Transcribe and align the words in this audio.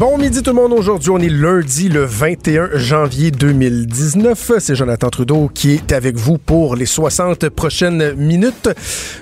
Bon 0.00 0.16
midi 0.16 0.42
tout 0.42 0.52
le 0.52 0.56
monde, 0.56 0.72
aujourd'hui 0.72 1.10
on 1.10 1.18
est 1.18 1.28
lundi 1.28 1.90
le 1.90 2.06
21 2.06 2.70
janvier 2.78 3.30
2019. 3.30 4.52
C'est 4.58 4.74
Jonathan 4.74 5.10
Trudeau 5.10 5.50
qui 5.52 5.72
est 5.72 5.92
avec 5.92 6.16
vous 6.16 6.38
pour 6.38 6.74
les 6.74 6.86
60 6.86 7.50
prochaines 7.50 8.14
minutes. 8.14 8.70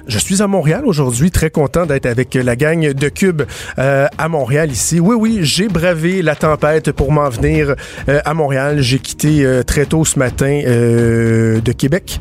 Je 0.06 0.18
suis 0.20 0.40
à 0.40 0.46
Montréal 0.46 0.86
aujourd'hui, 0.86 1.32
très 1.32 1.50
content 1.50 1.84
d'être 1.84 2.06
avec 2.06 2.32
la 2.34 2.54
gang 2.54 2.92
de 2.92 3.08
Cube 3.08 3.42
euh, 3.80 4.06
à 4.18 4.28
Montréal 4.28 4.70
ici. 4.70 5.00
Oui, 5.00 5.16
oui, 5.18 5.40
j'ai 5.42 5.66
bravé 5.66 6.22
la 6.22 6.36
tempête 6.36 6.92
pour 6.92 7.10
m'en 7.10 7.28
venir 7.28 7.74
euh, 8.08 8.20
à 8.24 8.32
Montréal. 8.32 8.80
J'ai 8.80 9.00
quitté 9.00 9.44
euh, 9.44 9.64
très 9.64 9.84
tôt 9.84 10.04
ce 10.04 10.16
matin 10.16 10.62
de 10.64 11.72
Québec. 11.72 12.20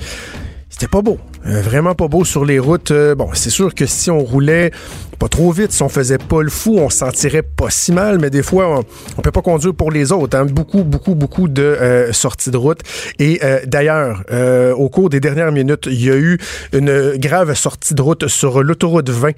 C'était 0.70 0.88
pas 0.88 1.02
beau. 1.02 1.18
Euh, 1.46 1.62
vraiment 1.62 1.96
pas 1.96 2.10
beau 2.10 2.26
sur 2.26 2.44
les 2.44 2.60
routes. 2.60 2.92
Euh, 2.92 3.16
bon, 3.16 3.30
c'est 3.34 3.50
sûr 3.50 3.74
que 3.74 3.86
si 3.86 4.12
on 4.12 4.20
roulait 4.20 4.72
pas 5.18 5.30
trop 5.30 5.52
vite, 5.52 5.72
si 5.72 5.82
on 5.82 5.88
faisait 5.88 6.18
pas 6.18 6.42
le 6.42 6.50
fou, 6.50 6.78
on 6.78 6.90
se 6.90 6.98
sentirait 6.98 7.42
pas 7.42 7.70
si 7.70 7.94
mal, 7.94 8.20
mais 8.20 8.30
des 8.30 8.44
fois, 8.44 8.84
on, 9.18 9.22
peut 9.22 9.32
pas 9.32 9.42
conduire 9.42 9.74
pour 9.74 9.92
les 9.92 10.12
autres. 10.12 10.38
Hein. 10.38 10.46
Beaucoup, 10.46 10.84
beaucoup, 10.84 11.16
beaucoup 11.16 11.48
de 11.48 11.64
euh, 11.64 12.12
sorties 12.12 12.52
de 12.52 12.58
route. 12.58 12.82
Et 13.18 13.40
d'ailleurs, 13.66 14.24
au 14.78 14.90
cours 14.90 15.10
des 15.10 15.20
dernières 15.20 15.52
minutes, 15.52 15.88
il 15.88 16.06
y 16.06 16.12
a 16.12 16.18
eu 16.18 16.38
une 16.74 17.14
grave 17.16 17.54
sortie 17.54 17.94
de 17.94 18.02
route 18.02 18.28
sur 18.28 18.62
l'autoroute 18.62 19.10
20 19.10 19.32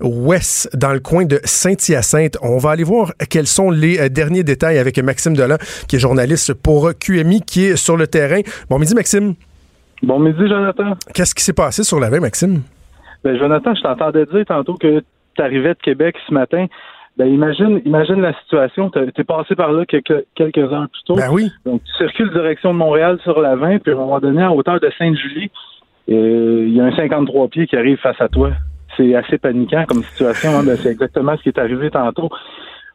ouest, 0.00 0.70
dans 0.74 0.92
le 0.92 1.00
coin 1.00 1.24
de 1.24 1.40
Saint-Hyacinthe. 1.44 2.38
On 2.42 2.58
va 2.58 2.70
aller 2.70 2.84
voir 2.84 3.12
quels 3.28 3.46
sont 3.46 3.70
les 3.70 4.08
derniers 4.08 4.44
détails 4.44 4.78
avec 4.78 4.98
Maxime 4.98 5.34
Delan, 5.34 5.56
qui 5.88 5.96
est 5.96 5.98
journaliste 5.98 6.54
pour 6.54 6.92
QMI, 6.98 7.42
qui 7.42 7.64
est 7.64 7.76
sur 7.76 7.96
le 7.96 8.06
terrain. 8.06 8.40
Bon 8.70 8.78
midi, 8.78 8.94
Maxime. 8.94 9.34
Bon 10.02 10.18
midi, 10.18 10.48
Jonathan. 10.48 10.92
Qu'est-ce 11.14 11.34
qui 11.34 11.42
s'est 11.42 11.52
passé 11.52 11.82
sur 11.82 11.98
la 11.98 12.10
veille, 12.10 12.20
Maxime? 12.20 12.62
Ben, 13.24 13.38
Jonathan, 13.38 13.74
je 13.74 13.82
t'entendais 13.82 14.26
dire 14.26 14.44
tantôt 14.46 14.74
que 14.74 15.00
tu 15.34 15.42
arrivais 15.42 15.74
de 15.74 15.80
Québec 15.82 16.16
ce 16.28 16.34
matin. 16.34 16.66
Ben, 17.16 17.26
imagine, 17.26 17.80
imagine 17.86 18.20
la 18.20 18.34
situation. 18.42 18.90
Tu 18.90 18.98
es 18.98 19.24
passé 19.24 19.54
par 19.54 19.72
là 19.72 19.86
quelques, 19.86 20.26
quelques 20.34 20.58
heures 20.58 20.88
plus 20.92 21.02
tôt. 21.06 21.14
Ben 21.14 21.30
oui. 21.32 21.50
Donc, 21.64 21.82
tu 21.84 21.92
circules 21.94 22.30
direction 22.30 22.74
de 22.74 22.78
Montréal 22.78 23.18
sur 23.22 23.40
la 23.40 23.56
20, 23.56 23.78
puis 23.78 23.92
à 23.92 23.94
un 23.94 23.98
moment 23.98 24.20
donné, 24.20 24.42
à 24.42 24.52
hauteur 24.52 24.80
de 24.80 24.90
Sainte-Julie, 24.98 25.50
euh, 26.10 26.64
il 26.66 26.74
y 26.74 26.80
a 26.80 26.84
un 26.84 26.94
53 26.94 27.48
pieds 27.48 27.66
qui 27.66 27.76
arrive 27.76 27.98
face 27.98 28.20
à 28.20 28.28
toi. 28.28 28.50
C'est 28.96 29.14
assez 29.14 29.38
paniquant 29.38 29.84
comme 29.88 30.02
situation. 30.02 30.50
Hein. 30.50 30.62
Ben, 30.64 30.76
c'est 30.76 30.90
exactement 30.90 31.36
ce 31.38 31.42
qui 31.42 31.48
est 31.48 31.58
arrivé 31.58 31.90
tantôt. 31.90 32.28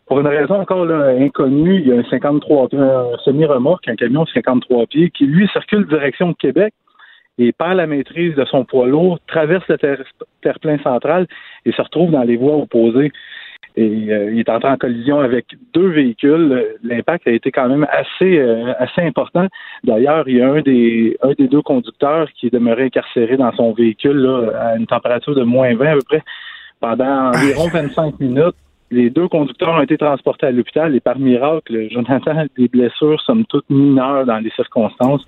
Pour 0.05 0.19
une 0.19 0.27
raison 0.27 0.61
encore 0.61 0.85
inconnue, 0.91 1.79
il 1.79 1.87
y 1.87 1.91
a 1.91 1.95
un 1.95 2.03
53 2.03 2.67
un 2.73 3.17
semi-remorque, 3.23 3.87
un 3.87 3.95
camion 3.95 4.23
de 4.23 4.29
53 4.29 4.85
pieds, 4.87 5.09
qui 5.09 5.25
lui 5.25 5.47
circule 5.47 5.87
direction 5.87 6.29
de 6.29 6.35
Québec 6.35 6.73
et 7.37 7.51
perd 7.51 7.77
la 7.77 7.87
maîtrise 7.87 8.35
de 8.35 8.45
son 8.45 8.65
poids 8.65 8.87
lourd, 8.87 9.19
traverse 9.27 9.67
le 9.67 9.77
terre-plein 10.41 10.77
central 10.79 11.27
et 11.65 11.71
se 11.71 11.81
retrouve 11.81 12.11
dans 12.11 12.23
les 12.23 12.37
voies 12.37 12.57
opposées. 12.57 13.11
Et 13.77 14.11
euh, 14.11 14.31
il 14.31 14.39
est 14.39 14.49
entré 14.49 14.69
en 14.69 14.75
collision 14.75 15.21
avec 15.21 15.45
deux 15.73 15.87
véhicules. 15.87 16.77
L'impact 16.83 17.27
a 17.27 17.31
été 17.31 17.51
quand 17.51 17.69
même 17.69 17.87
assez 17.89 18.37
euh, 18.37 18.73
assez 18.77 19.01
important. 19.01 19.47
D'ailleurs, 19.85 20.27
il 20.27 20.37
y 20.37 20.41
a 20.41 20.51
un 20.51 20.61
des 20.61 21.17
un 21.21 21.31
des 21.37 21.47
deux 21.47 21.61
conducteurs 21.61 22.29
qui 22.33 22.47
est 22.47 22.53
demeuré 22.53 22.85
incarcéré 22.85 23.37
dans 23.37 23.53
son 23.53 23.71
véhicule 23.71 24.17
là, 24.17 24.51
à 24.59 24.75
une 24.75 24.87
température 24.87 25.35
de 25.35 25.43
moins 25.43 25.73
20 25.73 25.85
à 25.85 25.93
peu 25.93 26.01
près 26.05 26.23
pendant 26.81 27.29
environ 27.29 27.69
25 27.69 28.19
minutes. 28.19 28.55
Les 28.89 29.09
deux 29.09 29.29
conducteurs 29.29 29.75
ont 29.75 29.81
été 29.81 29.97
transportés 29.97 30.47
à 30.47 30.51
l'hôpital 30.51 30.93
et 30.93 30.99
par 30.99 31.17
miracle, 31.17 31.87
Jonathan, 31.91 32.43
des 32.57 32.67
blessures 32.67 33.21
somme 33.21 33.45
toutes 33.45 33.69
mineures 33.69 34.25
dans 34.25 34.39
les 34.39 34.49
circonstances. 34.49 35.23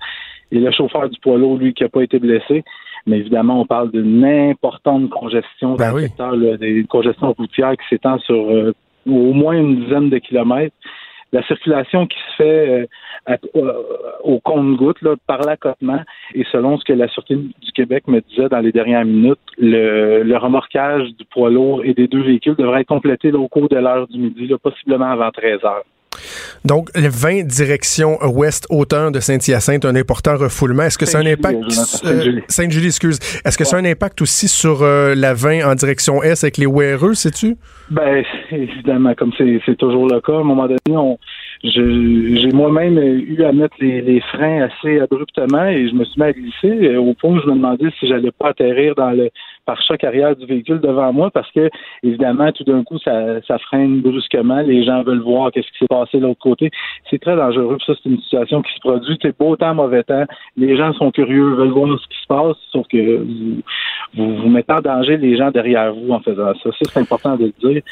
Et 0.54 0.60
le 0.60 0.70
chauffeur 0.70 1.10
du 1.10 1.18
poids 1.18 1.36
lourd, 1.36 1.58
lui, 1.58 1.74
qui 1.74 1.82
n'a 1.82 1.88
pas 1.88 2.02
été 2.02 2.20
blessé. 2.20 2.62
Mais 3.06 3.18
évidemment, 3.18 3.60
on 3.60 3.66
parle 3.66 3.90
d'une 3.90 4.24
importante 4.24 5.10
congestion 5.10 5.74
ben 5.74 5.90
dans 5.90 5.96
le 5.96 6.02
secteur, 6.02 6.58
des 6.58 6.84
congestions 6.88 7.32
routières 7.32 7.72
qui 7.72 7.88
s'étend 7.90 8.18
sur 8.20 8.36
euh, 8.50 8.72
au 9.04 9.32
moins 9.32 9.54
une 9.54 9.84
dizaine 9.84 10.10
de 10.10 10.18
kilomètres. 10.18 10.74
La 11.32 11.42
circulation 11.42 12.06
qui 12.06 12.16
se 12.16 12.36
fait 12.36 12.86
euh, 13.28 13.36
euh, 13.56 13.72
au 14.22 14.38
compte-goutte, 14.38 15.00
par 15.26 15.40
l'accotement, 15.40 16.00
et 16.34 16.44
selon 16.52 16.78
ce 16.78 16.84
que 16.84 16.92
la 16.92 17.08
Sûreté 17.08 17.34
du 17.34 17.72
Québec 17.74 18.06
me 18.06 18.20
disait 18.20 18.48
dans 18.48 18.60
les 18.60 18.70
dernières 18.70 19.04
minutes, 19.04 19.40
le, 19.58 20.22
le 20.22 20.36
remorquage 20.36 21.08
du 21.18 21.24
poids 21.24 21.50
lourd 21.50 21.82
et 21.84 21.94
des 21.94 22.06
deux 22.06 22.22
véhicules 22.22 22.54
devrait 22.54 22.82
être 22.82 22.86
complété 22.86 23.32
au 23.32 23.48
cours 23.48 23.68
de 23.68 23.76
l'heure 23.76 24.06
du 24.06 24.20
midi, 24.20 24.54
possiblement 24.62 25.10
avant 25.10 25.32
13 25.32 25.64
heures. 25.64 25.84
Donc, 26.64 26.90
les 26.94 27.08
20 27.08 27.44
directions 27.46 28.18
ouest-hauteur 28.22 29.10
de 29.10 29.20
Saint-Hyacinthe, 29.20 29.84
un 29.84 29.96
important 29.96 30.36
refoulement. 30.36 30.84
Est-ce 30.84 30.98
que 30.98 31.06
c'est 31.06 31.18
un 31.18 31.26
impact... 31.26 31.58
Euh, 32.04 32.40
Sainte-Julie, 32.48 32.86
excuse. 32.86 33.18
Est-ce 33.44 33.58
que 33.58 33.64
c'est 33.64 33.76
un 33.76 33.84
impact 33.84 34.22
aussi 34.22 34.48
sur 34.48 34.82
euh, 34.82 35.14
la 35.14 35.34
20 35.34 35.70
en 35.70 35.74
direction 35.74 36.22
est 36.22 36.42
avec 36.42 36.58
les 36.58 36.66
WRE, 36.66 37.14
sais-tu? 37.14 37.56
Ben, 37.90 38.24
évidemment, 38.50 39.14
comme 39.14 39.32
c'est 39.38 39.76
toujours 39.76 40.08
le 40.08 40.20
cas, 40.20 40.32
à 40.32 40.40
un 40.40 40.44
moment 40.44 40.66
donné, 40.66 40.96
on, 40.96 41.18
j'ai 41.64 42.52
moi-même 42.52 42.98
eu 42.98 43.42
à 43.42 43.52
mettre 43.52 43.76
les, 43.80 44.20
freins 44.20 44.68
assez 44.68 45.00
abruptement 45.00 45.64
et 45.64 45.88
je 45.88 45.94
me 45.94 46.04
suis 46.04 46.20
mis 46.20 46.26
à 46.26 46.32
glisser. 46.32 46.96
Au 46.96 47.14
point 47.14 47.30
où 47.30 47.40
je 47.40 47.46
me 47.46 47.54
demandais 47.54 47.88
si 47.98 48.06
j'allais 48.06 48.32
pas 48.32 48.50
atterrir 48.50 48.94
dans 48.94 49.10
le 49.12 49.30
pare-choc 49.64 50.04
arrière 50.04 50.36
du 50.36 50.44
véhicule 50.44 50.78
devant 50.80 51.10
moi 51.14 51.30
parce 51.30 51.50
que 51.52 51.70
évidemment 52.02 52.52
tout 52.52 52.64
d'un 52.64 52.84
coup 52.84 52.98
ça, 52.98 53.40
ça 53.48 53.58
freine 53.58 54.02
brusquement. 54.02 54.60
Les 54.60 54.84
gens 54.84 55.02
veulent 55.04 55.22
voir 55.22 55.52
qu'est-ce 55.52 55.68
qui 55.68 55.78
s'est 55.78 55.88
passé 55.88 56.18
de 56.18 56.26
l'autre 56.26 56.40
côté. 56.40 56.70
C'est 57.08 57.18
très 57.18 57.34
dangereux. 57.34 57.78
Ça 57.86 57.94
c'est 58.02 58.10
une 58.10 58.20
situation 58.20 58.60
qui 58.60 58.74
se 58.74 58.80
produit. 58.80 59.18
C'est 59.22 59.36
beau 59.38 59.56
temps 59.56 59.74
mauvais 59.74 60.02
temps. 60.02 60.24
Les 60.58 60.76
gens 60.76 60.92
sont 60.92 61.10
curieux 61.12 61.54
veulent 61.54 61.68
voir 61.68 61.98
ce 61.98 62.06
qui 62.08 62.22
se 62.22 62.26
passe 62.26 62.56
sauf 62.72 62.86
que 62.88 63.16
vous 63.16 63.62
vous, 64.16 64.48
mettez 64.48 64.72
en 64.72 64.80
danger 64.80 65.16
les 65.16 65.36
gens 65.36 65.50
derrière 65.50 65.94
vous 65.94 66.10
en 66.12 66.20
faisant 66.20 66.52
ça. 66.62 66.70
Ça 66.72 66.90
c'est 66.92 67.00
important 67.00 67.36
de 67.36 67.44
le 67.46 67.52
dire. 67.58 67.82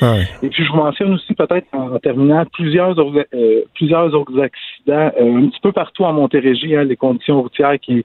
Et 0.43 0.49
puis 0.51 0.63
je 0.63 0.71
vous 0.71 0.77
mentionne 0.77 1.15
aussi 1.15 1.33
peut-être 1.33 1.67
en, 1.73 1.99
terminant 1.99 2.45
plusieurs 2.53 2.99
euh, 2.99 3.62
plusieurs 3.75 4.15
autres 4.15 4.41
accidents 4.41 5.13
euh, 5.21 5.37
un 5.37 5.49
petit 5.49 5.61
peu 5.61 5.73
partout 5.73 6.05
en 6.05 6.13
Montérégie, 6.13 6.77
hein, 6.77 6.85
les 6.85 6.97
conditions 6.97 7.43
routières 7.43 7.79
qui, 7.81 8.05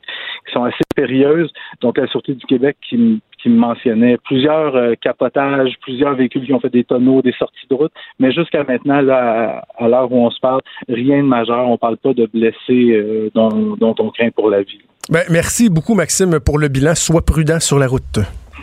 sont 0.53 0.63
assez 0.63 0.83
périlleuses. 0.95 1.51
Donc, 1.81 1.97
la 1.97 2.07
Sûreté 2.07 2.33
du 2.33 2.45
Québec 2.45 2.77
qui, 2.87 3.21
qui 3.41 3.49
me 3.49 3.57
mentionnait 3.57 4.17
plusieurs 4.23 4.75
euh, 4.75 4.93
capotages, 4.99 5.73
plusieurs 5.81 6.15
véhicules 6.15 6.45
qui 6.45 6.53
ont 6.53 6.59
fait 6.59 6.69
des 6.69 6.83
tonneaux, 6.83 7.21
des 7.21 7.33
sorties 7.33 7.67
de 7.69 7.75
route, 7.75 7.91
mais 8.19 8.31
jusqu'à 8.31 8.63
maintenant, 8.63 9.01
là, 9.01 9.63
à, 9.77 9.87
l'heure 9.87 10.11
où 10.11 10.25
on 10.25 10.31
se 10.31 10.39
parle, 10.39 10.61
rien 10.87 11.17
de 11.17 11.27
majeur. 11.27 11.67
On 11.67 11.73
ne 11.73 11.77
parle 11.77 11.97
pas 11.97 12.13
de 12.13 12.25
blessés 12.25 12.91
euh, 12.91 13.29
dont, 13.35 13.77
on 13.81 14.09
craint 14.11 14.29
pour 14.31 14.49
la 14.49 14.61
vie. 14.61 14.79
Ben, 15.09 15.23
merci 15.29 15.69
beaucoup, 15.69 15.95
Maxime, 15.95 16.39
pour 16.39 16.59
le 16.59 16.67
bilan. 16.67 16.95
Sois 16.95 17.21
prudent 17.21 17.59
sur 17.59 17.79
la 17.79 17.87
route. 17.87 18.19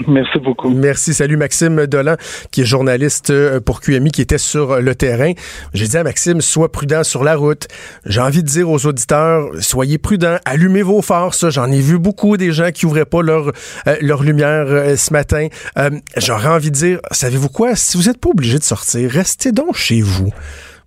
Merci 0.06 0.38
beaucoup. 0.38 0.70
Merci. 0.70 1.14
Salut 1.14 1.36
Maxime 1.36 1.86
Dolan, 1.86 2.16
qui 2.50 2.62
est 2.62 2.64
journaliste 2.64 3.30
euh, 3.30 3.60
pour 3.60 3.80
QMI, 3.80 4.10
qui 4.10 4.22
était 4.22 4.38
sur 4.38 4.80
le 4.80 4.94
terrain. 4.94 5.32
J'ai 5.72 5.86
dit 5.86 5.96
à 5.96 6.04
Maxime, 6.04 6.40
sois 6.40 6.70
prudent 6.70 7.04
sur 7.04 7.24
la 7.24 7.36
route. 7.36 7.68
J'ai 8.04 8.20
envie 8.20 8.42
de 8.42 8.48
dire 8.48 8.70
aux 8.70 8.86
auditeurs, 8.86 9.48
soyez 9.60 9.98
prudents, 9.98 10.36
allumez 10.44 10.82
vos. 10.82 11.02
Ça, 11.02 11.50
j'en 11.50 11.70
ai 11.70 11.80
vu 11.80 11.98
beaucoup 11.98 12.36
des 12.36 12.50
gens 12.50 12.70
qui 12.72 12.86
ouvraient 12.86 13.04
pas 13.04 13.22
leur 13.22 13.52
euh, 13.86 13.96
leur 14.00 14.22
lumière 14.22 14.64
euh, 14.66 14.96
ce 14.96 15.12
matin. 15.12 15.48
J'aurais 16.16 16.48
envie 16.48 16.70
de 16.70 16.76
dire, 16.76 17.00
savez-vous 17.10 17.48
quoi? 17.48 17.76
Si 17.76 17.96
vous 17.96 18.04
n'êtes 18.04 18.18
pas 18.18 18.30
obligé 18.30 18.58
de 18.58 18.64
sortir, 18.64 19.10
restez 19.10 19.52
donc 19.52 19.76
chez 19.76 20.00
vous. 20.00 20.32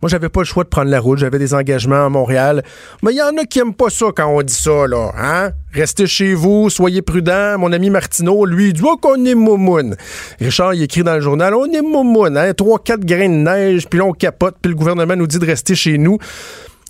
Moi, 0.02 0.10
j'avais 0.10 0.30
pas 0.30 0.42
le 0.42 0.46
choix 0.46 0.64
de 0.64 0.70
prendre 0.70 0.92
la 0.92 1.00
route. 1.00 1.18
J'avais 1.18 1.40
des 1.40 1.56
engagements 1.56 2.06
à 2.06 2.10
Montréal. 2.10 2.64
Mais 3.02 3.14
il 3.14 3.18
y 3.18 3.22
en 3.22 3.36
a 3.38 3.46
qui 3.46 3.60
aiment 3.60 3.74
pas 3.74 3.90
ça 3.90 4.08
quand 4.16 4.28
on 4.28 4.42
dit 4.44 4.54
ça, 4.54 4.86
là. 4.88 5.12
Hein? 5.18 5.52
Restez 5.74 6.06
chez 6.06 6.36
vous, 6.36 6.70
soyez 6.70 7.02
prudents. 7.02 7.58
Mon 7.58 7.72
ami 7.72 7.90
Martineau, 7.90 8.46
lui, 8.46 8.68
il 8.68 8.74
dit 8.74 8.82
oh, 8.86 8.98
qu'on 8.98 9.26
est 9.26 9.36
moumoune. 9.36 9.96
Richard, 10.40 10.76
il 10.76 10.84
écrit 10.84 11.04
dans 11.04 11.16
le 11.16 11.22
journal 11.22 11.56
On 11.56 11.66
est 11.66 11.82
moumoune, 11.82 12.38
hein? 12.38 12.54
Trois, 12.54 12.80
quatre 12.80 13.06
grains 13.06 13.30
de 13.30 13.36
neige, 13.36 13.88
puis 13.88 14.00
là, 14.00 14.06
on 14.06 14.14
capote, 14.14 14.58
puis 14.62 14.70
le 14.70 14.78
gouvernement 14.78 15.16
nous 15.16 15.28
dit 15.28 15.40
de 15.40 15.46
rester 15.46 15.74
chez 15.74 15.98
nous. 15.98 16.20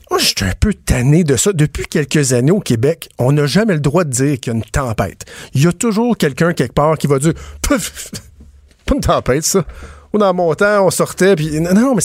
Moi, 0.10 0.20
je 0.20 0.26
suis 0.26 0.46
un 0.46 0.54
peu 0.60 0.74
tanné 0.74 1.24
de 1.24 1.36
ça. 1.36 1.52
Depuis 1.54 1.86
quelques 1.86 2.34
années 2.34 2.52
au 2.52 2.60
Québec, 2.60 3.10
on 3.20 3.34
n'a 3.34 3.46
jamais 3.46 3.74
le 3.74 3.82
droit 3.82 4.04
de 4.04 4.10
dire 4.10 4.40
qu'il 4.40 4.54
y 4.54 4.56
a 4.56 4.60
une 4.60 4.64
tempête. 4.64 5.26
Il 5.54 5.64
y 5.64 5.68
a 5.68 5.74
toujours 5.74 6.18
quelqu'un 6.18 6.54
quelque 6.54 6.74
part 6.74 6.98
qui 6.98 7.08
va 7.08 7.20
dire 7.20 7.34
Pas 7.62 8.96
une 8.96 9.02
tempête, 9.02 9.44
ça. 9.44 9.66
On 10.14 10.22
en 10.22 10.34
montant, 10.34 10.86
on 10.86 10.90
sortait, 10.90 11.36
puis 11.36 11.60
non, 11.60 11.74
non, 11.74 11.96
mais 11.96 12.02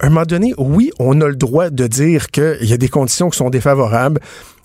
à 0.00 0.06
un 0.06 0.08
moment 0.10 0.26
donné, 0.26 0.54
oui, 0.58 0.90
on 0.98 1.20
a 1.20 1.28
le 1.28 1.36
droit 1.36 1.70
de 1.70 1.86
dire 1.86 2.28
qu'il 2.28 2.64
y 2.64 2.72
a 2.72 2.76
des 2.76 2.88
conditions 2.88 3.30
qui 3.30 3.38
sont 3.38 3.50
défavorables 3.50 4.20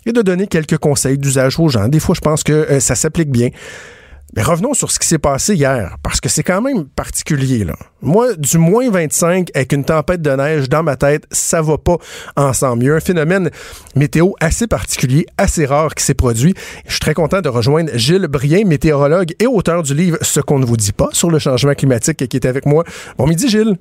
et 0.05 0.11
de 0.11 0.21
donner 0.21 0.47
quelques 0.47 0.77
conseils 0.77 1.17
d'usage 1.17 1.59
aux 1.59 1.69
gens. 1.69 1.87
Des 1.87 1.99
fois, 1.99 2.15
je 2.15 2.21
pense 2.21 2.43
que 2.43 2.51
euh, 2.51 2.79
ça 2.79 2.95
s'applique 2.95 3.31
bien. 3.31 3.49
Mais 4.35 4.41
revenons 4.41 4.73
sur 4.73 4.89
ce 4.89 4.97
qui 4.97 5.07
s'est 5.07 5.19
passé 5.19 5.53
hier, 5.53 5.95
parce 6.01 6.19
que 6.19 6.27
c'est 6.27 6.41
quand 6.41 6.61
même 6.61 6.85
particulier. 6.85 7.63
Là. 7.65 7.75
Moi, 8.01 8.33
du 8.35 8.57
moins 8.57 8.89
25 8.89 9.49
avec 9.53 9.71
une 9.73 9.85
tempête 9.85 10.21
de 10.23 10.31
neige 10.31 10.69
dans 10.69 10.81
ma 10.81 10.95
tête, 10.95 11.25
ça 11.31 11.61
va 11.61 11.77
pas 11.77 11.97
ensemble. 12.35 12.83
Il 12.83 12.87
y 12.87 12.89
a 12.89 12.95
un 12.95 12.99
phénomène 12.99 13.51
météo 13.95 14.31
assez 14.39 14.65
particulier, 14.65 15.27
assez 15.37 15.65
rare 15.67 15.93
qui 15.93 16.03
s'est 16.03 16.15
produit. 16.15 16.55
Je 16.87 16.91
suis 16.93 16.99
très 16.99 17.13
content 17.13 17.41
de 17.41 17.49
rejoindre 17.49 17.91
Gilles 17.93 18.27
Brien, 18.27 18.65
météorologue 18.65 19.33
et 19.39 19.45
auteur 19.45 19.83
du 19.83 19.93
livre 19.93 20.17
Ce 20.21 20.39
qu'on 20.39 20.57
ne 20.57 20.65
vous 20.65 20.77
dit 20.77 20.93
pas 20.93 21.09
sur 21.11 21.29
le 21.29 21.37
changement 21.37 21.75
climatique, 21.75 22.27
qui 22.27 22.37
est 22.37 22.45
avec 22.45 22.65
moi. 22.65 22.83
Bon 23.19 23.27
midi, 23.27 23.47
Gilles. 23.47 23.77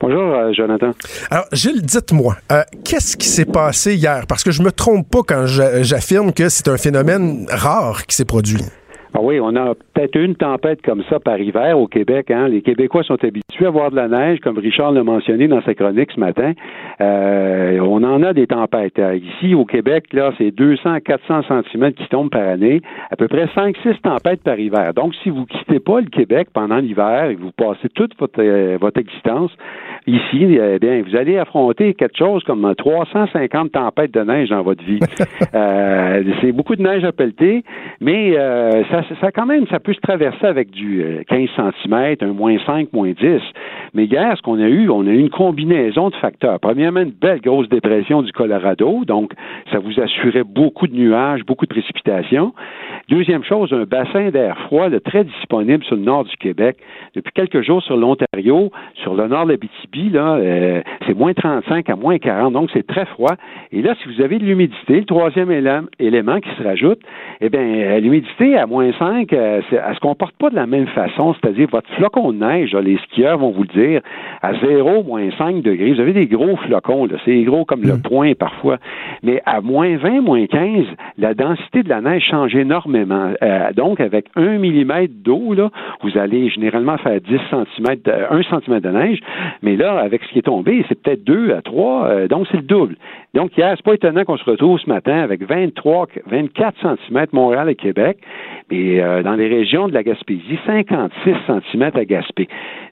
Bonjour, 0.00 0.20
euh, 0.34 0.52
Jonathan. 0.52 0.90
Alors, 1.30 1.44
Gilles, 1.52 1.80
dites-moi, 1.82 2.36
euh, 2.50 2.64
qu'est-ce 2.82 3.16
qui 3.16 3.28
s'est 3.28 3.44
passé 3.44 3.94
hier? 3.94 4.24
Parce 4.26 4.42
que 4.42 4.50
je 4.50 4.60
me 4.62 4.72
trompe 4.72 5.08
pas 5.08 5.20
quand 5.24 5.46
j'a- 5.46 5.84
j'affirme 5.84 6.32
que 6.32 6.48
c'est 6.48 6.66
un 6.66 6.76
phénomène 6.76 7.46
rare 7.48 8.04
qui 8.06 8.16
s'est 8.16 8.24
produit. 8.24 8.64
Ah 9.14 9.20
oui, 9.20 9.38
on 9.40 9.54
a 9.56 9.74
peut-être 9.74 10.16
une 10.16 10.34
tempête 10.36 10.80
comme 10.80 11.02
ça 11.10 11.20
par 11.20 11.38
hiver 11.38 11.78
au 11.78 11.86
Québec. 11.86 12.30
Hein. 12.30 12.48
Les 12.48 12.62
Québécois 12.62 13.02
sont 13.02 13.22
habitués 13.22 13.66
à 13.66 13.70
voir 13.70 13.90
de 13.90 13.96
la 13.96 14.08
neige, 14.08 14.40
comme 14.40 14.56
Richard 14.56 14.92
l'a 14.92 15.04
mentionné 15.04 15.48
dans 15.48 15.60
sa 15.62 15.74
chronique 15.74 16.12
ce 16.14 16.20
matin. 16.20 16.52
Euh, 17.02 17.80
on 17.80 18.02
en 18.04 18.22
a 18.22 18.32
des 18.32 18.46
tempêtes. 18.46 18.98
Euh, 18.98 19.16
Ici, 19.16 19.54
au 19.54 19.64
Québec, 19.64 20.04
là, 20.12 20.32
c'est 20.38 20.50
200 20.50 20.92
à 20.92 21.00
400 21.00 21.42
cm 21.72 21.92
qui 21.92 22.06
tombent 22.08 22.30
par 22.30 22.46
année, 22.46 22.80
à 23.10 23.16
peu 23.16 23.28
près 23.28 23.46
5-6 23.46 24.00
tempêtes 24.02 24.42
par 24.42 24.58
hiver. 24.58 24.94
Donc, 24.94 25.14
si 25.22 25.30
vous 25.30 25.46
quittez 25.46 25.80
pas 25.80 26.00
le 26.00 26.06
Québec 26.06 26.48
pendant 26.52 26.78
l'hiver 26.78 27.30
et 27.30 27.36
que 27.36 27.40
vous 27.40 27.52
passez 27.52 27.88
toute 27.94 28.18
votre, 28.18 28.40
euh, 28.40 28.78
votre 28.80 29.00
existence 29.00 29.50
ici, 30.06 30.58
eh 30.60 30.78
bien, 30.80 31.02
vous 31.06 31.14
allez 31.16 31.38
affronter 31.38 31.94
quelque 31.94 32.16
chose 32.18 32.42
comme 32.44 32.74
350 32.76 33.72
tempêtes 33.72 34.12
de 34.12 34.20
neige 34.20 34.48
dans 34.48 34.62
votre 34.62 34.82
vie. 34.84 35.00
Euh, 35.54 36.22
c'est 36.40 36.52
beaucoup 36.52 36.76
de 36.76 36.82
neige 36.82 37.04
à 37.04 37.12
pelleter, 37.12 37.62
mais 38.00 38.34
ça, 38.90 39.02
ça 39.20 39.32
quand 39.32 39.46
même, 39.46 39.66
ça 39.68 39.80
peut 39.80 39.92
se 39.92 40.00
traverser 40.00 40.46
avec 40.46 40.70
du 40.70 41.02
euh, 41.02 41.22
15 41.28 41.48
cm, 41.56 42.16
un 42.20 42.32
moins 42.32 42.56
5, 42.64 42.92
moins 42.92 43.12
10. 43.12 43.40
Mais 43.94 44.04
hier, 44.04 44.34
ce 44.36 44.42
qu'on 44.42 44.58
a 44.60 44.68
eu, 44.68 44.88
on 44.88 45.06
a 45.06 45.10
eu 45.10 45.18
une 45.18 45.30
combinaison 45.30 46.10
de 46.10 46.14
facteurs. 46.16 46.60
Premièrement, 46.60 46.91
une 46.98 47.10
belle 47.12 47.40
grosse 47.40 47.68
dépression 47.68 48.22
du 48.22 48.32
Colorado, 48.32 49.04
donc 49.06 49.32
ça 49.70 49.78
vous 49.78 50.00
assurait 50.00 50.44
beaucoup 50.44 50.86
de 50.86 50.94
nuages, 50.94 51.44
beaucoup 51.44 51.66
de 51.66 51.70
précipitations. 51.70 52.52
Deuxième 53.08 53.44
chose, 53.44 53.72
un 53.72 53.84
bassin 53.84 54.30
d'air 54.30 54.56
froid 54.66 54.88
très 55.04 55.24
disponible 55.24 55.84
sur 55.84 55.96
le 55.96 56.02
nord 56.02 56.24
du 56.24 56.36
Québec. 56.36 56.76
Depuis 57.14 57.32
quelques 57.32 57.62
jours 57.62 57.82
sur 57.82 57.96
l'Ontario, 57.96 58.70
sur 59.02 59.14
le 59.14 59.26
nord 59.28 59.46
de 59.46 59.52
l'Abitibi, 59.52 60.10
là, 60.10 60.36
euh, 60.36 60.82
c'est 61.06 61.16
moins 61.16 61.32
35 61.34 61.88
à 61.90 61.96
moins 61.96 62.18
40, 62.18 62.52
donc 62.52 62.70
c'est 62.72 62.86
très 62.86 63.06
froid. 63.06 63.34
Et 63.72 63.82
là, 63.82 63.94
si 64.02 64.08
vous 64.08 64.22
avez 64.22 64.38
de 64.38 64.44
l'humidité, 64.44 65.00
le 65.00 65.04
troisième 65.04 65.50
élé- 65.50 65.80
élément 65.98 66.40
qui 66.40 66.50
se 66.56 66.62
rajoute, 66.62 67.00
eh 67.40 67.48
bien, 67.48 67.60
euh, 67.60 68.00
l'humidité 68.00 68.56
à 68.56 68.66
moins 68.66 68.92
5, 68.98 69.32
euh, 69.32 69.60
elle 69.70 69.94
se 69.94 70.00
comporte 70.00 70.34
pas 70.36 70.50
de 70.50 70.56
la 70.56 70.66
même 70.66 70.86
façon, 70.88 71.34
c'est-à-dire 71.34 71.68
votre 71.70 71.88
flocon 71.94 72.32
de 72.32 72.38
neige, 72.38 72.74
les 72.74 72.96
skieurs 72.98 73.38
vont 73.38 73.50
vous 73.50 73.62
le 73.64 73.68
dire, 73.68 74.00
à 74.42 74.54
0, 74.54 75.02
moins 75.02 75.28
5 75.38 75.62
degrés, 75.62 75.92
vous 75.92 76.00
avez 76.00 76.12
des 76.12 76.26
gros 76.26 76.56
flocons, 76.56 76.71
c'est 77.24 77.42
gros 77.42 77.64
comme 77.64 77.82
le 77.82 78.00
poing 78.02 78.32
parfois, 78.34 78.78
mais 79.22 79.40
à 79.46 79.60
moins 79.60 79.96
20, 79.96 80.20
moins 80.20 80.46
15, 80.46 80.86
la 81.18 81.34
densité 81.34 81.82
de 81.82 81.88
la 81.88 82.00
neige 82.00 82.24
change 82.30 82.54
énormément. 82.54 83.32
Euh, 83.42 83.72
donc, 83.72 84.00
avec 84.00 84.26
un 84.36 84.58
millimètre 84.58 85.12
d'eau, 85.22 85.54
vous 86.02 86.18
allez 86.18 86.48
généralement 86.48 86.98
faire 86.98 87.20
10 87.20 87.38
cm, 87.50 87.96
de, 88.04 88.12
1 88.30 88.42
cm 88.42 88.80
de 88.80 88.88
neige, 88.90 89.20
mais 89.62 89.76
là, 89.76 89.98
avec 89.98 90.22
ce 90.24 90.32
qui 90.32 90.38
est 90.38 90.42
tombé, 90.42 90.84
c'est 90.88 91.00
peut-être 91.00 91.24
2 91.24 91.52
à 91.52 91.62
3, 91.62 92.06
euh, 92.06 92.28
donc 92.28 92.46
c'est 92.50 92.58
le 92.58 92.62
double. 92.62 92.96
Donc, 93.34 93.56
hier, 93.56 93.72
c'est 93.76 93.84
pas 93.84 93.94
étonnant 93.94 94.24
qu'on 94.24 94.36
se 94.36 94.44
retrouve 94.44 94.78
ce 94.78 94.88
matin 94.88 95.20
avec 95.20 95.42
23, 95.42 96.06
24 96.26 96.76
cm 97.08 97.26
Montréal 97.32 97.70
et 97.70 97.74
Québec, 97.74 98.18
mais 98.70 99.00
euh, 99.00 99.22
dans 99.22 99.34
les 99.34 99.48
régions 99.48 99.88
de 99.88 99.94
la 99.94 100.02
Gaspésie, 100.02 100.58
56 100.66 101.34
cm 101.46 101.90
à 101.94 102.04
Gaspé. 102.04 102.48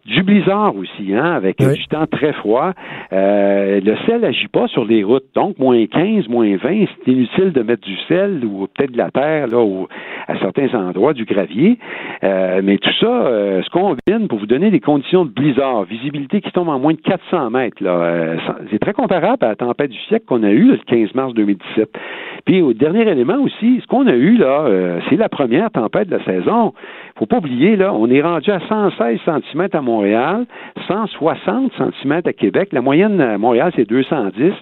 Du 0.06 0.22
blizzard 0.22 0.74
aussi, 0.76 1.14
hein, 1.14 1.34
avec 1.34 1.56
Oui. 1.60 1.74
du 1.74 1.86
temps 1.88 2.06
très 2.06 2.32
froid. 2.32 2.72
Euh, 3.12 3.80
le 3.84 3.96
sel 4.06 4.22
n'agit 4.22 4.48
pas 4.48 4.66
sur 4.68 4.86
les 4.86 5.04
routes, 5.04 5.26
donc 5.34 5.58
moins 5.58 5.84
15, 5.86 6.26
moins 6.28 6.56
20, 6.56 6.86
c'est 7.04 7.12
inutile 7.12 7.52
de 7.52 7.62
mettre 7.62 7.82
du 7.82 7.96
sel 8.08 8.42
ou 8.42 8.66
peut-être 8.66 8.92
de 8.92 8.98
la 8.98 9.10
terre 9.10 9.46
là, 9.48 9.58
ou 9.58 9.88
à 10.26 10.38
certains 10.38 10.72
endroits, 10.74 11.12
du 11.12 11.26
gravier. 11.26 11.78
Euh, 12.24 12.62
mais 12.64 12.78
tout 12.78 12.92
ça 12.98 13.06
euh, 13.26 13.62
se 13.62 13.68
combine 13.70 14.26
pour 14.28 14.38
vous 14.38 14.46
donner 14.46 14.70
des 14.70 14.80
conditions 14.80 15.26
de 15.26 15.30
blizzard, 15.30 15.84
visibilité 15.84 16.40
qui 16.40 16.50
tombe 16.52 16.68
en 16.70 16.78
moins 16.78 16.94
de 16.94 17.00
400 17.00 17.50
mètres. 17.50 17.82
Là. 17.82 17.90
Euh, 17.90 18.36
c'est 18.70 18.78
très 18.78 18.94
comparable 18.94 19.44
à 19.44 19.48
la 19.48 19.56
tempête 19.56 19.90
du 19.90 19.98
siècle 20.08 20.24
qu'on 20.30 20.42
a 20.44 20.50
eue 20.50 20.70
le 20.70 20.78
15 20.86 21.14
mars 21.14 21.34
2017. 21.34 21.88
Puis 22.46 22.62
au 22.62 22.72
dernier 22.72 23.02
élément 23.08 23.38
aussi, 23.42 23.80
ce 23.82 23.86
qu'on 23.86 24.06
a 24.06 24.14
eu 24.14 24.36
là, 24.36 24.62
euh, 24.66 25.00
c'est 25.10 25.16
la 25.16 25.28
première 25.28 25.70
tempête 25.70 26.08
de 26.08 26.16
la 26.16 26.24
saison. 26.24 26.72
Faut 27.18 27.26
pas 27.26 27.38
oublier 27.38 27.76
là, 27.76 27.92
on 27.92 28.08
est 28.08 28.22
rendu 28.22 28.50
à 28.50 28.60
116 28.66 29.18
cm 29.24 29.68
à 29.72 29.80
Montréal, 29.82 30.46
160 30.88 31.72
cm 31.76 32.12
à 32.24 32.32
Québec. 32.32 32.70
La 32.72 32.80
moyenne 32.80 33.20
à 33.20 33.36
Montréal 33.38 33.72
c'est 33.76 33.86
210, 33.88 34.52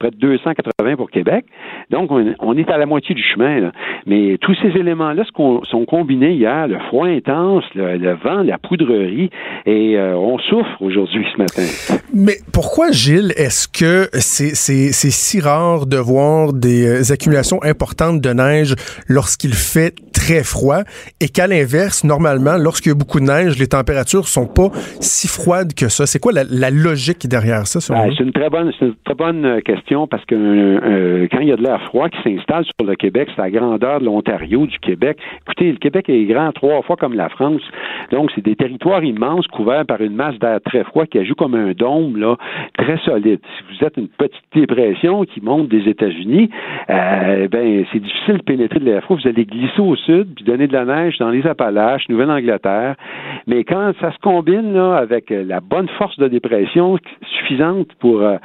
près 0.00 0.10
de 0.10 0.16
280 0.16 0.96
pour 0.96 1.10
Québec. 1.10 1.44
Donc 1.90 2.10
on, 2.10 2.56
est 2.56 2.70
à 2.70 2.78
la 2.78 2.86
moitié 2.86 3.14
du 3.14 3.22
chemin. 3.22 3.60
là. 3.60 3.72
Mais 4.06 4.38
tous 4.40 4.54
ces 4.62 4.76
éléments-là 4.78 5.24
ce 5.24 5.32
qu'on- 5.32 5.62
sont 5.64 5.84
combinés 5.84 6.32
hier, 6.32 6.66
le 6.66 6.78
froid 6.88 7.06
intense, 7.06 7.64
le, 7.74 8.14
vent, 8.14 8.42
la 8.42 8.58
poudrerie, 8.58 9.30
et 9.66 9.96
euh, 9.98 10.16
on 10.16 10.38
souffre 10.38 10.80
aujourd'hui 10.80 11.24
ce 11.32 11.38
matin. 11.38 11.62
Mais 12.14 12.36
pourquoi, 12.52 12.90
Gilles, 12.90 13.32
est-ce 13.36 13.68
que 13.68 14.08
c'est 14.12 14.54
si 15.18 15.40
rare 15.40 15.86
de 15.86 15.96
voir 15.96 16.52
des 16.52 16.86
euh, 16.86 17.12
accumulations 17.12 17.62
importantes 17.62 18.20
de 18.20 18.30
neige 18.30 18.74
lorsqu'il 19.08 19.52
fait 19.52 19.94
très 20.12 20.42
froid 20.44 20.82
et 21.20 21.28
qu'à 21.28 21.46
l'inverse, 21.46 22.04
normalement, 22.04 22.56
lorsqu'il 22.56 22.90
y 22.90 22.94
a 22.94 22.98
beaucoup 22.98 23.20
de 23.20 23.26
neige, 23.26 23.58
les 23.58 23.66
températures 23.66 24.28
sont 24.28 24.46
pas 24.46 24.70
si 25.00 25.26
froides 25.28 25.74
que 25.74 25.88
ça? 25.88 26.06
C'est 26.06 26.18
quoi 26.18 26.32
la, 26.32 26.44
la 26.48 26.70
logique 26.70 27.26
derrière 27.26 27.66
ça, 27.66 27.80
Ah, 27.94 28.06
c'est 28.16 28.22
une 28.22 28.32
très 28.32 28.48
bonne, 28.50 28.72
une 28.80 28.94
très 29.04 29.14
bonne 29.14 29.44
euh, 29.44 29.60
question 29.60 30.06
parce 30.06 30.24
que 30.24 30.34
euh, 30.34 31.26
quand 31.30 31.40
il 31.40 31.48
y 31.48 31.52
a 31.52 31.56
de 31.56 31.62
l'air 31.62 31.82
froid 31.86 32.08
qui 32.08 32.18
s'installe 32.22 32.64
sur 32.64 32.86
le 32.86 32.94
Québec, 32.94 33.28
c'est 33.34 33.42
la 33.42 33.50
grandeur 33.50 34.00
de 34.00 34.04
l'Ontario, 34.04 34.66
du 34.66 34.78
Québec. 34.78 35.18
Écoutez, 35.46 35.72
le 35.72 35.78
Québec 35.78 36.08
est 36.08 36.24
grand 36.26 36.52
trois 36.52 36.82
fois 36.82 36.96
comme 36.96 37.14
la 37.14 37.28
France, 37.28 37.62
donc 38.12 38.30
c'est 38.34 38.44
des 38.44 38.56
territoires 38.56 39.02
immenses 39.02 39.46
couverts 39.48 39.86
par 39.86 40.00
une 40.00 40.14
masse 40.14 40.38
d'air 40.38 40.58
très 40.64 40.84
froid 40.84 41.06
qui 41.06 41.18
ajoute 41.18 41.38
comme 41.38 41.54
un 41.54 41.72
dôme 41.72 42.16
là, 42.16 42.36
très 42.76 42.98
solide. 43.04 43.40
Si 43.42 43.64
vous 43.68 43.86
êtes 43.86 43.96
une 43.96 44.08
petite 44.08 44.44
dépression 44.54 45.07
qui 45.24 45.40
monte 45.40 45.68
des 45.68 45.88
États-Unis, 45.88 46.50
euh, 46.90 47.48
ben 47.48 47.84
c'est 47.92 48.00
difficile 48.00 48.38
de 48.38 48.42
pénétrer 48.42 48.80
de 48.80 48.84
l'air. 48.84 49.04
Vous 49.08 49.26
allez 49.26 49.44
glisser 49.44 49.80
au 49.80 49.96
sud 49.96 50.34
puis 50.34 50.44
donner 50.44 50.66
de 50.66 50.72
la 50.72 50.84
neige 50.84 51.18
dans 51.18 51.30
les 51.30 51.46
Appalaches, 51.46 52.08
Nouvelle-Angleterre. 52.08 52.96
Mais 53.46 53.64
quand 53.64 53.92
ça 54.00 54.12
se 54.12 54.18
combine 54.18 54.72
là, 54.74 54.96
avec 54.96 55.30
la 55.30 55.60
bonne 55.60 55.88
force 55.98 56.18
de 56.18 56.28
dépression 56.28 56.98
suffisante 57.38 57.88
pour 58.00 58.22
euh, 58.22 58.36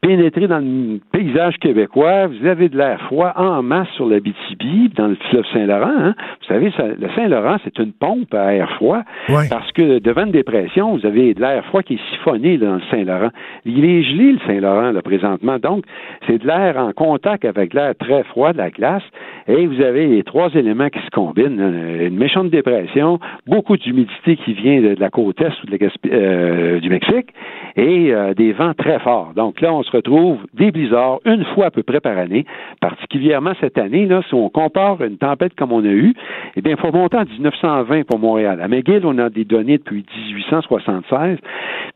pénétrer 0.00 0.46
dans 0.46 0.58
le 0.60 1.00
paysage 1.12 1.56
québécois, 1.58 2.26
vous 2.28 2.46
avez 2.46 2.68
de 2.68 2.78
l'air 2.78 3.00
froid 3.02 3.32
en 3.36 3.62
masse 3.62 3.88
sur 3.96 4.08
la 4.08 4.20
BTB, 4.20 4.94
dans 4.94 5.08
le 5.08 5.16
fleuve 5.28 5.44
Saint-Laurent. 5.52 5.90
hein. 5.98 6.14
Vous 6.40 6.46
savez, 6.46 6.70
ça- 6.76 6.86
le 6.86 7.08
Saint-Laurent, 7.16 7.56
c'est 7.64 7.78
une 7.78 7.92
pompe 7.92 8.32
à 8.32 8.54
air 8.54 8.70
froid 8.76 9.02
Ouais. 9.28 9.48
parce 9.50 9.70
que 9.72 9.98
devant 9.98 10.24
une 10.26 10.30
dépression, 10.32 10.96
vous 10.96 11.04
avez 11.04 11.34
de 11.34 11.40
l'air 11.40 11.64
froid 11.66 11.82
qui 11.82 11.94
est 11.94 12.10
siphonné 12.12 12.58
dans 12.58 12.74
le 12.76 12.80
Saint-Laurent. 12.90 13.30
Il 13.64 13.84
est 13.84 14.02
gelé, 14.04 14.32
le 14.32 14.38
Saint-Laurent, 14.46 14.92
là, 14.92 15.02
présentement. 15.02 15.58
Donc, 15.58 15.84
c'est 16.26 16.38
de 16.38 16.46
l'air 16.46 16.78
en 16.78 16.92
contact 16.92 17.44
avec 17.44 17.74
l'air 17.74 17.94
très 17.98 18.22
froid 18.24 18.52
de 18.52 18.58
la 18.58 18.70
glace. 18.70 19.02
Et 19.48 19.66
vous 19.66 19.80
avez 19.80 20.06
les 20.06 20.22
trois 20.22 20.48
éléments 20.54 20.90
qui 20.90 21.00
se 21.00 21.10
combinent. 21.10 21.60
hein. 21.60 22.06
Une 22.06 22.16
méchante 22.18 22.50
dépression, 22.50 23.18
beaucoup 23.46 23.76
d'humidité 23.76 24.36
qui 24.36 24.52
vient 24.52 24.80
de, 24.80 24.96
la 24.98 25.10
côte 25.10 25.40
est 25.40 25.62
ou 25.62 25.66
de 25.66 25.72
la 25.80 25.88
euh, 26.14 26.80
du 26.80 26.88
Mexique, 26.88 27.28
et 27.76 28.12
euh, 28.12 28.34
des 28.34 28.52
vents 28.52 28.74
très 28.74 28.98
forts. 29.00 29.32
Donc 29.34 29.60
là, 29.60 29.72
on 29.72 29.82
se 29.90 29.96
retrouve 29.96 30.38
des 30.54 30.70
blizzards 30.70 31.18
une 31.24 31.44
fois 31.54 31.66
à 31.66 31.70
peu 31.70 31.82
près 31.82 32.00
par 32.00 32.16
année, 32.16 32.44
particulièrement 32.80 33.52
cette 33.60 33.78
année. 33.78 34.06
Là, 34.06 34.22
si 34.28 34.34
on 34.34 34.48
compare 34.48 35.02
une 35.02 35.16
tempête 35.18 35.54
comme 35.56 35.72
on 35.72 35.84
a 35.84 35.88
eu, 35.88 36.14
eh 36.56 36.60
bien, 36.62 36.74
il 36.76 36.80
faut 36.80 36.88
remonter 36.88 37.16
en 37.16 37.24
1920 37.24 38.04
pour 38.06 38.18
Montréal. 38.18 38.60
À 38.60 38.68
McGill, 38.68 39.00
on 39.04 39.18
a 39.18 39.28
des 39.30 39.44
données 39.44 39.78
depuis 39.78 40.04
1876, 40.28 41.38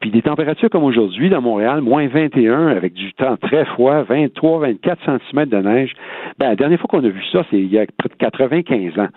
puis 0.01 0.11
des 0.11 0.23
températures 0.23 0.71
comme 0.71 0.85
aujourd'hui 0.85 1.31
dans 1.31 1.41
Montréal, 1.41 1.81
moins 1.81 2.07
21 2.09 2.69
avec 2.69 2.93
du 2.95 3.13
temps 3.15 3.37
très 3.37 3.65
froid, 3.67 4.03
23, 4.03 4.61
24 4.61 4.99
cm 5.31 5.47
de 5.47 5.57
neige. 5.59 5.93
Ben, 6.39 6.49
la 6.49 6.57
dernière 6.57 6.79
fois 6.81 6.89
qu'on 6.89 7.05
a 7.05 7.09
vu 7.09 7.23
ça, 7.33 7.43
c'est 7.51 7.59
il 7.59 7.73
y 7.73 7.79
a 7.79 7.85
près 7.99 8.09
de 8.09 8.15
95 8.15 8.99
ans. 8.99 9.09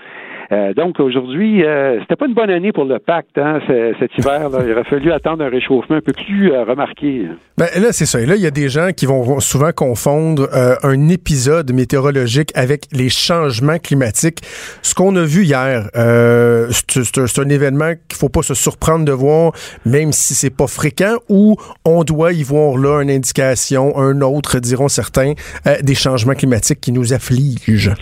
Euh, 0.51 0.73
donc 0.75 0.99
aujourd'hui, 0.99 1.63
euh, 1.63 1.99
c'était 2.01 2.15
pas 2.15 2.27
une 2.27 2.35
bonne 2.35 2.51
année 2.51 2.71
pour 2.71 2.85
le 2.85 2.99
pacte 2.99 3.35
hein, 3.39 3.59
ce- 3.67 3.95
cet 3.99 4.15
hiver. 4.15 4.41
Il 4.63 4.71
aurait 4.73 4.83
fallu 4.83 5.11
attendre 5.11 5.43
un 5.43 5.49
réchauffement 5.49 5.95
un 5.95 6.01
peu 6.01 6.13
plus 6.13 6.51
euh, 6.51 6.63
remarqué. 6.63 7.23
Ben, 7.57 7.65
là, 7.81 7.91
c'est 7.91 8.05
ça. 8.05 8.21
Et 8.21 8.27
là, 8.27 8.35
il 8.35 8.43
y 8.43 8.45
a 8.45 8.51
des 8.51 8.64
gens 8.69 8.91
qui 8.95 9.05
vont 9.05 9.39
souvent 9.39 9.71
confondre 9.71 10.49
euh, 10.53 10.75
un 10.83 11.09
épisode 11.09 11.71
météorologique 11.73 12.51
avec 12.55 12.87
les 12.91 13.09
changements 13.09 13.79
climatiques. 13.79 14.41
Ce 14.81 14.93
qu'on 14.93 15.15
a 15.15 15.23
vu 15.23 15.43
hier, 15.43 15.89
euh, 15.95 16.71
c'est 16.89 17.39
un 17.39 17.49
événement 17.49 17.93
qu'il 18.07 18.17
faut 18.17 18.29
pas 18.29 18.43
se 18.43 18.53
surprendre 18.53 19.05
de 19.05 19.11
voir, 19.11 19.53
même 19.85 20.11
si 20.11 20.35
c'est 20.35 20.49
pas 20.49 20.67
fréquent, 20.67 21.15
ou 21.29 21.57
on 21.83 22.03
doit 22.03 22.33
y 22.33 22.43
voir 22.43 22.77
là 22.77 23.01
une 23.01 23.09
indication, 23.09 23.97
un 23.97 24.21
autre, 24.21 24.59
diront 24.59 24.89
certains, 24.89 25.33
euh, 25.67 25.77
des 25.81 25.95
changements 25.95 26.35
climatiques 26.35 26.81
qui 26.81 26.91
nous 26.91 27.13
affligent. 27.13 27.93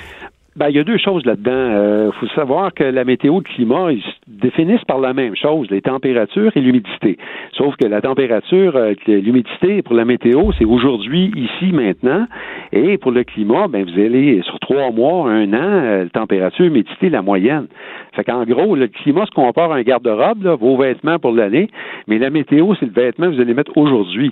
Ben, 0.56 0.70
il 0.70 0.76
y 0.76 0.80
a 0.80 0.84
deux 0.84 0.98
choses 0.98 1.26
là-dedans. 1.26 2.12
Il 2.14 2.20
faut 2.20 2.28
savoir 2.36 2.74
que 2.74 2.84
la 2.84 3.04
météo, 3.04 3.38
le 3.38 3.42
climat, 3.42 3.92
ils 3.92 4.02
se 4.02 4.08
définissent 4.28 4.84
par 4.86 5.00
la 5.00 5.14
même 5.14 5.36
chose, 5.36 5.68
les 5.72 5.82
températures 5.82 6.52
et 6.56 6.62
l'humidité. 6.62 7.18
Sauf 7.54 7.76
que 7.76 7.88
la 7.88 8.02
température, 8.02 8.76
euh, 8.76 8.94
l'humidité 9.08 9.82
pour 9.82 9.96
la 9.96 10.06
météo, 10.06 10.52
c'est 10.58 10.66
aujourd'hui, 10.66 11.32
ici, 11.36 11.72
maintenant. 11.72 12.28
Et 12.72 12.98
pour 12.98 13.12
le 13.12 13.24
climat, 13.24 13.68
ben, 13.68 13.84
vous 13.84 14.00
allez 14.00 14.42
sur 14.44 14.60
trois 14.60 14.92
mois, 14.92 15.30
un 15.30 15.54
an, 15.54 15.84
euh, 15.84 16.06
température, 16.14 16.66
humidité, 16.66 17.10
la 17.10 17.22
moyenne. 17.22 17.68
Fait 18.16 18.24
qu'en 18.24 18.44
gros, 18.44 18.76
le 18.76 18.88
climat 18.88 19.26
se 19.26 19.32
compare 19.32 19.72
à 19.72 19.78
un 19.78 19.82
garde-robe, 19.82 20.46
vos 20.60 20.78
vêtements 20.78 21.18
pour 21.18 21.32
l'année, 21.32 21.70
mais 22.08 22.20
la 22.20 22.30
météo, 22.30 22.74
c'est 22.80 22.86
le 22.86 22.92
vêtement 22.92 23.28
que 23.28 23.36
vous 23.36 23.42
allez 23.42 23.56
mettre 23.56 23.76
aujourd'hui. 23.76 24.32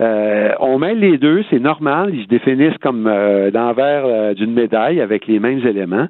Euh, 0.00 0.52
on 0.60 0.78
mêle 0.78 0.98
les 0.98 1.16
deux, 1.16 1.42
c'est 1.48 1.58
normal, 1.58 2.10
ils 2.14 2.24
se 2.24 2.28
définissent 2.28 2.78
comme 2.82 3.06
euh, 3.06 3.50
euh, 3.54 4.34
d'une 4.34 4.52
médaille 4.52 5.00
avec 5.00 5.26
les 5.26 5.38
mêmes 5.38 5.61
éléments. 5.66 6.06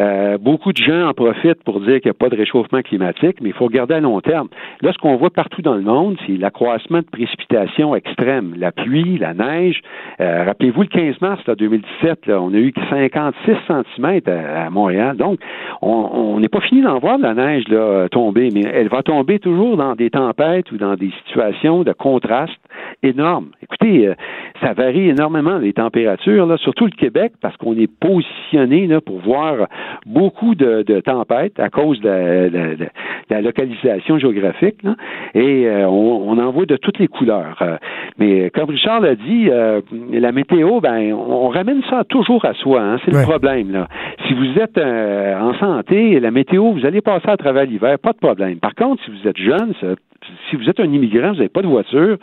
Euh, 0.00 0.38
beaucoup 0.38 0.72
de 0.72 0.78
gens 0.78 1.08
en 1.08 1.12
profitent 1.12 1.62
pour 1.64 1.80
dire 1.80 2.00
qu'il 2.00 2.06
n'y 2.06 2.10
a 2.10 2.14
pas 2.14 2.28
de 2.28 2.36
réchauffement 2.36 2.82
climatique, 2.82 3.38
mais 3.40 3.50
il 3.50 3.54
faut 3.54 3.66
regarder 3.66 3.94
à 3.94 4.00
long 4.00 4.20
terme. 4.20 4.48
Là, 4.80 4.92
ce 4.92 4.98
qu'on 4.98 5.16
voit 5.16 5.30
partout 5.30 5.62
dans 5.62 5.74
le 5.74 5.82
monde, 5.82 6.16
c'est 6.26 6.36
l'accroissement 6.36 6.98
de 6.98 7.06
précipitations 7.10 7.94
extrêmes, 7.94 8.54
la 8.56 8.72
pluie, 8.72 9.18
la 9.18 9.34
neige. 9.34 9.80
Euh, 10.20 10.44
Rappelez-vous 10.44 10.82
le 10.82 10.88
15 10.88 11.20
mars 11.20 11.42
là, 11.46 11.54
2017, 11.54 12.26
là, 12.26 12.40
on 12.40 12.52
a 12.52 12.58
eu 12.58 12.72
56 12.90 13.52
cm 13.66 14.20
à, 14.26 14.70
Montréal. 14.70 15.16
Donc, 15.16 15.40
on 15.82 16.38
n'est 16.40 16.48
pas 16.48 16.60
fini 16.60 16.82
d'en 16.82 16.98
voir 16.98 17.18
de 17.18 17.22
la 17.22 17.34
neige 17.34 17.64
tomber, 18.10 18.50
mais 18.52 18.62
elle 18.72 18.88
va 18.88 19.02
tomber 19.02 19.38
toujours 19.38 19.76
dans 19.76 19.94
des 19.94 20.10
tempêtes 20.10 20.70
ou 20.72 20.76
dans 20.76 20.94
des 20.94 21.10
situations 21.24 21.82
de 21.82 21.92
contraste 21.92 22.58
énormes. 23.02 23.50
Écoutez, 23.62 24.08
euh, 24.08 24.14
ça 24.60 24.72
varie 24.72 25.08
énormément 25.08 25.58
les 25.58 25.72
températures, 25.72 26.58
surtout 26.58 26.86
le 26.86 26.90
Québec, 26.90 27.32
parce 27.40 27.56
qu'on 27.56 27.76
est 27.76 27.90
positionné 28.00 28.86
là, 28.88 29.00
pour 29.00 29.18
voir 29.20 29.68
beaucoup 30.06 30.54
de, 30.54 30.82
de 30.82 31.00
tempêtes 31.00 31.58
à 31.60 31.68
cause 31.70 32.00
de 32.00 32.08
la, 32.08 32.50
de- 32.50 32.74
de 32.76 32.86
la 33.30 33.40
localisation 33.42 34.18
géographique. 34.18 34.82
là. 34.82 34.94
et 35.34 35.66
euh, 35.66 35.86
on, 35.88 36.30
on 36.30 36.38
en 36.38 36.50
voit 36.50 36.66
de 36.66 36.76
toutes 36.76 36.98
les 36.98 37.08
couleurs. 37.08 37.58
Euh, 37.62 37.76
mais 38.18 38.50
comme 38.50 38.70
Richard 38.70 39.00
l'a 39.00 39.14
dit, 39.14 39.48
euh, 39.50 39.80
la 40.12 40.32
météo, 40.32 40.80
ben, 40.80 41.12
on, 41.12 41.46
on 41.46 41.48
ramène 41.48 41.82
ça 41.90 42.04
toujours 42.04 42.44
à 42.44 42.54
soi. 42.54 42.80
hein, 42.80 42.98
c'est 43.04 43.14
Ouais. 43.14 43.20
le 43.22 43.26
problème. 43.28 43.70
Là. 43.72 43.88
Si 44.26 44.34
vous 44.34 44.58
êtes 44.58 44.78
euh, 44.78 45.38
en 45.40 45.54
santé, 45.54 46.18
la 46.20 46.30
météo, 46.30 46.72
vous 46.72 46.84
allez 46.86 47.00
passer 47.00 47.28
à 47.28 47.36
travers 47.36 47.64
l'hiver, 47.64 47.98
pas 47.98 48.12
de 48.12 48.18
problème. 48.18 48.58
Par 48.58 48.74
contre, 48.74 49.02
si 49.04 49.10
vous 49.10 49.28
êtes 49.28 49.36
jeune, 49.38 49.72
ça- 49.80 49.94
si 50.48 50.56
vous 50.56 50.68
êtes 50.68 50.80
un 50.80 50.92
immigrant, 50.92 51.30
vous 51.30 51.36
n'avez 51.36 51.48
pas 51.48 51.62
de 51.62 51.66
voiture, 51.66 52.16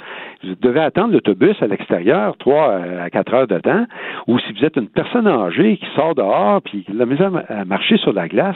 vous 0.44 0.56
devez 0.62 0.82
attendre 0.82 1.14
l'autobus 1.14 1.56
à 1.62 1.68
l'extérieur, 1.68 2.36
trois 2.38 2.70
euh, 2.70 3.04
à 3.04 3.10
quatre 3.10 3.34
heures 3.34 3.48
de 3.48 3.60
temps, 3.60 3.86
ou 4.28 4.40
si 4.40 4.54
vous 4.54 4.66
êtes 4.66 4.76
une 4.78 4.88
personne 4.88 5.28
âgée 5.28 5.78
qui 5.78 5.86
sort 5.96 6.16
dehors 6.16 6.62
puis 6.62 6.84
qui 6.84 7.02
a 7.02 7.06
misère 7.06 7.32
à 7.50 7.66
marcher 7.66 7.98
sur 7.98 8.14
la 8.14 8.28
glace, 8.28 8.56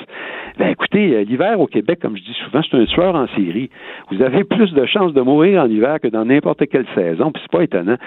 ben 0.58 0.70
écoutez, 0.70 1.16
euh, 1.16 1.24
l'hiver 1.24 1.60
au 1.60 1.68
Québec, 1.68 2.00
comme 2.02 2.18
je 2.18 2.24
dis 2.24 2.38
souvent, 2.46 2.62
c'est 2.70 2.78
un 2.78 2.86
tueur 2.86 3.16
en 3.16 3.28
série. 3.28 3.70
Vous 4.12 4.22
avez 4.22 4.44
plus 4.44 4.74
de 4.74 4.86
chances 4.86 5.14
de 5.14 5.22
mourir 5.22 5.64
en 5.64 5.70
hiver 5.70 6.00
que 6.02 6.08
dans 6.08 6.26
n'importe 6.26 6.68
quelle 6.68 6.86
saison, 6.96 7.32
puis 7.32 7.42
c'est 7.44 7.52
pas 7.52 7.64
étonnant. 7.64 7.98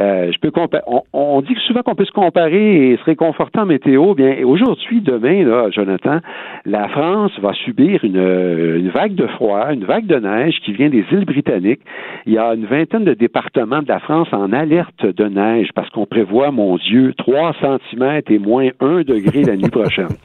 Euh, 0.00 0.32
je 0.32 0.38
peux 0.38 0.50
on, 0.86 1.02
on 1.12 1.40
dit 1.40 1.54
souvent 1.66 1.82
qu'on 1.82 1.94
peut 1.94 2.04
se 2.04 2.12
comparer 2.12 2.90
et 2.90 2.96
se 2.96 3.04
réconforter 3.04 3.60
en 3.60 3.66
météo. 3.66 4.14
Bien, 4.14 4.36
aujourd'hui, 4.44 5.00
demain, 5.00 5.44
là, 5.44 5.70
Jonathan, 5.70 6.18
la 6.64 6.88
France 6.88 7.32
va 7.40 7.52
subir 7.52 8.04
une, 8.04 8.16
une 8.16 8.88
vague 8.90 9.14
de 9.14 9.26
froid, 9.26 9.72
une 9.72 9.84
vague 9.84 10.06
de 10.06 10.16
neige 10.16 10.58
qui 10.64 10.72
vient 10.72 10.83
des 10.88 11.04
îles 11.12 11.24
britanniques. 11.24 11.80
Il 12.26 12.32
y 12.32 12.38
a 12.38 12.54
une 12.54 12.66
vingtaine 12.66 13.04
de 13.04 13.14
départements 13.14 13.82
de 13.82 13.88
la 13.88 14.00
France 14.00 14.28
en 14.32 14.52
alerte 14.52 15.04
de 15.04 15.24
neige 15.24 15.68
parce 15.74 15.88
qu'on 15.90 16.06
prévoit, 16.06 16.50
mon 16.50 16.76
Dieu, 16.76 17.14
3 17.18 17.52
cm 17.60 18.22
et 18.28 18.38
moins 18.38 18.68
1 18.80 19.02
degré 19.02 19.42
la 19.42 19.56
nuit 19.56 19.70
prochaine. 19.70 20.08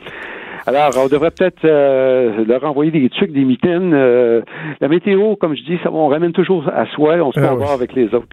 Alors, 0.67 0.91
on 1.03 1.07
devrait 1.07 1.31
peut-être 1.31 1.63
euh, 1.65 2.43
leur 2.45 2.63
envoyer 2.63 2.91
des 2.91 3.09
trucs, 3.09 3.31
des 3.31 3.43
mitaines. 3.45 3.91
euh, 3.93 4.41
la 4.81 4.87
météo, 4.87 5.35
comme 5.35 5.55
je 5.55 5.63
dis, 5.63 5.79
ça, 5.81 5.89
on 5.91 6.09
ramène 6.09 6.31
toujours 6.33 6.67
à 6.67 6.85
soi, 6.87 7.15
on 7.23 7.31
se 7.31 7.39
Ah 7.39 7.47
compare 7.47 7.69
oui. 7.69 7.73
avec 7.73 7.93
les 7.93 8.05
autres. 8.13 8.27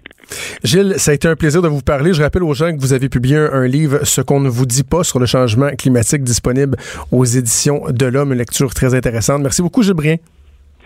Gilles, 0.63 0.93
ça 0.97 1.11
a 1.11 1.13
été 1.15 1.27
un 1.27 1.35
plaisir 1.35 1.61
de 1.63 1.67
vous 1.67 1.81
parler. 1.81 2.13
Je 2.13 2.21
rappelle 2.21 2.43
aux 2.43 2.53
gens 2.53 2.71
que 2.75 2.79
vous 2.79 2.93
avez 2.93 3.09
publié 3.09 3.37
un, 3.37 3.49
un 3.53 3.65
livre, 3.67 3.99
Ce 4.03 4.21
qu'on 4.21 4.39
ne 4.41 4.49
vous 4.49 4.65
dit 4.67 4.83
pas 4.83 5.03
sur 5.03 5.19
le 5.19 5.25
changement 5.25 5.69
climatique, 5.79 6.21
disponible 6.21 6.75
aux 7.11 7.23
éditions 7.25 7.81
de 7.89 8.05
l'Homme, 8.05 8.33
une 8.33 8.37
lecture 8.39 8.71
très 8.73 8.93
intéressante. 8.93 9.41
Merci 9.41 9.61
beaucoup, 9.63 9.81
Gilles 9.81 9.93
Brien. 9.95 10.17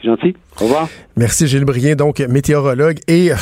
C'est 0.01 0.07
gentil. 0.07 0.35
Au 0.59 0.63
revoir. 0.65 0.89
Merci 1.15 1.47
Gilles 1.47 1.65
Brien, 1.65 1.95
donc 1.95 2.19
météorologue. 2.19 2.99
Et 3.07 3.31
euh, 3.31 3.35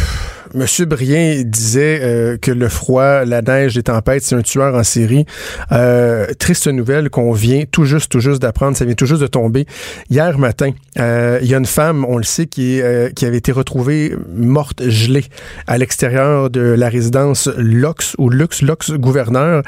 Monsieur 0.56 0.86
Brien 0.86 1.44
disait 1.46 2.00
euh, 2.02 2.38
que 2.38 2.52
le 2.52 2.70
froid, 2.70 3.24
la 3.24 3.44
neige, 3.44 3.76
les 3.76 3.84
tempêtes, 3.84 4.24
c'est 4.24 4.36
un 4.36 4.42
tueur 4.42 4.74
en 4.74 4.84
série. 4.84 5.26
Euh, 5.72 6.26
triste 6.40 6.68
nouvelle 6.68 7.12
qu'on 7.12 7.34
vient 7.34 7.66
tout 7.72 7.86
juste, 7.86 8.12
tout 8.12 8.20
juste 8.20 8.42
d'apprendre. 8.42 8.76
Ça 8.76 8.84
vient 8.86 8.96
tout 8.96 9.06
juste 9.06 9.22
de 9.22 9.28
tomber. 9.28 9.68
Hier 10.10 10.40
matin, 10.40 10.72
euh, 10.98 11.38
il 11.44 11.50
y 11.50 11.54
a 11.54 11.58
une 11.58 11.68
femme, 11.68 12.04
on 12.04 12.18
le 12.18 12.24
sait, 12.24 12.48
qui, 12.48 12.82
avait 12.82 13.38
été 13.38 13.52
retrouvée 13.52 14.16
morte 14.34 14.90
gelée 14.90 15.26
à 15.68 15.78
l'extérieur 15.78 16.50
de 16.50 16.62
la 16.62 16.90
résidence 16.90 17.48
Lox 17.58 18.16
ou 18.18 18.30
Lux, 18.30 18.64
Lox 18.64 18.92
gouverneur. 18.94 19.62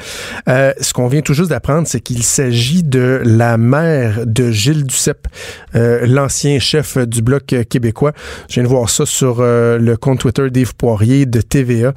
Ce 0.46 0.92
qu'on 0.92 1.06
vient 1.06 1.20
tout 1.20 1.34
juste 1.34 1.50
d'apprendre, 1.50 1.86
c'est 1.86 2.00
qu'il 2.00 2.24
s'agit 2.24 2.82
de 2.82 3.20
la 3.24 3.56
mère 3.56 4.26
de 4.26 4.50
Gilles 4.50 4.84
Duceppe, 4.84 5.28
l'ancien 5.74 6.58
chef 6.58 6.98
du 6.98 7.22
bloc 7.22 7.54
québécois. 7.68 8.12
Je 8.48 8.54
viens 8.54 8.64
de 8.64 8.68
voir 8.68 8.90
ça 8.90 9.06
sur 9.06 9.42
le 9.42 9.94
compte 9.96 10.20
Twitter 10.20 10.50
Poirier 10.72 11.26
de 11.26 11.40
TVA. 11.40 11.92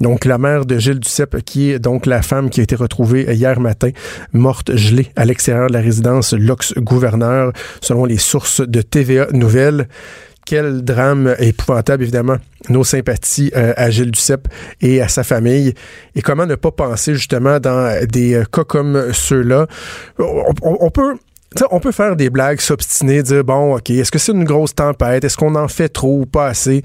Donc, 0.00 0.24
la 0.24 0.38
mère 0.38 0.66
de 0.66 0.78
Gilles 0.78 1.00
Duceppe, 1.00 1.42
qui 1.44 1.70
est 1.70 1.78
donc 1.78 2.06
la 2.06 2.22
femme 2.22 2.50
qui 2.50 2.60
a 2.60 2.62
été 2.62 2.76
retrouvée 2.76 3.34
hier 3.34 3.60
matin, 3.60 3.90
morte 4.32 4.76
gelée 4.76 5.10
à 5.16 5.24
l'extérieur 5.24 5.68
de 5.68 5.72
la 5.72 5.80
résidence 5.80 6.32
Lox 6.32 6.74
Gouverneur, 6.76 7.52
selon 7.80 8.04
les 8.04 8.18
sources 8.18 8.60
de 8.60 8.82
TVA 8.82 9.28
Nouvelles. 9.32 9.88
Quel 10.46 10.82
drame 10.82 11.34
épouvantable, 11.40 12.04
évidemment. 12.04 12.36
Nos 12.68 12.84
sympathies 12.84 13.50
euh, 13.56 13.72
à 13.76 13.90
Gilles 13.90 14.12
Duceppe 14.12 14.46
et 14.80 15.02
à 15.02 15.08
sa 15.08 15.24
famille. 15.24 15.74
Et 16.14 16.22
comment 16.22 16.46
ne 16.46 16.54
pas 16.54 16.70
penser, 16.70 17.14
justement, 17.14 17.58
dans 17.58 18.06
des 18.06 18.34
euh, 18.34 18.44
cas 18.44 18.62
comme 18.62 19.12
ceux-là? 19.12 19.66
On, 20.20 20.90
peut 20.90 21.16
on 21.70 21.80
peut 21.80 21.90
faire 21.90 22.14
des 22.14 22.30
blagues, 22.30 22.60
s'obstiner, 22.60 23.24
dire 23.24 23.42
bon, 23.42 23.76
OK, 23.76 23.90
est-ce 23.90 24.12
que 24.12 24.18
c'est 24.18 24.32
une 24.32 24.44
grosse 24.44 24.74
tempête? 24.74 25.24
Est-ce 25.24 25.36
qu'on 25.36 25.56
en 25.56 25.66
fait 25.66 25.88
trop 25.88 26.20
ou 26.20 26.26
pas 26.26 26.46
assez? 26.46 26.82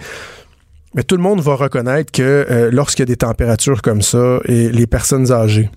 Mais 0.94 1.04
tout 1.04 1.16
le 1.16 1.24
monde 1.24 1.40
va 1.42 1.56
reconnaître 1.56 2.12
que 2.12 2.22
euh, 2.50 2.70
lorsqu'il 2.72 3.04
y 3.04 3.04
a 3.04 3.06
des 3.06 3.16
températures 3.18 3.82
comme 3.82 4.02
ça, 4.02 4.40
et 4.46 4.70
les 4.70 4.88
personnes 4.88 5.32
âgées, 5.32 5.70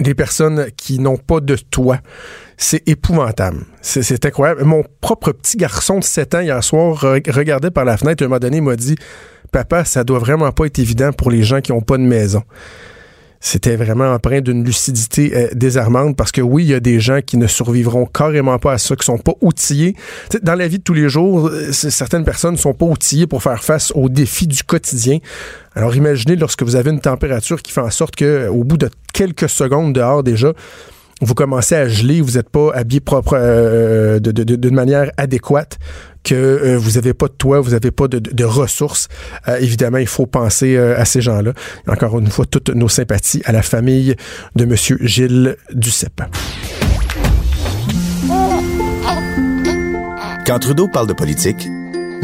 les 0.00 0.14
personnes 0.14 0.66
qui 0.76 0.98
n'ont 0.98 1.16
pas 1.18 1.40
de 1.40 1.56
toit, 1.56 2.00
c'est 2.56 2.88
épouvantable. 2.88 3.58
C'est, 3.82 4.24
incroyable. 4.26 4.64
Mon 4.64 4.82
propre 5.00 5.32
petit 5.32 5.56
garçon 5.56 5.98
de 5.98 6.04
7 6.04 6.34
ans 6.34 6.40
hier 6.40 6.62
soir 6.64 6.96
re- 7.04 7.30
regardait 7.30 7.70
par 7.70 7.84
la 7.84 7.96
fenêtre 7.96 8.22
et 8.22 8.24
à 8.24 8.26
un 8.26 8.28
moment 8.30 8.38
donné 8.40 8.60
m'a 8.60 8.76
dit 8.76 8.96
Papa, 9.52 9.84
ça 9.84 10.04
doit 10.04 10.18
vraiment 10.18 10.50
pas 10.52 10.66
être 10.66 10.78
évident 10.78 11.12
pour 11.12 11.30
les 11.30 11.42
gens 11.42 11.60
qui 11.60 11.72
n'ont 11.72 11.80
pas 11.80 11.98
de 11.98 12.02
maison 12.02 12.42
c'était 13.42 13.76
vraiment 13.76 14.12
empreint 14.12 14.42
d'une 14.42 14.62
lucidité 14.64 15.32
euh, 15.34 15.48
désarmante 15.54 16.14
parce 16.14 16.30
que 16.30 16.42
oui, 16.42 16.64
il 16.64 16.68
y 16.70 16.74
a 16.74 16.80
des 16.80 17.00
gens 17.00 17.20
qui 17.24 17.38
ne 17.38 17.46
survivront 17.46 18.04
carrément 18.04 18.58
pas 18.58 18.74
à 18.74 18.78
ça, 18.78 18.94
qui 18.96 19.04
sont 19.06 19.16
pas 19.16 19.32
outillés. 19.40 19.96
Dans 20.42 20.54
la 20.54 20.68
vie 20.68 20.78
de 20.78 20.82
tous 20.84 20.92
les 20.92 21.08
jours, 21.08 21.48
euh, 21.48 21.72
certaines 21.72 22.24
personnes 22.24 22.52
ne 22.52 22.58
sont 22.58 22.74
pas 22.74 22.84
outillées 22.86 23.26
pour 23.26 23.42
faire 23.42 23.64
face 23.64 23.92
aux 23.94 24.10
défis 24.10 24.46
du 24.46 24.62
quotidien. 24.62 25.18
Alors 25.74 25.96
imaginez 25.96 26.36
lorsque 26.36 26.62
vous 26.62 26.76
avez 26.76 26.90
une 26.90 27.00
température 27.00 27.62
qui 27.62 27.72
fait 27.72 27.80
en 27.80 27.90
sorte 27.90 28.14
que 28.14 28.48
au 28.48 28.62
bout 28.64 28.76
de 28.76 28.90
quelques 29.14 29.48
secondes 29.48 29.94
dehors 29.94 30.22
déjà, 30.22 30.52
vous 31.22 31.34
commencez 31.34 31.74
à 31.74 31.86
geler, 31.86 32.22
vous 32.22 32.32
n'êtes 32.38 32.48
pas 32.48 32.72
habillé 32.74 33.00
propre 33.00 33.34
euh, 33.38 34.18
de- 34.20 34.30
d'une 34.56 34.74
manière 34.74 35.10
adéquate, 35.18 35.78
que 36.24 36.34
euh, 36.34 36.78
vous 36.78 36.92
n'avez 36.92 37.14
pas 37.14 37.26
de 37.26 37.32
toit, 37.32 37.60
vous 37.60 37.70
n'avez 37.70 37.90
pas 37.90 38.08
de, 38.08 38.44
ressources. 38.44 39.08
Euh, 39.48 39.58
évidemment, 39.60 39.98
il 39.98 40.06
faut 40.06 40.26
penser 40.26 40.76
euh, 40.76 40.98
à 40.98 41.04
ces 41.04 41.20
gens-là. 41.20 41.52
Encore 41.86 42.18
une 42.18 42.30
fois, 42.30 42.44
toutes 42.46 42.70
nos 42.70 42.88
sympathies 42.88 43.42
à 43.44 43.52
la 43.52 43.62
famille 43.62 44.14
de 44.56 44.64
M. 44.64 44.74
Gilles 45.00 45.56
Duceppe. 45.72 46.22
Quand 50.46 50.58
Trudeau 50.58 50.88
parle 50.88 51.06
de 51.06 51.12
politique, 51.12 51.68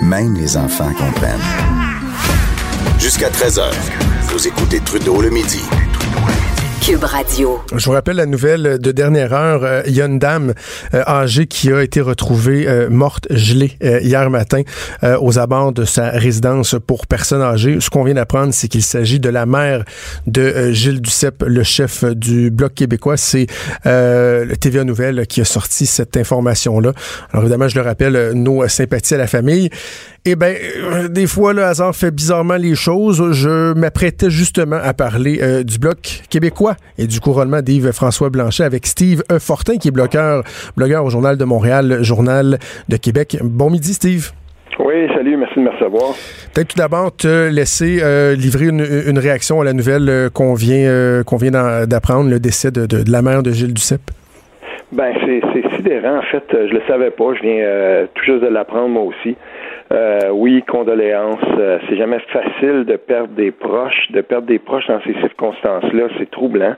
même 0.02 0.36
les 0.36 0.56
enfants 0.56 0.92
comprennent. 0.92 1.40
Jusqu'à 2.98 3.30
13h, 3.30 3.62
vous 4.30 4.48
écoutez 4.48 4.80
Trudeau 4.80 5.20
le 5.20 5.30
midi. 5.30 5.60
Cube 6.80 7.02
Radio. 7.02 7.58
Je 7.74 7.84
vous 7.84 7.92
rappelle 7.92 8.16
la 8.16 8.26
nouvelle 8.26 8.78
de 8.78 8.92
dernière 8.92 9.32
heure. 9.32 9.64
Euh, 9.64 9.82
Il 9.86 9.94
y 9.94 10.02
a 10.02 10.06
une 10.06 10.18
dame 10.18 10.54
euh, 10.94 11.02
âgée 11.06 11.46
qui 11.46 11.72
a 11.72 11.82
été 11.82 12.00
retrouvée 12.00 12.68
euh, 12.68 12.88
morte 12.88 13.26
gelée 13.30 13.72
euh, 13.82 14.00
hier 14.00 14.30
matin 14.30 14.62
aux 15.20 15.38
abords 15.38 15.72
de 15.72 15.84
sa 15.84 16.10
résidence 16.10 16.76
pour 16.86 17.06
personnes 17.06 17.42
âgées. 17.42 17.78
Ce 17.80 17.90
qu'on 17.90 18.04
vient 18.04 18.14
d'apprendre, 18.14 18.52
c'est 18.52 18.68
qu'il 18.68 18.82
s'agit 18.82 19.20
de 19.20 19.28
la 19.28 19.46
mère 19.46 19.84
de 20.26 20.72
Gilles 20.72 21.00
Duceppe, 21.00 21.44
le 21.46 21.62
chef 21.62 22.04
du 22.04 22.50
Bloc 22.50 22.74
québécois. 22.74 23.16
C'est 23.16 23.46
le 23.84 24.54
TVA 24.54 24.84
Nouvelle 24.84 25.26
qui 25.26 25.40
a 25.40 25.44
sorti 25.44 25.86
cette 25.86 26.16
information-là. 26.16 26.92
Alors 27.32 27.44
évidemment, 27.44 27.68
je 27.68 27.76
le 27.76 27.82
rappelle, 27.82 28.32
nos 28.34 28.66
sympathies 28.68 29.14
à 29.14 29.18
la 29.18 29.26
famille. 29.26 29.70
Eh 30.28 30.34
bien, 30.34 30.48
euh, 30.48 31.06
des 31.08 31.28
fois, 31.28 31.52
le 31.52 31.62
hasard 31.62 31.94
fait 31.94 32.10
bizarrement 32.10 32.56
les 32.56 32.74
choses. 32.74 33.32
Je 33.32 33.72
m'apprêtais 33.74 34.28
justement 34.28 34.78
à 34.82 34.92
parler 34.92 35.38
euh, 35.40 35.62
du 35.62 35.78
Bloc 35.78 36.22
québécois 36.28 36.74
et 36.98 37.06
du 37.06 37.20
couronnement 37.20 37.62
d'Yves-François 37.62 38.28
Blanchet 38.30 38.64
avec 38.64 38.86
Steve 38.86 39.22
E. 39.30 39.38
Fortin, 39.38 39.76
qui 39.76 39.88
est 39.88 39.92
blogueur, 39.92 40.42
blogueur 40.76 41.04
au 41.04 41.10
Journal 41.10 41.36
de 41.36 41.44
Montréal, 41.44 41.98
Journal 42.02 42.58
de 42.88 42.96
Québec. 42.96 43.36
Bon 43.44 43.70
midi, 43.70 43.94
Steve. 43.94 44.32
Oui, 44.80 45.06
salut, 45.14 45.36
merci 45.36 45.54
de 45.60 45.64
me 45.64 45.70
recevoir. 45.70 46.14
Peut-être 46.52 46.68
tout 46.68 46.78
d'abord 46.78 47.14
te 47.14 47.48
laisser 47.48 48.00
euh, 48.02 48.34
livrer 48.34 48.66
une, 48.66 48.84
une 49.06 49.18
réaction 49.20 49.60
à 49.60 49.64
la 49.64 49.72
nouvelle 49.74 50.28
qu'on 50.34 50.54
vient, 50.54 51.22
qu'on 51.24 51.36
vient 51.36 51.52
d'en- 51.52 51.86
d'apprendre, 51.86 52.28
le 52.28 52.40
décès 52.40 52.72
de, 52.72 52.84
de- 52.86 53.04
de 53.04 53.12
la 53.12 53.22
mère 53.22 53.44
de 53.44 53.52
Gilles 53.52 53.72
Duceppe. 53.74 54.10
Ben, 54.92 55.12
c'est 55.24 55.40
c'est 55.52 55.76
sidérant. 55.76 56.18
En 56.18 56.22
fait, 56.30 56.44
je 56.52 56.72
le 56.72 56.80
savais 56.86 57.10
pas. 57.10 57.24
Je 57.34 57.42
viens 57.42 58.06
tout 58.14 58.24
juste 58.24 58.42
de 58.44 58.48
l'apprendre, 58.48 58.88
moi 58.88 59.02
aussi. 59.02 59.36
Euh, 59.92 60.30
oui, 60.32 60.62
condoléances. 60.66 61.38
Euh, 61.58 61.78
c'est 61.88 61.96
jamais 61.96 62.18
facile 62.32 62.84
de 62.84 62.96
perdre 62.96 63.34
des 63.34 63.52
proches, 63.52 64.10
de 64.10 64.20
perdre 64.20 64.46
des 64.48 64.58
proches 64.58 64.86
dans 64.88 65.00
ces 65.02 65.14
circonstances-là. 65.20 66.08
C'est 66.18 66.30
troublant. 66.30 66.74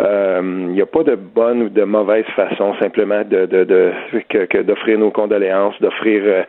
Euh, 0.00 0.40
Il 0.42 0.72
n'y 0.72 0.80
a 0.80 0.86
pas 0.86 1.02
de 1.02 1.16
bonne 1.16 1.62
ou 1.62 1.68
de 1.68 1.82
mauvaise 1.82 2.24
façon 2.36 2.74
simplement 2.80 3.22
de, 3.24 3.44
de, 3.44 3.64
de 3.64 3.92
que, 4.30 4.46
que 4.46 4.58
d'offrir 4.58 4.98
nos 4.98 5.10
condoléances, 5.10 5.74
d'offrir 5.80 6.22
euh, 6.24 6.42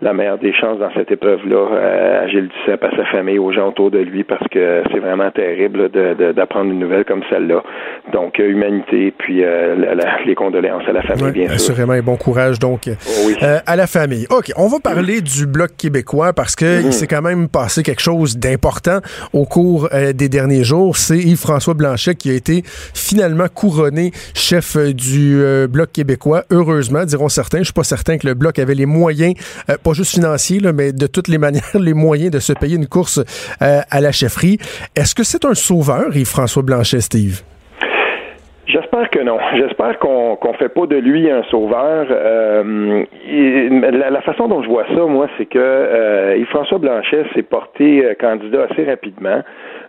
la 0.00 0.12
meilleure 0.12 0.38
des 0.38 0.52
chances 0.54 0.78
dans 0.78 0.90
cette 0.94 1.10
épreuve-là 1.10 1.56
euh, 1.72 2.24
à 2.24 2.28
Gilles 2.28 2.48
Duceppe, 2.48 2.84
à 2.84 2.90
sa 2.96 3.04
famille, 3.06 3.38
aux 3.38 3.52
gens 3.52 3.68
autour 3.68 3.90
de 3.90 3.98
lui, 3.98 4.22
parce 4.24 4.46
que 4.48 4.82
c'est 4.92 5.00
vraiment 5.00 5.30
terrible 5.30 5.90
d'apprendre 6.34 6.70
une 6.70 6.78
nouvelle 6.78 7.04
comme 7.04 7.22
celle-là. 7.30 7.62
Donc, 8.12 8.38
euh, 8.38 8.48
humanité, 8.48 9.12
puis 9.18 9.42
euh, 9.44 9.74
la- 9.76 9.94
la- 9.96 10.24
les 10.24 10.34
condoléances 10.34 10.84
à 10.88 10.92
la 10.92 11.02
famille, 11.02 11.32
bien 11.32 11.46
sûr. 11.46 11.54
assurément, 11.56 11.94
et 11.94 12.02
bon 12.02 12.16
courage 12.16 12.58
donc 12.60 12.82
Oh 12.88 13.10
oui. 13.26 13.36
euh, 13.42 13.58
à 13.66 13.74
la 13.76 13.86
famille. 13.86 14.26
OK, 14.30 14.52
on 14.56 14.68
va 14.68 14.78
parler 14.78 15.20
du 15.20 15.46
Bloc 15.46 15.70
québécois 15.76 16.32
parce 16.32 16.54
que 16.54 16.80
il 16.84 16.92
s'est 16.92 17.06
quand 17.08 17.22
même 17.22 17.48
passé 17.48 17.82
quelque 17.82 18.00
chose 18.02 18.38
d'important 18.38 18.98
au 19.32 19.44
cours 19.46 19.88
euh, 19.92 20.12
des 20.12 20.28
derniers 20.28 20.62
jours. 20.64 20.96
C'est 20.96 21.18
Yves-François 21.18 21.74
Blanchet 21.74 22.14
qui 22.14 22.30
a 22.30 22.34
été 22.34 22.62
finalement 22.64 23.46
couronné 23.52 24.12
chef 24.34 24.76
du 24.94 25.42
Bloc 25.68 25.90
québécois. 25.92 26.44
Heureusement, 26.50 27.04
diront 27.04 27.28
certains. 27.28 27.58
Je 27.58 27.64
suis 27.64 27.72
pas 27.72 27.82
certain 27.84 28.16
que 28.18 28.26
le 28.26 28.34
Bloc 28.34 28.58
avait 28.58 28.74
les 28.74 28.86
moyens, 28.86 29.34
pas 29.88 29.94
juste 29.94 30.14
financiers, 30.14 30.60
là, 30.60 30.72
mais 30.72 30.92
de 30.92 31.06
toutes 31.06 31.28
les 31.28 31.38
manières, 31.38 31.62
les 31.80 31.94
moyens 31.94 32.30
de 32.30 32.40
se 32.40 32.52
payer 32.52 32.76
une 32.76 32.86
course 32.86 33.18
euh, 33.62 33.80
à 33.90 34.00
la 34.00 34.12
chefferie. 34.12 34.58
Est-ce 34.94 35.14
que 35.14 35.22
c'est 35.22 35.44
un 35.44 35.54
sauveur, 35.54 36.14
Yves-François 36.14 36.62
Blanchet, 36.62 37.00
Steve? 37.00 37.40
J'espère 38.66 39.08
que 39.08 39.20
non. 39.20 39.38
J'espère 39.56 39.98
qu'on 39.98 40.36
qu'on 40.36 40.52
fait 40.52 40.68
pas 40.68 40.86
de 40.86 40.96
lui 40.96 41.30
un 41.30 41.42
sauveur. 41.44 42.06
Euh, 42.10 43.04
la, 44.10 44.20
façon 44.20 44.46
dont 44.46 44.62
je 44.62 44.68
vois 44.68 44.84
ça, 44.94 45.06
moi, 45.06 45.26
c'est 45.38 45.46
que 45.46 45.58
euh, 45.58 46.36
Yves-François 46.36 46.78
Blanchet 46.78 47.24
s'est 47.34 47.42
porté 47.42 48.04
candidat 48.20 48.66
assez 48.70 48.84
rapidement. 48.84 49.40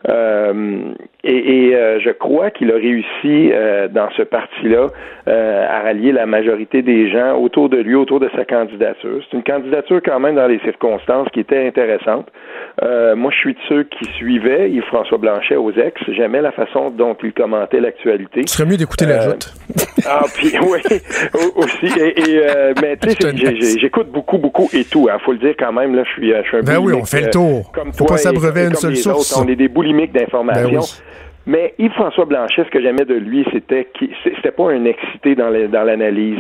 Euh, 0.08 0.94
et 1.24 1.68
et, 1.68 1.76
euh, 1.76 2.00
je 2.00 2.12
crois 2.12 2.52
qu'il 2.52 2.72
a 2.72 2.76
réussi 2.76 3.52
euh, 3.52 3.88
dans 3.90 4.10
ce 4.16 4.22
parti-là 4.22 4.88
à 5.28 5.82
rallier 5.82 6.12
la 6.12 6.26
majorité 6.26 6.82
des 6.82 7.12
gens 7.12 7.38
autour 7.38 7.70
de 7.70 7.78
lui, 7.78 7.94
autour 7.94 8.20
de 8.20 8.30
sa 8.36 8.46
candidature. 8.46 9.22
C'est 9.30 9.38
une 9.38 9.44
candidature 9.44 10.02
quand 10.04 10.20
même 10.20 10.36
dans 10.36 10.48
les 10.48 10.60
circonstances 10.62 11.28
qui 11.34 11.42
était 11.42 11.68
intéressante. 11.68 12.28
Moi, 12.82 13.30
je 13.32 13.38
suis 13.38 13.54
de 13.54 13.60
ceux 13.68 13.84
qui 13.84 14.06
suivaient 14.16 14.72
Yves-François 14.72 15.20
Blanchet 15.20 15.56
aux 15.56 15.72
ex. 15.72 16.02
J'aimais 16.16 16.42
la 16.42 16.52
façon 16.52 16.90
dont 16.90 17.16
il 17.22 17.32
commentait 17.34 17.80
l'actualité. 17.80 18.42
Ce 18.48 18.56
serait 18.58 18.68
mieux 18.68 18.78
d'écouter 18.78 19.06
la 19.06 19.22
joute. 19.22 19.54
Ah, 20.08 20.24
puis 20.34 20.54
oui, 20.62 20.80
au- 21.34 21.60
aussi. 21.60 21.86
Et, 22.00 22.20
et, 22.32 22.42
mais 22.82 22.96
tu 22.98 23.10
sais, 23.12 23.80
j'écoute 23.80 24.08
beaucoup, 24.10 24.38
beaucoup 24.38 24.70
et 24.74 24.86
tout. 24.86 25.10
Il 25.14 25.20
faut 25.26 25.34
le 25.34 25.38
dire 25.40 25.54
quand 25.60 25.74
même. 25.74 25.94
Là, 25.94 26.04
je 26.06 26.10
suis, 26.12 26.32
je 26.32 26.48
suis 26.48 26.58
un 26.58 26.62
Ben 26.62 26.78
oui, 26.80 26.94
on 26.94 27.04
fait 27.04 27.22
le 27.22 27.30
tour. 27.30 27.70
Comme 27.74 27.92
Faut 27.92 28.06
toi 28.06 28.16
pas 28.16 28.18
s'abreuver 28.18 28.64
une 28.66 28.76
seule 28.76 28.96
source. 28.96 29.34
autres. 29.38 29.46
on 29.46 29.50
est 29.50 29.58
des 29.58 29.68
d'informations. 30.14 30.70
Ben 30.70 30.78
oui. 30.80 31.04
Mais 31.48 31.74
Yves-François 31.80 32.26
Blanchet, 32.26 32.64
ce 32.66 32.70
que 32.70 32.80
j'aimais 32.80 33.06
de 33.06 33.16
lui, 33.16 33.44
c'était 33.52 33.88
qu'il 33.94 34.10
c'était 34.24 34.52
pas 34.52 34.70
un 34.72 34.86
excité 34.86 35.34
dans 35.34 35.50
l'analyse. 35.50 36.38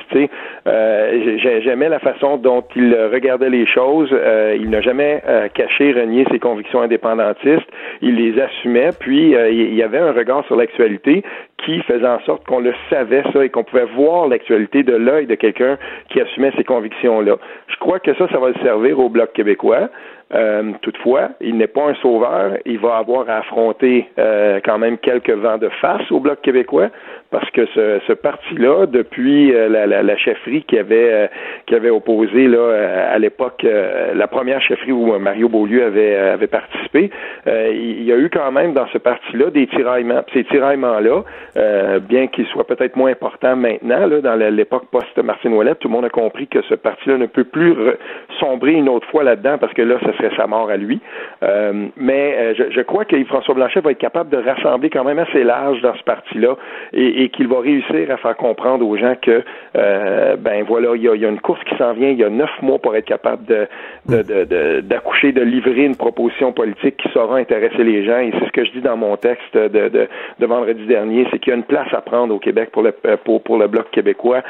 Euh, 0.67 1.38
j'ai- 1.41 1.62
J'aimais 1.62 1.89
la 1.89 2.00
façon 2.00 2.38
dont 2.38 2.63
il 2.76 2.93
regardait 3.12 3.50
les 3.50 3.65
choses. 3.65 4.10
Euh, 4.12 4.56
il 4.60 4.69
n'a 4.69 4.82
jamais 4.82 5.21
euh, 5.28 5.47
caché, 5.47 5.93
renié 5.93 6.26
ses 6.32 6.38
convictions 6.38 6.82
indépendantistes. 6.82 7.65
Il 8.02 8.15
les 8.17 8.39
assumait. 8.39 8.89
Puis 9.00 9.36
euh, 9.36 9.50
il 9.50 9.74
y 9.74 9.82
avait 9.82 9.97
un 9.97 10.12
regard 10.12 10.45
sur 10.45 10.56
l'actualité 10.56 11.24
qui 11.65 11.82
faisait 11.84 12.08
en 12.08 12.19
sorte 12.22 12.45
qu'on 12.45 12.60
le 12.60 12.74
savait 12.89 13.24
ça 13.34 13.43
et 13.43 13.50
qu'on 13.50 13.63
pouvait 13.63 13.88
voir 13.95 14.28
l'actualité 14.28 14.84
de 14.84 14.95
l'œil 14.95 15.28
de 15.28 15.36
quelqu'un 15.36 15.78
qui 16.10 16.19
assumait 16.22 16.52
ces 16.58 16.63
convictions-là. 16.63 17.38
Je 17.67 17.76
crois 17.78 18.00
que 18.00 18.13
ça, 18.15 18.28
ça 18.30 18.39
va 18.39 18.50
le 18.50 18.56
servir 18.63 19.00
au 19.00 19.10
bloc 19.10 19.34
québécois. 19.34 19.89
Euh, 20.34 20.74
toutefois, 20.82 21.30
il 21.41 21.58
n'est 21.58 21.67
pas 21.67 21.89
un 21.89 21.95
sauveur. 21.95 22.58
Il 22.65 22.80
va 22.80 22.98
avoir 22.98 23.28
à 23.30 23.38
affronter 23.38 24.08
euh, 24.19 24.60
quand 24.63 24.78
même 24.78 24.98
quelques 25.00 25.32
vents 25.32 25.58
de 25.58 25.69
face 25.82 26.12
au 26.12 26.19
Bloc 26.19 26.41
québécois 26.41 26.89
parce 27.32 27.50
que 27.52 27.65
ce, 27.76 28.00
ce 28.08 28.13
parti-là, 28.13 28.86
depuis 28.88 29.54
euh, 29.54 29.70
la, 29.70 29.86
la, 29.88 30.04
la 30.04 30.18
chefferie 30.18 30.63
qui 30.63 30.78
avait 30.78 31.12
euh, 31.13 31.28
qui 31.68 31.76
avait 31.76 31.89
opposé 31.89 32.48
là 32.48 32.58
euh, 32.58 33.15
à 33.15 33.20
l'époque 33.20 33.65
la 34.13 34.28
première 34.28 34.62
chefferie 34.62 34.92
où 34.92 35.18
Mario 35.20 35.50
Beaulieu 35.50 35.84
avait 35.86 36.15
avait 36.18 36.48
participé, 36.48 37.10
euh, 37.48 37.70
il 37.74 38.04
y 38.04 38.12
a 38.12 38.18
eu 38.18 38.30
quand 38.30 38.52
même 38.52 38.74
dans 38.74 38.88
ce 38.88 38.98
parti-là 38.98 39.50
des 39.52 39.68
tiraillements. 39.68 40.24
Ces 40.34 40.44
tiraillements-là, 40.46 41.24
euh, 41.58 42.00
bien 42.00 42.28
qu'ils 42.28 42.48
soient 42.48 42.65
peut-être 42.68 42.96
moins 42.96 43.12
importants 43.12 43.56
maintenant, 43.56 44.06
là, 44.08 44.22
dans 44.22 44.36
l'époque 44.36 44.86
post-Martine 44.92 45.54
Ouellette, 45.54 45.80
tout 45.80 45.88
le 45.88 45.94
monde 45.94 46.06
a 46.06 46.10
compris 46.10 46.48
que 46.48 46.62
ce 46.63 46.76
parti-là 46.76 47.18
ne 47.18 47.26
peut 47.26 47.44
plus 47.44 47.72
re- 47.74 47.96
sombrer 48.39 48.74
une 48.74 48.89
autre 48.89 49.08
fois 49.10 49.24
là-dedans 49.24 49.58
parce 49.60 49.74
que 49.74 49.82
là, 49.82 49.96
ce 50.06 50.12
serait 50.13 50.32
sa 50.36 50.48
mort 50.48 50.70
à 50.70 50.78
lui. 50.78 51.00
Euh, 51.44 51.88
mais 51.98 52.56
je, 52.56 52.63
je 52.72 52.82
crois 52.82 53.06
que 53.06 53.15
Yves-François 53.15 53.56
Blanchet 53.56 53.82
va 53.82 53.92
être 53.92 53.98
capable 53.98 54.30
de 54.30 54.38
rassembler 54.38 54.89
quand 54.89 55.04
même 55.04 55.20
assez 55.20 55.44
large 55.44 55.82
dans 55.82 55.96
ce 55.96 56.04
parti-là 56.04 56.56
et, 56.94 57.18
et 57.19 57.29
qu'il 57.29 57.47
va 57.47 57.60
réussir 57.60 58.10
à 58.10 58.17
faire 58.17 58.36
comprendre 58.38 58.86
aux 58.88 58.95
gens 58.97 59.15
que, 59.21 59.43
euh, 59.75 60.36
ben 60.38 60.63
voilà, 60.67 60.89
il 60.95 61.01
y, 61.03 61.10
a, 61.10 61.15
il 61.15 61.21
y 61.21 61.25
a 61.25 61.29
une 61.29 61.39
course 61.41 61.62
qui 61.65 61.75
s'en 61.77 61.93
vient, 61.93 62.10
il 62.10 62.17
y 62.17 62.23
a 62.23 62.29
neuf 62.29 62.49
mois 62.62 62.79
pour 62.79 62.95
être 62.95 63.05
capable 63.05 63.45
de, 63.45 63.67
de, 64.08 64.21
de, 64.21 64.45
de- 64.45 64.82
d'accoucher, 64.82 65.32
de 65.32 65.41
livrer 65.41 65.84
une 65.86 65.95
proposition 65.97 66.51
politique 66.53 66.95
qui 66.97 67.10
saura 67.10 67.38
intéresser 67.38 67.84
les 67.84 68.05
gens. 68.05 68.19
Et 68.19 68.32
c'est 68.39 68.45
ce 68.45 68.51
que 68.51 68.63
je 68.65 68.71
dis 68.71 68.82
dans 68.82 68.95
mon 68.97 69.17
texte 69.17 69.55
de, 69.58 70.08
vendredi 70.39 70.86
dernier, 70.86 71.27
c'est 71.29 71.39
qu'il 71.39 71.51
y 71.51 71.53
a 71.53 71.58
une 71.58 71.63
place 71.63 71.93
à 71.93 72.01
prendre 72.01 72.34
au 72.34 72.39
Québec 72.39 72.69
pour 72.71 72.84
le, 72.84 72.91
pour, 73.25 73.43
pour 73.43 73.58
le 73.58 73.67
Bloc 73.67 73.91
québécois 73.91 74.41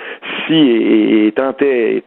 si 0.47 0.53
et, 0.55 1.27
et 1.27 1.31
tentait, 1.31 1.95
et 1.95 2.01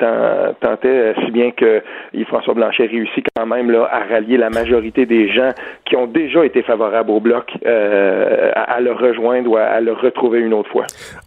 tentait 0.61 1.15
si 1.25 1.31
bien 1.31 1.51
que 1.51 1.83
Yves-François 2.15 2.55
Blanchet 2.55 2.87
réussit 2.87 3.27
quand 3.37 3.47
même 3.47 3.71
là, 3.71 3.89
à 3.91 4.01
rallier 4.13 4.37
la 4.37 4.51
majorité 4.51 5.07
des 5.07 5.29
gens 5.29 5.51
qui 5.85 5.97
ont 5.97 6.07
déjà 6.07 6.45
été 6.45 6.63
favorables 6.63 7.11
au 7.11 7.21
Bloc 7.21 7.51
euh, 7.67 8.51
à, 8.55 8.75
à 8.77 8.81
le 8.81 8.93
rejoindre 8.93 9.51
ou 9.51 9.57
à, 9.57 9.63
à 9.63 9.81
le 9.81 9.93
retrouver 9.93 10.41
une 10.41 10.52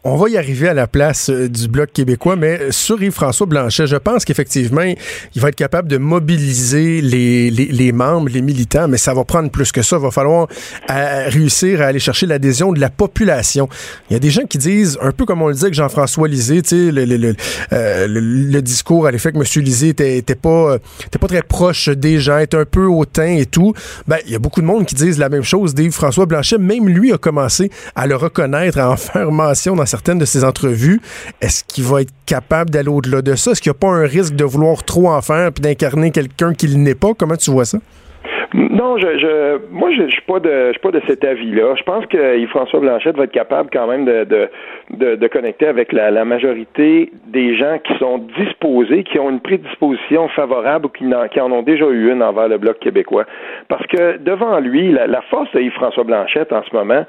On 0.04 0.18
va 0.18 0.30
y 0.30 0.38
arriver 0.38 0.68
à 0.68 0.74
la 0.74 0.88
place 0.88 1.30
euh, 1.30 1.50
du 1.50 1.68
Bloc 1.68 1.92
québécois, 1.92 2.36
mais 2.36 2.72
sur 2.72 3.02
Yves-François 3.02 3.48
Blanchet, 3.48 3.88
je 3.88 3.96
pense 3.96 4.24
qu'effectivement, 4.24 4.84
il 4.84 5.42
va 5.42 5.50
être 5.50 5.56
capable 5.56 5.88
de 5.88 5.98
mobiliser 5.98 7.02
les, 7.02 7.92
membres, 7.92 8.30
les 8.30 8.42
militants, 8.42 8.88
mais 8.88 8.98
ça 8.98 9.14
va 9.14 9.24
prendre 9.24 9.50
plus 9.50 9.72
que 9.72 9.82
ça. 9.82 9.98
Il 9.98 10.04
va 10.04 10.12
falloir 10.12 10.48
euh, 10.90 11.24
réussir 11.28 11.82
à 11.82 11.86
aller 11.86 12.00
chercher 12.00 12.26
l'adhésion 12.26 12.72
de 12.72 12.80
la 12.80 12.90
population. 12.90 13.68
Il 14.10 14.14
y 14.14 14.16
a 14.16 14.20
des 14.20 14.30
gens 14.30 14.44
qui 14.44 14.58
disent, 14.58 14.98
un 15.02 15.12
peu 15.12 15.26
comme 15.26 15.42
on 15.42 15.48
le 15.48 15.54
disait 15.54 15.66
avec 15.66 15.76
Jean-François 15.76 16.28
Lisée, 16.28 16.62
le, 16.72 17.36
euh, 17.74 18.62
discours 18.62 19.08
à 19.08 19.12
l'effet 19.12 19.32
que 19.32 19.38
M. 19.38 19.64
Lisée 19.64 19.90
était, 19.90 20.36
pas, 20.36 20.74
euh, 20.74 20.78
très 21.28 21.42
proche 21.42 21.90
des 21.90 22.20
gens, 22.20 22.38
était 22.38 22.58
un 22.58 22.66
peu 22.66 22.86
hautain 22.86 23.38
et 23.38 23.46
tout. 23.46 23.74
Ben, 24.08 24.18
il 24.26 24.32
y 24.32 24.36
a 24.36 24.40
beaucoup 24.40 24.62
de 24.62 24.66
monde 24.66 24.86
qui 24.86 24.96
disent 24.96 25.18
la 25.18 25.30
même 25.30 25.44
chose 25.44 25.74
d'Yves-François 25.74 26.26
Blanchet. 26.26 26.58
Même 26.58 26.88
lui 26.88 27.12
a 27.12 27.18
commencé 27.18 27.72
à 27.96 28.08
le 28.08 28.16
reconnaître, 28.16 28.78
à 28.78 28.92
en 28.92 28.98
mention 29.24 29.76
dans 29.76 29.86
certaines 29.86 30.20
de 30.20 30.26
ses 30.26 30.44
entrevues. 30.44 31.02
Est-ce 31.42 31.64
qu'il 31.64 31.84
va 31.84 32.02
être 32.02 32.14
capable 32.26 32.70
d'aller 32.70 32.90
au-delà 32.90 33.22
de 33.22 33.36
ça? 33.36 33.52
Est-ce 33.52 33.62
qu'il 33.62 33.72
n'y 33.72 33.78
a 33.78 33.80
pas 33.80 33.90
un 33.90 34.06
risque 34.06 34.36
de 34.36 34.44
vouloir 34.44 34.84
trop 34.84 35.10
en 35.10 35.22
faire 35.22 35.52
puis 35.52 35.62
d'incarner 35.62 36.12
quelqu'un 36.12 36.54
qu'il 36.54 36.82
n'est 36.82 36.96
pas? 36.96 37.14
Comment 37.18 37.38
tu 37.38 37.52
vois 37.52 37.66
ça? 37.66 37.80
Non, 38.58 38.98
je, 38.98 39.18
je 39.18 39.58
moi 39.70 39.92
je, 39.92 40.04
je 40.04 40.14
suis 40.14 40.22
pas 40.22 40.40
de 40.40 40.68
je 40.68 40.72
suis 40.72 40.80
pas 40.80 40.92
de 40.92 41.02
cet 41.08 41.26
avis-là. 41.26 41.76
Je 41.76 41.84
pense 41.84 42.06
que 42.06 42.38
Yves-François 42.38 42.80
Blanchette 42.80 43.18
va 43.18 43.26
être 43.26 43.32
capable 43.34 43.70
quand 43.70 43.86
même 43.86 44.06
de 44.06 44.24
de, 44.24 44.50
de, 44.92 45.16
de 45.16 45.28
connecter 45.28 45.68
avec 45.68 45.92
la, 45.92 46.10
la, 46.10 46.24
majorité 46.24 47.12
des 47.28 47.58
gens 47.58 47.80
qui 47.84 47.94
sont 47.98 48.20
disposés, 48.40 49.04
qui 49.04 49.20
ont 49.20 49.30
une 49.30 49.42
prédisposition 49.42 50.30
favorable 50.30 50.86
ou 50.86 50.90
qui 50.90 51.04
en, 51.14 51.28
qui 51.28 51.42
en 51.42 51.52
ont 51.52 51.64
déjà 51.64 51.86
eu 51.90 52.10
une 52.10 52.24
envers 52.24 52.48
le 52.48 52.58
bloc 52.58 52.80
québécois. 52.80 53.26
Parce 53.68 53.86
que 53.88 54.18
devant 54.20 54.60
lui, 54.60 54.90
la, 54.90 55.06
la 55.08 55.22
force 55.24 55.52
de 55.52 55.60
Yves-François 55.60 56.06
Blanchette 56.06 56.54
en 56.54 56.64
ce 56.64 56.74
moment, 56.74 57.06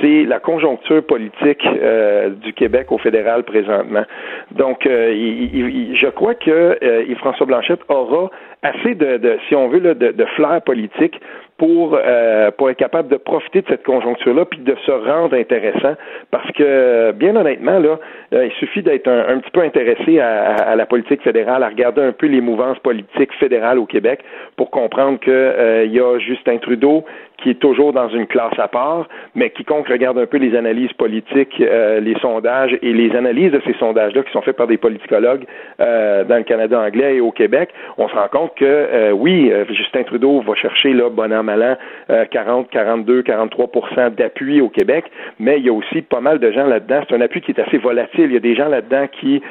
c'est 0.00 0.22
la 0.22 0.38
conjoncture 0.38 1.04
politique 1.04 1.66
euh, 1.66 2.28
du 2.30 2.52
Québec 2.52 2.92
au 2.92 2.98
fédéral 2.98 3.42
présentement. 3.42 4.04
Donc, 4.52 4.86
euh, 4.86 5.12
il, 5.12 5.56
il, 5.56 5.96
je 5.96 6.06
crois 6.06 6.34
que 6.34 6.78
euh, 6.84 7.02
Yves-François 7.08 7.46
Blanchette 7.46 7.80
aura 7.88 8.30
assez 8.64 8.94
de, 8.94 9.18
de 9.18 9.38
si 9.46 9.54
on 9.54 9.68
veut, 9.68 9.78
là, 9.78 9.94
de, 9.94 10.10
de 10.10 10.24
flair 10.36 10.60
politique 10.62 11.20
pour, 11.58 11.96
euh, 12.02 12.50
pour 12.50 12.70
être 12.70 12.78
capable 12.78 13.08
de 13.08 13.16
profiter 13.16 13.60
de 13.62 13.66
cette 13.68 13.84
conjoncture-là 13.84 14.44
puis 14.46 14.60
de 14.60 14.74
se 14.84 14.90
rendre 14.90 15.36
intéressant 15.36 15.94
parce 16.30 16.50
que, 16.52 17.12
bien 17.12 17.36
honnêtement, 17.36 17.78
là, 17.78 17.98
euh, 18.32 18.46
il 18.46 18.52
suffit 18.52 18.82
d'être 18.82 19.06
un, 19.06 19.38
petit 19.38 19.50
peu 19.52 19.60
intéressé 19.60 20.18
à, 20.18 20.54
à, 20.54 20.76
la 20.76 20.86
politique 20.86 21.22
fédérale, 21.22 21.62
à 21.62 21.68
regarder 21.68 22.02
un 22.02 22.12
peu 22.12 22.26
les 22.26 22.40
mouvances 22.40 22.78
politiques 22.80 23.32
fédérales 23.34 23.78
au 23.78 23.86
Québec 23.86 24.20
pour 24.56 24.70
comprendre 24.70 25.20
qu'il 25.20 25.32
euh, 25.32 25.84
y 25.84 26.00
a 26.00 26.18
Justin 26.18 26.56
Trudeau 26.58 27.04
qui 27.38 27.50
est 27.50 27.60
toujours 27.60 27.92
dans 27.92 28.08
une 28.08 28.26
classe 28.26 28.58
à 28.58 28.68
part, 28.68 29.08
mais 29.34 29.50
quiconque 29.50 29.88
regarde 29.88 30.18
un 30.18 30.26
peu 30.26 30.38
les 30.38 30.56
analyses 30.56 30.92
politiques, 30.92 31.60
euh, 31.60 32.00
les 32.00 32.18
sondages 32.20 32.76
et 32.80 32.92
les 32.92 33.14
analyses 33.16 33.52
de 33.52 33.60
ces 33.66 33.74
sondages-là 33.74 34.22
qui 34.22 34.32
sont 34.32 34.42
faits 34.42 34.56
par 34.56 34.66
des 34.66 34.76
politicologues 34.76 35.44
euh, 35.80 36.24
dans 36.24 36.36
le 36.36 36.44
Canada 36.44 36.80
anglais 36.80 37.16
et 37.16 37.20
au 37.20 37.32
Québec, 37.32 37.70
on 37.98 38.08
se 38.08 38.14
rend 38.14 38.28
compte 38.30 38.54
que 38.54 38.64
euh, 38.64 39.10
oui, 39.12 39.52
Justin 39.70 40.04
Trudeau 40.04 40.40
va 40.42 40.54
chercher 40.54 40.92
là, 40.92 41.10
bon 41.10 41.32
an, 41.32 41.42
mal 41.42 41.78
an, 42.08 42.24
40, 42.30 42.70
42, 42.70 43.22
43% 43.22 44.14
d'appui 44.14 44.60
au 44.60 44.68
Québec, 44.68 45.04
mais 45.38 45.58
il 45.58 45.66
y 45.66 45.68
a 45.68 45.72
aussi 45.72 46.02
pas 46.02 46.20
mal 46.20 46.38
de 46.38 46.50
gens 46.52 46.66
là-dedans. 46.66 47.02
C'est 47.08 47.14
un 47.14 47.20
appui 47.20 47.40
qui 47.40 47.52
est 47.52 47.60
assez 47.60 47.78
volatile. 47.78 48.26
Il 48.26 48.32
y 48.32 48.36
a 48.36 48.40
des 48.40 48.54
gens 48.54 48.68
là-dedans 48.68 49.06
qui 49.20 49.42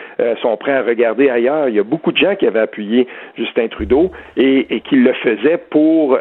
sont 0.41 0.55
prêts 0.57 0.73
à 0.73 0.81
regarder 0.81 1.29
ailleurs. 1.29 1.69
Il 1.69 1.75
y 1.75 1.79
a 1.79 1.83
beaucoup 1.83 2.11
de 2.11 2.17
gens 2.17 2.35
qui 2.35 2.47
avaient 2.47 2.59
appuyé 2.59 3.07
Justin 3.37 3.67
Trudeau 3.67 4.11
et, 4.37 4.75
et 4.75 4.81
qui 4.81 4.95
le 4.95 5.13
faisaient 5.13 5.59
pour, 5.69 6.17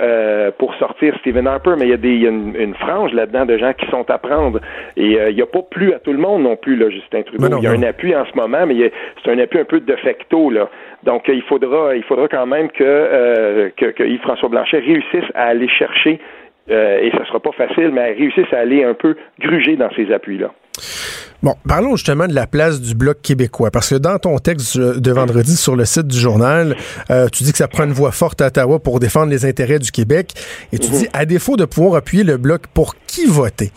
pour 0.58 0.74
sortir 0.76 1.14
Stephen 1.20 1.46
Harper, 1.52 1.74
mais 1.78 1.86
il 1.86 1.90
y 1.90 1.94
a, 1.94 1.96
des, 1.96 2.10
il 2.10 2.22
y 2.22 2.26
a 2.26 2.30
une, 2.30 2.54
une, 2.56 2.74
frange 2.74 3.12
là-dedans 3.12 3.46
de 3.46 3.56
gens 3.58 3.72
qui 3.72 3.86
sont 3.86 4.08
à 4.10 4.18
prendre. 4.18 4.60
Et 4.96 5.18
euh, 5.18 5.30
il 5.30 5.36
n'y 5.36 5.42
a 5.42 5.46
pas 5.46 5.62
plus 5.62 5.92
à 5.94 5.98
tout 5.98 6.12
le 6.12 6.18
monde 6.18 6.42
non 6.42 6.56
plus, 6.56 6.76
là, 6.76 6.90
Justin 6.90 7.22
Trudeau. 7.22 7.48
Non, 7.48 7.58
il 7.58 7.64
y 7.64 7.66
a 7.66 7.72
non. 7.72 7.80
un 7.80 7.88
appui 7.88 8.14
en 8.14 8.24
ce 8.26 8.36
moment, 8.36 8.66
mais 8.66 8.92
c'est 9.22 9.30
un 9.30 9.38
appui 9.38 9.58
un 9.58 9.64
peu 9.64 9.80
de 9.80 9.96
facto, 9.96 10.50
là. 10.50 10.68
Donc, 11.04 11.24
il 11.28 11.42
faudra, 11.42 11.96
il 11.96 12.02
faudra 12.04 12.28
quand 12.28 12.46
même 12.46 12.70
que, 12.70 12.84
euh, 12.84 13.70
que, 13.76 13.86
que 13.86 14.04
Yves-François 14.04 14.48
Blanchet 14.48 14.78
réussisse 14.78 15.30
à 15.34 15.46
aller 15.46 15.68
chercher, 15.68 16.20
euh, 16.70 17.00
et 17.00 17.10
ce 17.10 17.18
ne 17.18 17.24
sera 17.24 17.40
pas 17.40 17.52
facile, 17.52 17.90
mais 17.92 18.12
réussisse 18.12 18.52
à 18.52 18.58
aller 18.58 18.84
un 18.84 18.94
peu 18.94 19.16
gruger 19.40 19.76
dans 19.76 19.90
ces 19.96 20.12
appuis-là. 20.12 20.52
Bon, 21.42 21.56
parlons 21.66 21.96
justement 21.96 22.28
de 22.28 22.34
la 22.34 22.46
place 22.46 22.80
du 22.80 22.94
Bloc 22.94 23.20
québécois, 23.20 23.72
parce 23.72 23.88
que 23.88 23.96
dans 23.96 24.16
ton 24.20 24.38
texte 24.38 24.78
de 24.78 25.10
vendredi 25.10 25.56
sur 25.56 25.74
le 25.74 25.84
site 25.84 26.06
du 26.06 26.16
journal, 26.16 26.76
euh, 27.10 27.26
tu 27.32 27.42
dis 27.42 27.50
que 27.50 27.58
ça 27.58 27.66
prend 27.66 27.82
une 27.82 27.92
voix 27.92 28.12
forte 28.12 28.40
à 28.40 28.46
Ottawa 28.46 28.78
pour 28.78 29.00
défendre 29.00 29.30
les 29.30 29.44
intérêts 29.44 29.80
du 29.80 29.90
Québec, 29.90 30.34
et 30.72 30.78
tu 30.78 30.88
mmh. 30.88 30.92
dis, 30.92 31.08
à 31.12 31.26
défaut 31.26 31.56
de 31.56 31.64
pouvoir 31.64 31.96
appuyer 31.96 32.22
le 32.22 32.36
Bloc, 32.36 32.68
pour 32.72 32.94
qui 33.08 33.26
voter? 33.26 33.72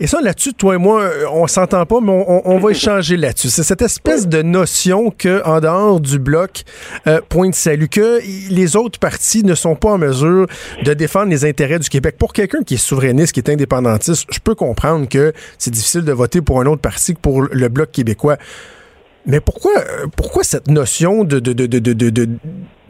Et 0.00 0.06
ça, 0.06 0.22
là-dessus, 0.22 0.54
toi 0.54 0.76
et 0.76 0.78
moi, 0.78 1.10
on 1.30 1.46
s'entend 1.46 1.84
pas, 1.84 2.00
mais 2.00 2.10
on, 2.10 2.50
on 2.50 2.58
va 2.58 2.70
échanger 2.70 3.18
là-dessus. 3.18 3.50
C'est 3.50 3.64
cette 3.64 3.82
espèce 3.82 4.26
de 4.26 4.40
notion 4.40 5.10
que, 5.10 5.42
en 5.44 5.60
dehors 5.60 6.00
du 6.00 6.18
Bloc, 6.18 6.62
euh, 7.06 7.20
point 7.28 7.50
de 7.50 7.54
salut, 7.54 7.88
que 7.90 8.20
les 8.50 8.76
autres 8.76 8.98
partis 8.98 9.44
ne 9.44 9.54
sont 9.54 9.76
pas 9.76 9.90
en 9.90 9.98
mesure 9.98 10.46
de 10.84 10.94
défendre 10.94 11.28
les 11.28 11.44
intérêts 11.44 11.78
du 11.78 11.90
Québec. 11.90 12.16
Pour 12.18 12.32
quelqu'un 12.32 12.62
qui 12.62 12.74
est 12.74 12.78
souverainiste, 12.78 13.32
qui 13.34 13.40
est 13.40 13.50
indépendantiste, 13.50 14.26
je 14.32 14.38
peux 14.38 14.54
comprendre 14.54 15.06
que 15.06 15.34
c'est 15.58 15.70
difficile 15.70 16.02
de 16.02 16.12
voter 16.12 16.40
pour 16.40 16.62
un 16.62 16.66
autre 16.66 16.80
parti 16.80 17.09
pour 17.18 17.42
le 17.42 17.68
Bloc 17.68 17.90
québécois. 17.90 18.36
Mais 19.26 19.40
pourquoi, 19.40 19.72
pourquoi 20.16 20.44
cette 20.44 20.68
notion 20.68 21.24
du 21.24 21.40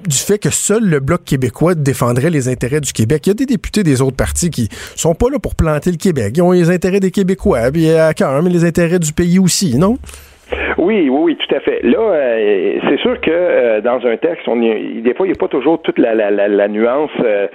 fait 0.08 0.38
que 0.38 0.50
seul 0.50 0.84
le 0.84 1.00
Bloc 1.00 1.24
québécois 1.24 1.74
défendrait 1.74 2.30
les 2.30 2.48
intérêts 2.48 2.80
du 2.80 2.92
Québec? 2.92 3.26
Il 3.26 3.30
y 3.30 3.32
a 3.32 3.34
des 3.34 3.46
députés 3.46 3.82
des 3.82 4.00
autres 4.00 4.16
partis 4.16 4.50
qui 4.50 4.68
sont 4.94 5.14
pas 5.14 5.28
là 5.30 5.38
pour 5.38 5.54
planter 5.54 5.90
le 5.90 5.96
Québec. 5.96 6.34
Ils 6.36 6.42
ont 6.42 6.52
les 6.52 6.70
intérêts 6.70 7.00
des 7.00 7.10
Québécois, 7.10 7.70
puis 7.72 7.90
à 7.90 8.14
cœur, 8.14 8.42
mais 8.42 8.50
les 8.50 8.64
intérêts 8.64 9.00
du 9.00 9.12
pays 9.12 9.38
aussi, 9.38 9.76
non? 9.76 9.98
Oui, 10.80 11.10
oui, 11.10 11.18
oui, 11.20 11.36
tout 11.36 11.54
à 11.54 11.60
fait. 11.60 11.80
Là, 11.82 11.98
euh, 11.98 12.78
c'est 12.88 12.98
sûr 13.00 13.20
que 13.20 13.30
euh, 13.30 13.80
dans 13.82 14.06
un 14.06 14.16
texte, 14.16 14.48
on 14.48 14.62
y, 14.62 15.02
des 15.02 15.12
fois, 15.12 15.26
il 15.26 15.30
n'y 15.30 15.36
a 15.36 15.38
pas 15.38 15.48
toujours 15.48 15.82
toute 15.82 15.98
la, 15.98 16.14
la, 16.14 16.30
la, 16.30 16.48
la 16.48 16.68
nuance 16.68 17.10
euh, 17.22 17.48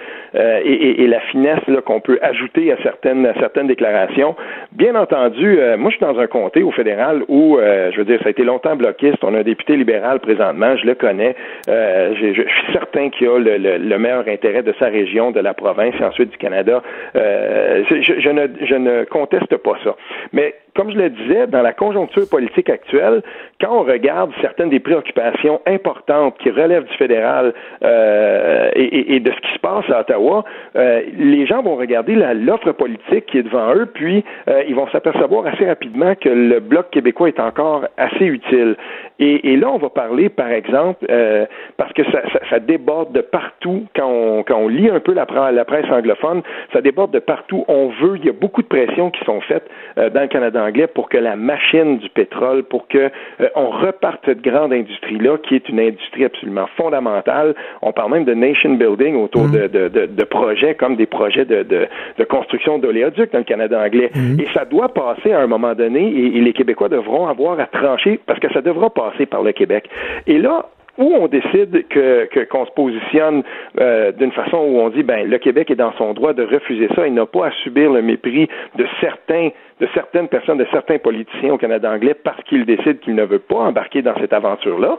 et, 0.64 0.72
et, 0.72 1.04
et, 1.04 1.08
la 1.08 1.20
finesse 1.22 1.60
qu'on 1.86 2.02
peut 2.02 2.20
ajouter 2.22 2.72
à 2.72 2.78
certaines, 2.84 3.26
à 3.26 3.34
certaines 3.40 3.66
déclarations. 3.66 4.36
Bien 4.74 4.94
entendu, 4.94 5.58
moi, 5.80 5.90
je 5.90 5.98
suis 5.98 6.06
dans 6.06 6.20
un 6.20 6.28
comté 6.28 6.62
au 6.62 6.70
fédéral 6.72 7.24
où, 7.28 7.58
je 7.58 7.98
veux 7.98 8.06
dire, 8.06 8.20
ça 8.22 8.28
a 8.28 8.32
été 8.32 8.44
longtemps 8.44 8.76
bloquiste. 8.76 9.24
On 9.24 9.34
a 9.34 9.40
un 9.40 9.44
député 9.44 9.76
libéral 9.76 10.20
présentement, 10.20 10.76
je 10.78 10.86
le 10.86 10.94
connais. 10.94 11.36
je 11.68 12.34
suis 12.34 12.74
certain 12.74 13.10
qu'il 13.10 13.28
a 13.28 13.40
le, 13.40 13.58
le, 13.58 13.78
le, 13.78 13.98
meilleur 13.98 14.28
intérêt 14.28 14.62
de 14.62 14.74
sa 14.78 14.88
région, 14.88 15.32
de 15.32 15.40
la 15.40 15.54
province 15.54 15.96
et 16.00 16.04
ensuite 16.04 16.30
du 16.30 16.38
Canada. 16.38 16.84
Je, 17.16 18.16
je, 18.20 18.30
ne, 18.30 18.48
je 18.62 18.76
ne 18.76 19.06
conteste 19.06 19.56
pas 19.58 19.78
ça. 19.84 19.96
Mais 20.34 20.56
comme 20.76 20.92
je 20.92 20.98
le 20.98 21.10
disais, 21.10 21.48
dans 21.48 21.62
la 21.62 21.72
conjoncture 21.72 22.30
politique 22.30 22.70
actuelle, 22.70 23.15
quand 23.62 23.72
on 23.72 23.84
regarde 23.84 24.32
certaines 24.42 24.70
des 24.70 24.80
préoccupations 24.80 25.62
importantes 25.66 26.38
qui 26.40 26.50
relèvent 26.50 26.86
du 26.86 26.98
fédéral 26.98 27.54
euh, 27.84 28.70
et, 28.76 29.16
et, 29.16 29.20
de 29.20 29.32
ce 29.32 29.40
qui 29.40 29.54
se 29.54 29.60
passe 29.60 29.90
à 29.90 30.02
Ottawa, 30.02 30.44
euh, 30.76 31.02
les 31.18 31.46
gens 31.46 31.62
vont 31.62 31.76
regarder 31.76 32.16
l'offre 32.16 32.72
politique 32.72 33.26
qui 33.28 33.40
est 33.40 33.44
devant 33.44 33.74
eux, 33.76 33.86
puis 33.86 34.24
euh, 34.48 34.64
ils 34.68 34.76
vont 34.76 34.88
s'apercevoir 34.90 35.46
assez 35.48 35.66
rapidement 35.66 36.16
que 36.16 36.30
le 36.30 36.60
bloc 36.60 36.90
québécois 36.92 37.30
est 37.30 37.40
encore 37.40 37.86
assez 37.98 38.26
utile. 38.26 38.76
Et, 39.20 39.54
et 39.54 39.58
là, 39.58 39.70
on 39.72 39.78
va 39.78 39.90
parler, 39.90 40.30
par 40.30 40.50
exemple, 40.50 41.06
euh, 41.10 41.46
parce 41.78 41.94
que 41.94 42.04
ça, 42.12 42.22
ça, 42.34 42.40
ça, 42.50 42.60
déborde 42.60 43.14
de 43.14 43.22
partout 43.22 43.86
quand 43.96 44.08
on, 44.08 44.44
quand 44.44 44.58
on 44.58 44.68
lit 44.68 44.90
un 44.90 45.00
peu 45.00 45.14
la, 45.14 45.26
la, 45.52 45.66
presse 45.66 45.86
anglophone, 45.90 46.42
ça 46.74 46.82
déborde 46.82 47.12
de 47.12 47.20
partout. 47.20 47.64
On 47.68 47.88
veut, 48.02 48.18
il 48.18 48.26
y 48.26 48.30
a 48.30 48.34
beaucoup 48.34 48.62
de 48.62 48.68
pressions 48.68 49.12
qui 49.12 49.24
sont 49.24 49.40
faites 49.42 49.70
euh, 49.98 50.10
dans 50.10 50.22
le 50.22 50.28
Canada 50.28 50.62
anglais 50.62 50.88
pour 50.88 51.08
que 51.08 51.18
la 51.18 51.38
machine 51.38 51.98
du 52.00 52.10
pétrole, 52.10 52.64
pour 52.64 52.88
que 52.88 52.95
euh, 52.98 53.50
on 53.56 53.70
reparte 53.70 54.22
cette 54.26 54.42
grande 54.42 54.74
industrie-là, 54.74 55.38
qui 55.38 55.56
est 55.56 55.70
une 55.70 55.80
industrie 55.80 56.26
absolument 56.26 56.68
fondamentale. 56.76 57.56
On 57.82 57.94
parle 57.94 58.12
même 58.12 58.26
de 58.26 58.34
nation 58.34 58.74
building 58.76 59.16
autour 59.16 59.46
mmh. 59.46 59.52
de, 59.52 59.68
de, 59.68 59.88
de, 59.88 60.06
de, 60.08 60.24
projets 60.24 60.76
comme 60.76 60.96
des 60.96 61.06
projets 61.06 61.46
de, 61.46 61.88
construction 62.30 62.80
d'oléoducs 62.80 63.32
dans 63.32 63.40
le 63.40 63.46
Canada 63.46 63.82
anglais. 63.82 64.12
Mmh. 64.14 64.40
Et 64.42 64.48
ça 64.54 64.66
doit 64.66 64.90
passer 64.90 65.32
à 65.32 65.40
un 65.40 65.48
moment 65.48 65.74
donné, 65.74 66.02
et, 66.02 66.38
et 66.38 66.42
les 66.42 66.54
Québécois 66.54 66.90
devront 66.90 67.28
avoir 67.28 67.60
à 67.60 67.68
trancher 67.68 68.20
parce 68.26 68.40
que 68.40 68.52
ça 68.52 68.62
devra 68.62 68.90
passer 68.90 69.06
passer 69.06 69.26
par 69.26 69.44
le 69.44 69.52
Québec. 69.52 69.90
Et 70.28 70.38
là, 70.38 70.66
où 70.98 71.14
on 71.14 71.28
décide 71.28 71.88
que 71.90 72.46
qu'on 72.46 72.66
se 72.66 72.72
positionne 72.72 73.44
euh, 73.80 74.12
d'une 74.14 74.32
façon 74.32 74.58
où 74.58 74.80
on 74.80 74.90
dit 74.90 75.04
ben 75.04 75.30
le 75.30 75.38
Québec 75.38 75.70
est 75.70 75.76
dans 75.76 75.92
son 75.98 76.14
droit 76.14 76.34
de 76.34 76.44
refuser 76.44 76.88
ça, 76.96 77.06
il 77.06 77.14
n'a 77.14 77.26
pas 77.26 77.48
à 77.48 77.52
subir 77.64 77.92
le 77.92 78.02
mépris 78.02 78.48
de 78.78 78.86
certains 79.02 79.50
de 79.82 79.88
certaines 79.94 80.30
personnes, 80.30 80.58
de 80.58 80.68
certains 80.72 80.98
politiciens 81.00 81.54
au 81.54 81.58
Canada 81.58 81.92
anglais 81.92 82.14
parce 82.14 82.42
qu'ils 82.44 82.66
décident 82.66 83.00
qu'ils 83.02 83.16
ne 83.16 83.26
veulent 83.26 83.40
pas 83.40 83.58
embarquer 83.58 84.02
dans 84.02 84.16
cette 84.20 84.32
aventure-là, 84.32 84.98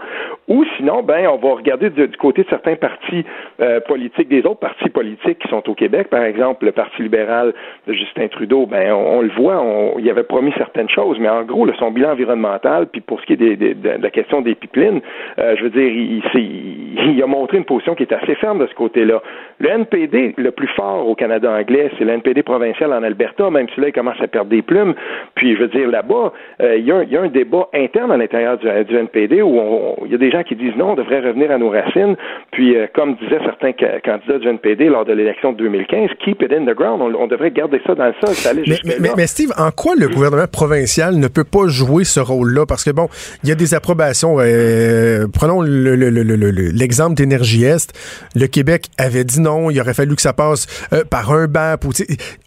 ou 0.49 0.65
sinon, 0.77 1.03
ben, 1.03 1.27
on 1.29 1.37
va 1.37 1.55
regarder 1.55 1.89
du, 1.89 2.09
côté 2.19 2.43
de 2.43 2.49
certains 2.49 2.77
partis 2.77 3.25
euh, 3.61 3.81
politiques, 3.81 4.29
des 4.29 4.45
autres 4.45 4.61
partis 4.61 4.91
politiques 4.91 5.39
qui 5.39 5.49
sont 5.49 5.67
au 5.69 5.75
Québec, 5.75 6.09
par 6.09 6.23
exemple 6.23 6.67
le 6.67 6.73
Parti 6.73 7.03
libéral 7.03 7.55
de 7.87 7.93
Justin 7.95 8.29
Trudeau, 8.29 8.67
ben, 8.67 8.93
on, 8.93 9.23
le 9.23 9.31
voit, 9.31 9.59
on, 9.61 9.99
il 9.99 10.11
avait 10.11 10.25
promis 10.25 10.53
certaines 10.59 10.91
choses, 10.91 11.19
mais 11.19 11.29
en 11.29 11.43
gros, 11.43 11.65
là, 11.65 11.73
son 11.79 11.91
bilan 11.91 12.11
environnemental, 12.11 12.87
puis 12.87 13.01
pour 13.01 13.21
ce 13.21 13.27
qui 13.27 13.33
est 13.33 13.37
des, 13.37 13.57
des, 13.57 13.75
de, 13.75 13.91
la 14.01 14.11
question 14.11 14.43
des 14.43 14.55
pipelines, 14.55 15.01
euh, 15.39 15.57
je 15.57 15.63
veux 15.65 15.71
dire, 15.71 15.89
il, 15.89 16.23
il, 16.35 17.15
il, 17.15 17.23
a 17.23 17.27
montré 17.27 17.57
une 17.57 17.65
position 17.65 17.95
qui 17.95 18.03
est 18.03 18.13
assez 18.13 18.35
ferme 18.35 18.59
de 18.59 18.67
ce 18.67 18.75
côté-là. 18.75 19.23
Le 19.59 19.71
NPD, 19.71 20.35
le 20.37 20.51
plus 20.51 20.69
fort 20.69 21.09
au 21.09 21.15
Canada 21.15 21.51
anglais, 21.51 21.91
c'est 21.97 22.05
le 22.05 22.13
NPD 22.13 22.43
provincial 22.43 22.93
en 22.93 23.03
Alberta, 23.03 23.49
même 23.51 23.69
si 23.75 23.81
là, 23.81 23.89
il 23.89 23.93
commence 23.93 24.21
à 24.21 24.27
perdre 24.27 24.51
des 24.51 24.63
plumes. 24.67 24.95
Puis, 25.35 25.55
je 25.57 25.61
veux 25.63 25.69
dire, 25.69 25.89
là-bas, 25.89 26.33
euh, 26.63 26.77
il 26.77 26.85
y, 26.85 26.89
y, 26.89 27.17
a 27.17 27.21
un 27.23 27.29
débat 27.29 27.69
interne 27.75 28.13
à 28.13 28.17
l'intérieur 28.17 28.59
du, 28.59 28.67
du, 28.85 28.97
NPD 28.97 29.43
où 29.43 29.95
il 30.05 30.13
y 30.13 30.15
a 30.15 30.19
des 30.19 30.31
gens 30.31 30.43
qui 30.43 30.57
disent 30.57 30.75
non, 30.77 30.93
on 30.93 30.95
devrait 30.95 31.21
revenir 31.21 31.51
à 31.51 31.59
nos 31.59 31.71
racines. 31.71 32.17
Puis, 32.53 32.77
euh, 32.77 32.87
comme 32.95 33.15
disaient 33.17 33.41
certains 33.45 33.73
candidats 33.73 34.39
du 34.39 34.49
NPD 34.49 34.89
lors 34.89 35.05
de 35.05 35.13
l'élection 35.13 35.53
de 35.53 35.59
2015, 35.59 36.11
keep 36.25 36.43
it 36.43 36.53
in 36.53 36.65
the 36.65 36.77
ground. 36.77 37.01
On, 37.03 37.15
on 37.15 37.27
devrait 37.27 37.51
garder 37.51 37.81
ça 37.87 37.95
dans 37.95 38.07
le 38.07 38.15
sol. 38.25 38.35
Ça 38.35 38.55
mais, 38.55 38.63
mais, 38.85 38.97
mais, 39.01 39.09
mais, 39.17 39.27
Steve, 39.27 39.53
en 39.57 39.71
quoi 39.71 39.95
le 39.99 40.09
gouvernement 40.09 40.47
provincial 40.51 41.17
ne 41.17 41.29
peut 41.29 41.45
pas 41.45 41.67
jouer 41.67 42.05
ce 42.05 42.21
rôle-là? 42.21 42.67
Parce 42.67 42.85
que, 42.85 42.91
bon, 42.91 43.09
il 43.43 43.49
y 43.49 43.53
a 43.53 43.55
des 43.55 43.75
approbations. 43.75 44.37
Euh, 44.41 45.27
prenons 45.33 45.63
le- 45.63 45.95
le- 45.97 46.11
le- 46.11 46.51
l'exemple 46.51 47.15
d'Énergie 47.15 47.65
Est, 47.65 47.93
le 48.35 48.47
Québec 48.47 48.87
avait 48.99 49.25
dit 49.25 49.41
non, 49.41 49.71
il 49.71 49.81
aurait 49.81 49.95
fallu 49.95 50.15
que 50.17 50.23
ça 50.23 50.33
passe 50.33 50.67
par 51.11 51.33
un 51.33 51.47
BAP. 51.47 51.85
Ou, 51.85 51.91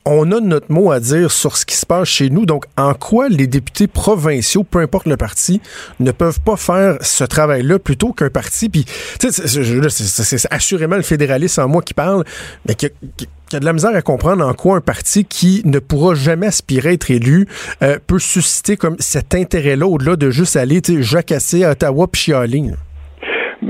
on 0.05 0.31
a 0.31 0.39
notre 0.39 0.71
mot 0.71 0.91
à 0.91 0.99
dire 0.99 1.31
sur 1.31 1.55
ce 1.55 1.65
qui 1.65 1.75
se 1.75 1.85
passe 1.85 2.08
chez 2.09 2.29
nous. 2.29 2.45
Donc, 2.45 2.65
en 2.77 2.93
quoi 2.93 3.29
les 3.29 3.47
députés 3.47 3.87
provinciaux, 3.87 4.63
peu 4.63 4.79
importe 4.79 5.07
le 5.07 5.17
parti, 5.17 5.61
ne 5.99 6.11
peuvent 6.11 6.39
pas 6.41 6.57
faire 6.57 6.97
ce 7.01 7.23
travail-là 7.23 7.79
plutôt 7.79 8.11
qu'un 8.13 8.29
parti? 8.29 8.69
Puis, 8.69 8.85
c'est- 9.19 10.47
assurément 10.51 10.95
le 10.95 11.01
fédéraliste 11.01 11.59
en 11.59 11.67
moi 11.67 11.81
qui 11.81 11.93
parle, 11.93 12.23
mais 12.67 12.75
qui, 12.75 12.87
qui- 13.17 13.27
qui 13.49 13.55
a 13.55 13.59
de 13.59 13.65
la 13.65 13.73
misère 13.73 13.95
à 13.95 14.01
comprendre 14.03 14.45
en 14.45 14.53
quoi 14.53 14.77
un 14.77 14.81
parti 14.81 15.25
qui 15.25 15.63
ne 15.65 15.79
pourra 15.79 16.13
jamais 16.13 16.45
aspirer 16.47 16.89
à 16.89 16.93
être 16.93 17.09
élu 17.09 17.47
euh, 17.81 17.97
peut 18.05 18.19
susciter 18.19 18.77
comme 18.77 18.95
cet 18.99 19.33
intérêt-là 19.33 19.87
au-delà 19.87 20.15
de 20.15 20.29
juste 20.29 20.55
aller 20.55 20.81
jacasser 21.01 21.63
à 21.63 21.71
Ottawa 21.71 22.07
puis 22.07 22.21
chialer. 22.21 22.63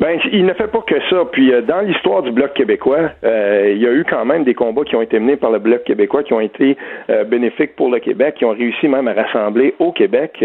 Ben, 0.10 0.20
il 0.34 0.44
ne 0.44 0.54
fait 0.54 0.72
pas 0.72 0.82
que 0.82 0.96
ça. 1.08 1.24
Puis 1.32 1.54
euh, 1.54 1.62
dans 1.62 1.82
l'histoire 1.82 2.24
du 2.24 2.32
Bloc 2.32 2.56
québécois, 2.56 3.12
euh, 3.24 3.74
il 3.76 3.80
y 3.80 3.86
a 3.86 3.92
eu 3.92 4.04
quand 4.10 4.26
même 4.26 4.44
des 4.44 4.56
combats 4.56 4.84
qui 4.84 4.96
ont 4.96 5.04
été 5.04 5.20
menés 5.20 5.36
par 5.36 5.52
le 5.52 5.60
Bloc 5.60 5.84
québécois 5.84 6.24
qui 6.24 6.34
ont 6.34 6.40
été 6.40 6.78
euh, 7.12 7.26
bénéfiques 7.26 7.76
pour 7.76 7.92
le 7.92 8.00
Québec, 8.00 8.34
qui 8.40 8.46
ont 8.46 8.50
réussi 8.50 8.88
même 8.88 9.08
à 9.08 9.14
rassembler 9.14 9.76
au 9.78 9.92
Québec 9.92 10.44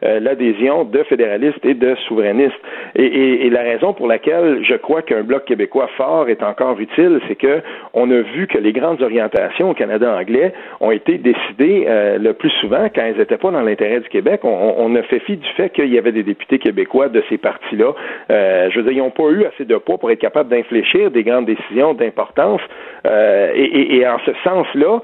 l'adhésion 0.00 0.84
de 0.84 1.02
fédéralistes 1.02 1.64
et 1.64 1.74
de 1.74 1.94
souverainistes. 2.08 2.54
Et, 2.94 3.50
la 3.50 3.60
raison 3.60 3.92
pour 3.92 4.06
laquelle 4.06 4.64
je 4.64 4.74
crois 4.74 5.02
qu'un 5.02 5.22
Bloc 5.22 5.44
québécois 5.44 5.88
fort 5.96 6.28
est 6.30 6.42
encore 6.42 6.80
utile, 6.80 7.20
c'est 7.28 7.34
que 7.34 7.60
on 7.92 8.10
a 8.10 8.20
vu 8.20 8.46
que 8.46 8.56
les 8.56 8.72
grandes 8.72 9.02
orientations 9.02 9.70
au 9.70 9.74
Canada 9.74 10.16
anglais 10.16 10.54
ont 10.80 10.90
été 10.90 11.18
décidées 11.18 11.86
le 11.88 12.32
plus 12.32 12.50
souvent 12.60 12.88
quand 12.94 13.02
elles 13.02 13.18
n'étaient 13.18 13.36
pas 13.36 13.50
dans 13.50 13.60
l'intérêt 13.60 14.00
du 14.00 14.08
Québec. 14.08 14.40
On, 14.44 14.94
a 14.94 15.02
fait 15.02 15.18
fi 15.20 15.36
du 15.36 15.48
fait 15.56 15.70
qu'il 15.70 15.92
y 15.92 15.98
avait 15.98 16.12
des 16.12 16.22
députés 16.22 16.58
québécois 16.58 17.08
de 17.08 17.22
ces 17.28 17.38
partis-là. 17.38 17.92
Je 18.30 18.80
n'ont 19.02 19.10
pas 19.10 19.28
eu 19.30 19.44
assez 19.44 19.64
de 19.64 19.76
poids 19.76 19.98
pour 19.98 20.10
être 20.10 20.20
capables 20.20 20.48
d'infléchir 20.48 21.10
des 21.10 21.22
grandes 21.22 21.46
décisions 21.46 21.94
d'importance. 21.94 22.60
Euh, 23.06 23.52
et, 23.54 24.06
en 24.06 24.18
ce 24.24 24.32
sens-là, 24.44 25.00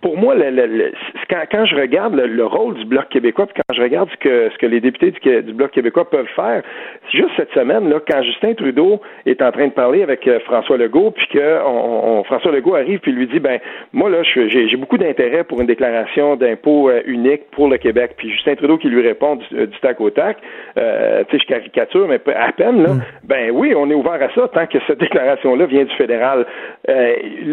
pour 0.00 0.16
moi, 0.16 0.34
le- 0.34 0.50
le- 0.50 0.66
le- 0.66 0.92
quand, 1.28 1.42
quand 1.50 1.64
je 1.66 1.76
regarde 1.76 2.14
le, 2.14 2.26
le 2.26 2.46
rôle 2.46 2.74
du 2.74 2.84
Bloc 2.84 3.08
québécois, 3.08 3.46
puis 3.46 3.54
quand 3.56 3.74
je 3.74 3.82
regarde 3.82 4.08
ce 4.10 4.16
que, 4.16 4.50
ce 4.52 4.58
que 4.58 4.66
les 4.66 4.80
députés 4.80 5.10
du, 5.12 5.42
du 5.42 5.52
Bloc 5.52 5.70
québécois 5.70 6.08
peuvent 6.08 6.28
faire, 6.36 6.62
c'est 7.10 7.18
juste 7.18 7.30
cette 7.36 7.52
semaine, 7.52 7.88
là, 7.88 7.98
quand 8.08 8.22
Justin 8.22 8.54
Trudeau 8.54 9.00
est 9.26 9.40
en 9.42 9.50
train 9.52 9.66
de 9.68 9.72
parler 9.72 10.02
avec 10.02 10.26
euh, 10.28 10.40
François 10.40 10.76
Legault, 10.76 11.10
puis 11.12 11.26
que 11.28 11.62
on- 11.64 12.18
on- 12.20 12.24
François 12.24 12.52
Legault 12.52 12.74
arrive 12.74 13.00
puis 13.00 13.12
lui 13.12 13.26
dit, 13.26 13.40
ben 13.40 13.58
moi 13.92 14.10
là, 14.10 14.22
j'ai 14.22 14.76
beaucoup 14.76 14.98
d'intérêt 14.98 15.44
pour 15.44 15.60
une 15.60 15.66
déclaration 15.66 16.36
d'impôt 16.36 16.88
euh, 16.90 17.00
unique 17.06 17.50
pour 17.52 17.68
le 17.68 17.76
Québec. 17.78 18.12
Puis 18.16 18.30
Justin 18.30 18.54
Trudeau 18.56 18.78
qui 18.78 18.88
lui 18.88 19.02
répond 19.06 19.36
du, 19.36 19.44
euh, 19.54 19.66
du 19.66 19.78
tac 19.80 20.00
au 20.00 20.10
tac, 20.10 20.38
euh, 20.78 21.22
tu 21.28 21.36
sais, 21.36 21.42
je 21.42 21.48
caricature, 21.48 22.06
mais 22.08 22.20
à 22.34 22.52
peine 22.52 22.82
là. 22.82 22.90
Ben 23.24 23.50
oui, 23.52 23.72
on 23.76 23.90
est 23.90 23.94
ouvert 23.94 24.14
à 24.22 24.28
ça 24.34 24.48
tant 24.48 24.66
que 24.66 24.78
cette 24.86 24.98
déclaration-là 25.00 25.66
vient 25.66 25.84
du 25.84 25.94
fédéral. 25.94 26.46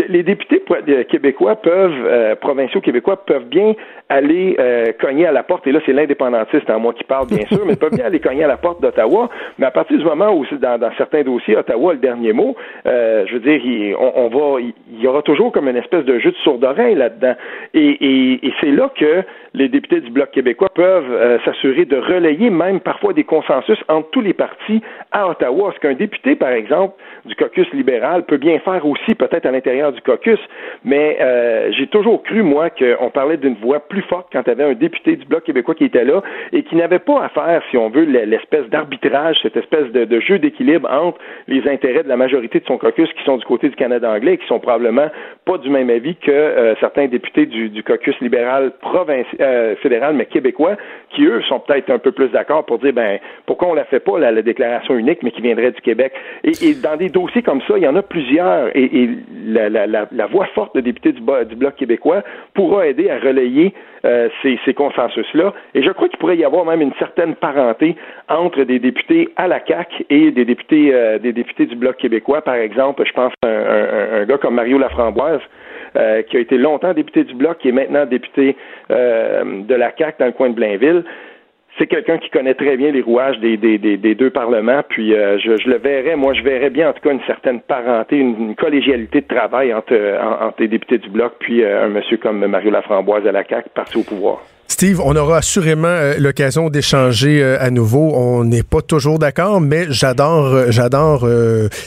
Les 0.09 0.23
députés 0.23 0.61
québécois 1.09 1.55
peuvent, 1.55 2.26
euh, 2.27 2.35
provinciaux 2.35 2.81
québécois 2.81 3.17
peuvent 3.25 3.45
bien 3.45 3.73
aller 4.09 4.55
euh, 4.59 4.91
cogner 4.99 5.25
à 5.25 5.31
la 5.31 5.43
porte, 5.43 5.67
et 5.67 5.71
là 5.71 5.79
c'est 5.85 5.93
l'indépendantiste 5.93 6.69
en 6.69 6.79
moi 6.79 6.93
qui 6.93 7.03
parle 7.03 7.27
bien 7.27 7.45
sûr, 7.47 7.65
mais 7.65 7.75
peuvent 7.75 7.93
bien 7.93 8.05
aller 8.05 8.19
cogner 8.19 8.43
à 8.43 8.47
la 8.47 8.57
porte 8.57 8.81
d'Ottawa, 8.81 9.29
mais 9.57 9.65
à 9.65 9.71
partir 9.71 9.97
du 9.97 10.05
moment 10.05 10.31
où 10.31 10.45
dans, 10.61 10.91
certains 10.97 11.23
dossiers, 11.23 11.57
Ottawa 11.57 11.93
le 11.93 11.99
dernier 11.99 12.33
mot, 12.33 12.55
euh, 12.85 13.25
je 13.27 13.33
veux 13.33 13.39
dire, 13.39 13.59
il, 13.63 13.95
on, 13.95 14.29
va, 14.29 14.59
il, 14.61 15.01
y 15.01 15.07
aura 15.07 15.21
toujours 15.21 15.51
comme 15.51 15.67
une 15.67 15.77
espèce 15.77 16.05
de 16.05 16.19
jeu 16.19 16.31
de 16.31 16.37
sourd-oreille 16.37 16.95
là-dedans, 16.95 17.35
et, 17.73 18.37
et, 18.45 18.53
c'est 18.61 18.71
là 18.71 18.89
que 18.95 19.23
les 19.53 19.69
députés 19.69 20.01
du 20.01 20.11
Bloc 20.11 20.31
québécois 20.31 20.69
peuvent 20.73 21.39
s'assurer 21.45 21.85
de 21.85 21.97
relayer 21.97 22.49
même 22.49 22.79
parfois 22.79 23.13
des 23.13 23.23
consensus 23.23 23.77
entre 23.87 24.09
tous 24.11 24.21
les 24.21 24.33
partis 24.33 24.81
à 25.11 25.27
Ottawa, 25.29 25.73
ce 25.75 25.79
qu'un 25.79 25.93
député, 25.93 26.35
par 26.35 26.51
exemple, 26.51 26.93
du 27.25 27.35
caucus 27.35 27.67
libéral 27.73 28.23
peut 28.23 28.37
bien 28.37 28.59
faire 28.59 28.85
aussi 28.85 29.15
peut-être 29.15 29.45
à 29.45 29.51
l'intérieur 29.51 29.91
du 29.91 30.01
caucus, 30.01 30.39
mais 30.83 31.17
j'ai 31.71 31.87
toujours 31.87 32.16
cru, 32.17 32.43
moi, 32.43 32.69
qu'on 32.69 33.09
parlait 33.09 33.37
d'une 33.37 33.55
voix 33.55 33.79
plus 33.79 34.01
forte 34.03 34.27
quand 34.31 34.41
il 34.45 34.49
y 34.49 34.51
avait 34.51 34.63
un 34.63 34.73
député 34.73 35.15
du 35.15 35.25
Bloc 35.25 35.43
québécois 35.43 35.75
qui 35.75 35.85
était 35.85 36.03
là 36.03 36.21
et 36.53 36.63
qui 36.63 36.75
n'avait 36.75 36.99
pas 36.99 37.23
à 37.23 37.29
faire, 37.29 37.61
si 37.69 37.77
on 37.77 37.89
veut, 37.89 38.03
l'espèce 38.03 38.67
d'arbitrage, 38.69 39.37
cette 39.41 39.57
espèce 39.57 39.91
de, 39.91 40.19
jeu 40.19 40.39
d'équilibre 40.39 40.89
entre 40.91 41.19
les 41.47 41.67
intérêts 41.69 42.03
de 42.03 42.09
la 42.09 42.17
majorité 42.17 42.59
de 42.59 42.65
son 42.65 42.77
caucus 42.77 43.11
qui 43.13 43.23
sont 43.23 43.37
du 43.37 43.45
côté 43.45 43.69
du 43.69 43.75
Canada 43.75 44.11
anglais 44.11 44.33
et 44.33 44.37
qui 44.37 44.47
sont 44.47 44.59
probablement 44.59 45.09
pas 45.45 45.57
du 45.57 45.69
même 45.69 45.89
avis 45.89 46.15
que 46.15 46.31
euh, 46.31 46.75
certains 46.79 47.07
députés 47.07 47.45
du, 47.45 47.83
caucus 47.83 48.19
libéral 48.19 48.71
euh, 49.39 49.75
fédéral, 49.77 50.15
mais 50.15 50.25
québécois, 50.25 50.75
qui 51.11 51.25
eux 51.25 51.41
sont 51.43 51.59
peut-être 51.59 51.89
un 51.89 51.99
peu 51.99 52.11
plus 52.11 52.29
d'accord 52.29 52.65
pour 52.65 52.79
dire, 52.79 52.93
ben, 52.93 53.19
pourquoi 53.45 53.69
on 53.69 53.73
la 53.73 53.85
fait 53.85 53.99
pas, 53.99 54.19
la, 54.19 54.31
la 54.31 54.41
déclaration 54.41 54.95
unique, 54.95 55.23
mais 55.23 55.31
qui 55.31 55.41
viendrait 55.41 55.71
du 55.71 55.81
Québec. 55.81 56.13
Et, 56.43 56.73
dans 56.75 56.97
des 56.97 57.09
dossiers 57.09 57.41
comme 57.41 57.61
ça, 57.67 57.77
il 57.77 57.83
y 57.83 57.87
en 57.87 57.95
a 57.95 58.01
plusieurs, 58.01 58.75
et, 58.75 59.09
la, 59.45 60.27
voix 60.27 60.45
forte 60.47 60.75
de 60.75 60.81
députés 60.81 61.13
du 61.13 61.21
Bloc 61.21 61.75
québécois 61.75 62.06
pourra 62.53 62.87
aider 62.87 63.09
à 63.09 63.19
relayer 63.19 63.73
euh, 64.05 64.29
ces, 64.41 64.73
consensus-là. 64.73 65.53
Et 65.73 65.81
je 65.81 65.91
crois 65.91 66.07
qu'il 66.07 66.19
pourrait 66.19 66.37
y 66.37 66.45
avoir 66.45 66.65
même 66.65 66.81
une 66.81 66.93
certaine 66.99 67.35
parenté 67.35 67.95
entre 68.29 68.63
des 68.63 68.79
députés 68.79 69.29
à 69.35 69.47
la 69.47 69.59
CAC 69.59 70.05
et 70.09 70.31
des 70.31 70.45
députés, 70.45 70.93
euh, 70.93 71.17
des 71.17 71.33
députés 71.33 71.65
du 71.65 71.75
Bloc 71.75 71.97
québécois. 71.97 72.41
Par 72.41 72.55
exemple, 72.55 73.03
je 73.05 73.11
pense 73.13 73.33
à 73.43 73.47
un, 73.47 74.25
gars 74.25 74.37
comme 74.37 74.55
Mario 74.55 74.77
Laframboise, 74.77 75.41
euh, 75.95 76.21
qui 76.21 76.37
a 76.37 76.39
été 76.39 76.57
longtemps 76.57 76.93
député 76.93 77.23
du 77.23 77.33
Bloc, 77.33 77.57
qui 77.57 77.69
est 77.69 77.71
maintenant 77.71 78.05
député 78.05 78.55
de 78.89 79.75
la 79.75 79.91
CAC 79.91 80.19
dans 80.19 80.27
le 80.27 80.31
coin 80.31 80.49
de 80.49 80.55
Blainville. 80.55 81.03
C'est 81.77 81.87
quelqu'un 81.87 82.17
qui 82.17 82.29
connaît 82.29 82.55
très 82.55 82.75
bien 82.75 82.91
les 82.91 83.01
rouages 83.01 83.39
des, 83.39 83.55
des, 83.57 84.15
deux 84.15 84.31
parlements, 84.31 84.81
puis 84.87 85.13
euh, 85.13 85.37
je, 85.37 85.57
je, 85.57 85.69
le 85.69 85.77
verrais, 85.77 86.15
moi 86.15 86.33
je 86.33 86.41
verrais 86.41 86.71
bien 86.71 86.89
en 86.89 86.93
tout 86.93 87.01
cas 87.01 87.11
une 87.11 87.21
certaine 87.27 87.61
parenté, 87.61 88.17
une, 88.17 88.55
collégialité 88.55 89.21
de 89.21 89.27
travail 89.27 89.73
entre, 89.73 89.95
entre 90.41 90.59
les 90.59 90.67
députés 90.67 90.97
du 90.97 91.09
Bloc 91.09 91.33
puis 91.39 91.63
euh, 91.63 91.85
un 91.85 91.89
monsieur 91.89 92.17
comme 92.17 92.45
Mario 92.47 92.71
Laframboise 92.71 93.27
à 93.27 93.31
la 93.31 93.43
CAQ, 93.43 93.69
parti 93.75 93.97
au 93.97 94.03
pouvoir. 94.03 94.41
Steve, 94.67 95.01
on 95.03 95.15
aura 95.15 95.37
assurément 95.37 95.87
euh, 95.87 96.15
l'occasion 96.19 96.69
d'échanger 96.69 97.41
euh, 97.41 97.57
à 97.59 97.69
nouveau. 97.69 98.13
On 98.15 98.43
n'est 98.43 98.63
pas 98.63 98.81
toujours 98.81 99.17
d'accord, 99.17 99.61
mais 99.61 99.85
j'adore, 99.89 100.47
euh, 100.47 100.65
j'adore 100.69 101.27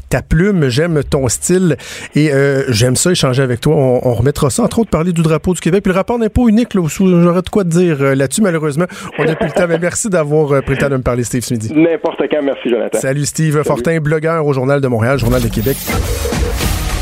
ta 0.09 0.23
plume, 0.23 0.69
j'aime 0.69 1.03
ton 1.05 1.29
style 1.29 1.77
et 2.15 2.31
j'aime 2.69 2.97
ça 2.97 3.11
échanger 3.11 3.43
avec 3.43 3.61
toi. 3.61 3.75
On, 3.77 4.01
on, 4.05 4.15
remettra 4.15 4.51
ça 4.51 4.63
entre 4.63 4.81
autres 4.81 4.91
parler 4.91 5.13
du 5.13 5.23
drapeau 5.23 5.55
du 5.55 5.61
Québec, 5.61 5.83
puis 5.83 5.93
le 5.93 5.97
rapport 5.97 6.19
d'impôt 6.19 6.49
unique. 6.49 6.75
Là, 6.75 6.83
j'aurais 6.89 7.43
de 7.43 7.49
quoi 7.49 7.65
te 7.65 7.69
dire 7.69 8.15
là-dessus. 8.15 8.43
Malheureusement, 8.43 8.87
on 9.19 9.25
n'a 9.25 9.37
plus 9.37 9.47
le 9.47 9.53
temps. 9.53 9.67
Mais 9.69 9.79
merci 9.79 10.09
d'avoir 10.09 10.63
pris 10.63 10.75
le 10.75 10.79
temps 10.79 10.89
de 10.89 10.97
me 10.97 11.03
parler, 11.03 11.25
Steve, 11.25 11.43
ce 11.43 11.55
midi. 11.55 11.73
N'importe 11.75 12.23
quand, 12.31 12.43
merci 12.43 12.69
Jonathan. 12.69 12.99
Salut 12.99 13.27
Steve 13.27 13.53
Salut. 13.53 13.65
Fortin, 13.65 13.99
blogueur 14.01 14.45
au 14.47 14.53
Journal 14.53 14.81
de 14.81 14.89
Montréal, 14.89 15.19
Journal 15.19 15.43
de 15.43 15.49
Québec. 15.49 15.77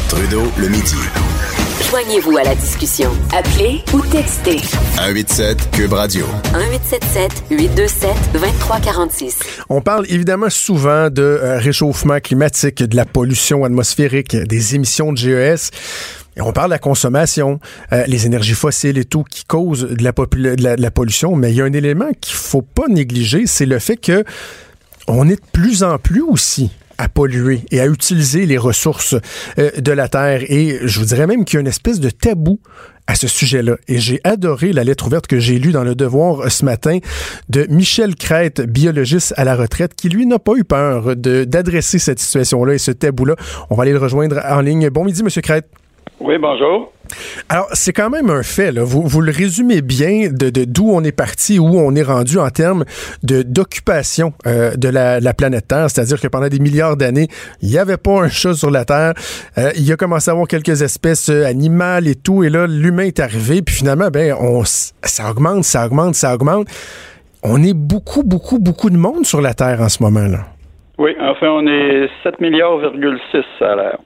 Trudeau 0.09 0.43
le 0.59 0.69
midi. 0.69 0.97
Joignez-vous 1.91 2.37
à 2.37 2.43
la 2.43 2.55
discussion. 2.55 3.11
Appelez 3.35 3.81
ou 3.95 4.03
textez. 4.03 4.59
187 4.59 5.71
Cube 5.71 5.95
Radio. 5.95 6.27
1877 6.53 7.45
827 7.51 8.11
2346. 8.35 9.39
On 9.71 9.81
parle 9.81 10.05
évidemment 10.11 10.51
souvent 10.51 11.09
de 11.09 11.23
euh, 11.23 11.59
réchauffement 11.59 12.21
climatique, 12.21 12.83
de 12.83 12.95
la 12.95 13.07
pollution 13.07 13.65
atmosphérique, 13.65 14.37
des 14.37 14.75
émissions 14.75 15.15
de 15.15 15.17
GES. 15.17 15.71
Et 16.37 16.43
on 16.43 16.53
parle 16.53 16.69
de 16.69 16.75
la 16.75 16.79
consommation, 16.79 17.59
euh, 17.95 18.05
les 18.07 18.27
énergies 18.27 18.53
fossiles 18.53 18.99
et 18.99 19.07
tout 19.07 19.25
qui 19.25 19.47
causent 19.47 19.89
de 19.89 20.05
la, 20.05 20.13
de 20.13 20.63
la, 20.63 20.77
de 20.77 20.83
la 20.83 20.91
pollution. 20.91 21.37
Mais 21.37 21.53
il 21.53 21.57
y 21.57 21.63
a 21.63 21.65
un 21.65 21.73
élément 21.73 22.11
qu'il 22.21 22.37
faut 22.37 22.61
pas 22.61 22.89
négliger, 22.89 23.47
c'est 23.47 23.65
le 23.65 23.79
fait 23.79 23.97
que 23.97 24.25
on 25.07 25.27
est 25.27 25.37
de 25.37 25.51
plus 25.55 25.83
en 25.83 25.97
plus 25.97 26.21
aussi 26.21 26.71
à 26.99 27.09
polluer 27.09 27.63
et 27.71 27.81
à 27.81 27.87
utiliser 27.87 28.45
les 28.47 28.59
ressources 28.59 29.15
euh, 29.59 29.71
de 29.79 29.93
la 29.93 30.09
Terre. 30.09 30.43
Et 30.49 30.81
je 30.83 30.99
vous 30.99 31.07
dirais 31.07 31.27
même 31.27 31.45
qu'il 31.45 31.55
y 31.55 31.59
a 31.59 31.61
une 31.61 31.67
espèce 31.67 32.01
de 32.01 32.11
tabou 32.11 32.61
à 33.07 33.15
ce 33.15 33.27
sujet-là. 33.27 33.77
Et 33.89 33.99
j'ai 33.99 34.21
adoré 34.23 34.73
la 34.73 34.85
lettre 34.85 35.07
ouverte 35.07 35.27
que 35.27 35.39
j'ai 35.39 35.59
lue 35.59 35.73
dans 35.73 35.83
Le 35.83 35.95
Devoir 35.95 36.53
ce 36.53 36.65
matin 36.65 36.99
de 37.49 37.67
Michel 37.71 38.15
Crête, 38.15 38.61
biologiste 38.61 39.33
à 39.37 39.45
la 39.45 39.57
retraite, 39.57 39.95
qui 39.95 40.09
lui 40.11 40.27
n'a 40.27 40.39
pas 40.39 40.53
eu 40.57 40.65
peur 40.65 41.17
d'adresser 41.17 41.99
cette 41.99 42.21
situation-là 42.21 42.75
et 42.75 42.79
ce 42.79 42.91
tabou-là. 42.91 43.35
On 43.71 43.77
va 43.77 43.85
aller 43.85 43.93
le 43.93 43.99
rejoindre 43.99 44.41
en 44.45 44.61
ligne. 44.61 44.91
Bon 44.91 45.05
midi, 45.05 45.23
Monsieur 45.23 45.41
Crête. 45.41 45.69
Oui, 46.21 46.37
bonjour. 46.39 46.93
Alors, 47.49 47.69
c'est 47.73 47.93
quand 47.93 48.11
même 48.11 48.29
un 48.29 48.43
fait, 48.43 48.73
là. 48.73 48.83
Vous, 48.83 49.03
vous 49.03 49.21
le 49.21 49.31
résumez 49.31 49.83
bien 49.83 50.29
de 50.31 50.51
d'où 50.65 50.91
on 50.91 51.03
est 51.05 51.13
parti, 51.13 51.59
où 51.61 51.79
on 51.79 51.95
est 51.95 52.03
rendu 52.03 52.39
en 52.39 52.51
termes 52.51 52.85
de 53.23 53.43
d'occupation 53.43 54.33
euh, 54.47 54.75
de 54.75 54.89
la, 54.89 55.21
la, 55.21 55.33
planète 55.33 55.69
Terre. 55.69 55.89
C'est-à-dire 55.89 56.21
que 56.21 56.27
pendant 56.27 56.49
des 56.49 56.59
milliards 56.59 56.97
d'années, 56.97 57.29
il 57.63 57.69
n'y 57.69 57.79
avait 57.79 57.97
pas 57.97 58.21
un 58.23 58.29
chat 58.29 58.55
sur 58.55 58.71
la 58.71 58.85
Terre. 58.85 59.15
Euh, 59.59 59.71
il 59.77 59.85
y 59.85 59.93
a 59.93 59.97
commencé 59.97 60.29
à 60.29 60.33
avoir 60.33 60.49
quelques 60.49 60.83
espèces 60.83 61.31
euh, 61.31 61.47
animales 61.47 62.09
et 62.09 62.17
tout. 62.17 62.43
Et 62.43 62.51
là, 62.51 62.67
l'humain 62.67 63.05
est 63.05 63.21
arrivé. 63.21 63.63
Puis 63.63 63.77
finalement, 63.77 64.09
ben, 64.09 64.35
on, 64.41 64.65
ça 64.65 65.31
augmente, 65.31 65.65
ça 65.65 65.87
augmente, 65.87 66.17
ça 66.17 66.35
augmente. 66.35 66.67
On 67.45 67.63
est 67.63 67.75
beaucoup, 67.75 68.25
beaucoup, 68.25 68.59
beaucoup 68.59 68.91
de 68.91 68.97
monde 68.97 69.25
sur 69.25 69.41
la 69.41 69.55
Terre 69.55 69.81
en 69.81 69.89
ce 69.89 70.03
moment-là. 70.03 70.41
Oui, 70.99 71.15
enfin, 71.21 71.47
on 71.49 71.67
est 71.69 72.09
7 72.25 72.41
milliards,6 72.41 73.65
à 73.65 73.77
l'heure. 73.77 74.01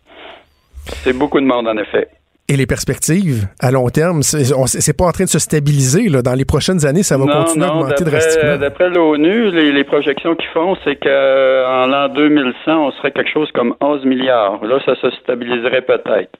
C'est 1.05 1.13
beaucoup 1.13 1.41
de 1.41 1.47
monde, 1.47 1.69
en 1.69 1.77
effet. 1.77 2.09
Et 2.49 2.57
les 2.57 2.67
perspectives 2.67 3.47
à 3.61 3.71
long 3.71 3.89
terme, 3.89 4.23
c'est 4.23 4.93
pas 4.97 5.05
en 5.07 5.13
train 5.13 5.25
de 5.25 5.29
se 5.31 5.39
stabiliser. 5.39 6.09
Là. 6.09 6.23
Dans 6.23 6.35
les 6.35 6.45
prochaines 6.45 6.85
années, 6.85 7.03
ça 7.05 7.17
va 7.17 7.25
non, 7.25 7.45
continuer 7.45 7.67
à 7.67 7.75
augmenter 7.75 8.05
drastiquement. 8.05 8.57
D'après 8.59 8.91
l'ONU, 8.91 9.51
les, 9.53 9.73
les 9.73 9.85
projections 9.85 10.35
qu'ils 10.35 10.51
font, 10.53 10.77
c'est 10.85 10.97
qu'en 10.97 11.87
l'an 11.87 12.09
2100, 12.09 12.55
on 12.89 12.91
serait 12.93 13.13
quelque 13.13 13.31
chose 13.33 13.49
comme 13.55 13.75
11 13.81 14.05
milliards. 14.05 14.63
Là, 14.65 14.81
ça 14.85 14.95
se 15.01 15.11
stabiliserait 15.23 15.83
peut-être. 15.83 16.31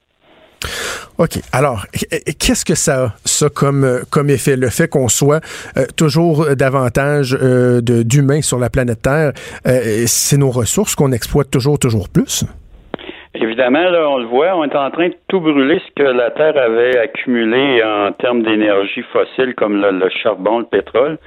OK. 1.19 1.39
Alors, 1.53 1.87
qu'est-ce 2.39 2.65
que 2.65 2.75
ça 2.75 3.05
a, 3.05 3.13
ça, 3.25 3.49
comme, 3.49 3.85
euh, 3.85 4.01
comme 4.11 4.29
effet? 4.31 4.57
Le 4.57 4.71
fait 4.71 4.89
qu'on 4.89 5.09
soit 5.09 5.41
euh, 5.77 5.87
toujours 5.97 6.55
davantage 6.57 7.37
euh, 7.41 7.81
de- 7.81 8.03
d'humains 8.03 8.43
sur 8.43 8.59
la 8.59 8.71
planète 8.71 9.03
Terre, 9.03 9.33
euh, 9.67 10.05
c'est 10.07 10.37
nos 10.37 10.51
ressources 10.51 10.95
qu'on 10.95 11.13
exploite 11.13 11.51
toujours, 11.51 11.79
toujours 11.79 12.09
plus? 12.09 12.45
Évidemment, 13.53 13.91
là, 13.91 14.09
on 14.09 14.17
le 14.17 14.25
voit, 14.25 14.57
on 14.57 14.65
est 14.65 14.75
en 14.75 14.91
train 14.91 15.09
de 15.09 15.15
tout 15.29 15.39
brûler 15.39 15.79
ce 15.87 16.03
que 16.03 16.09
la 16.09 16.31
Terre 16.31 16.57
avait 16.57 16.97
accumulé 16.97 17.83
en 17.85 18.11
termes 18.13 18.43
d'énergie 18.43 19.03
fossile, 19.13 19.55
comme 19.55 19.79
le, 19.79 20.09
charbon, 20.09 20.61
le 20.61 20.65
pétrole. 20.65 21.19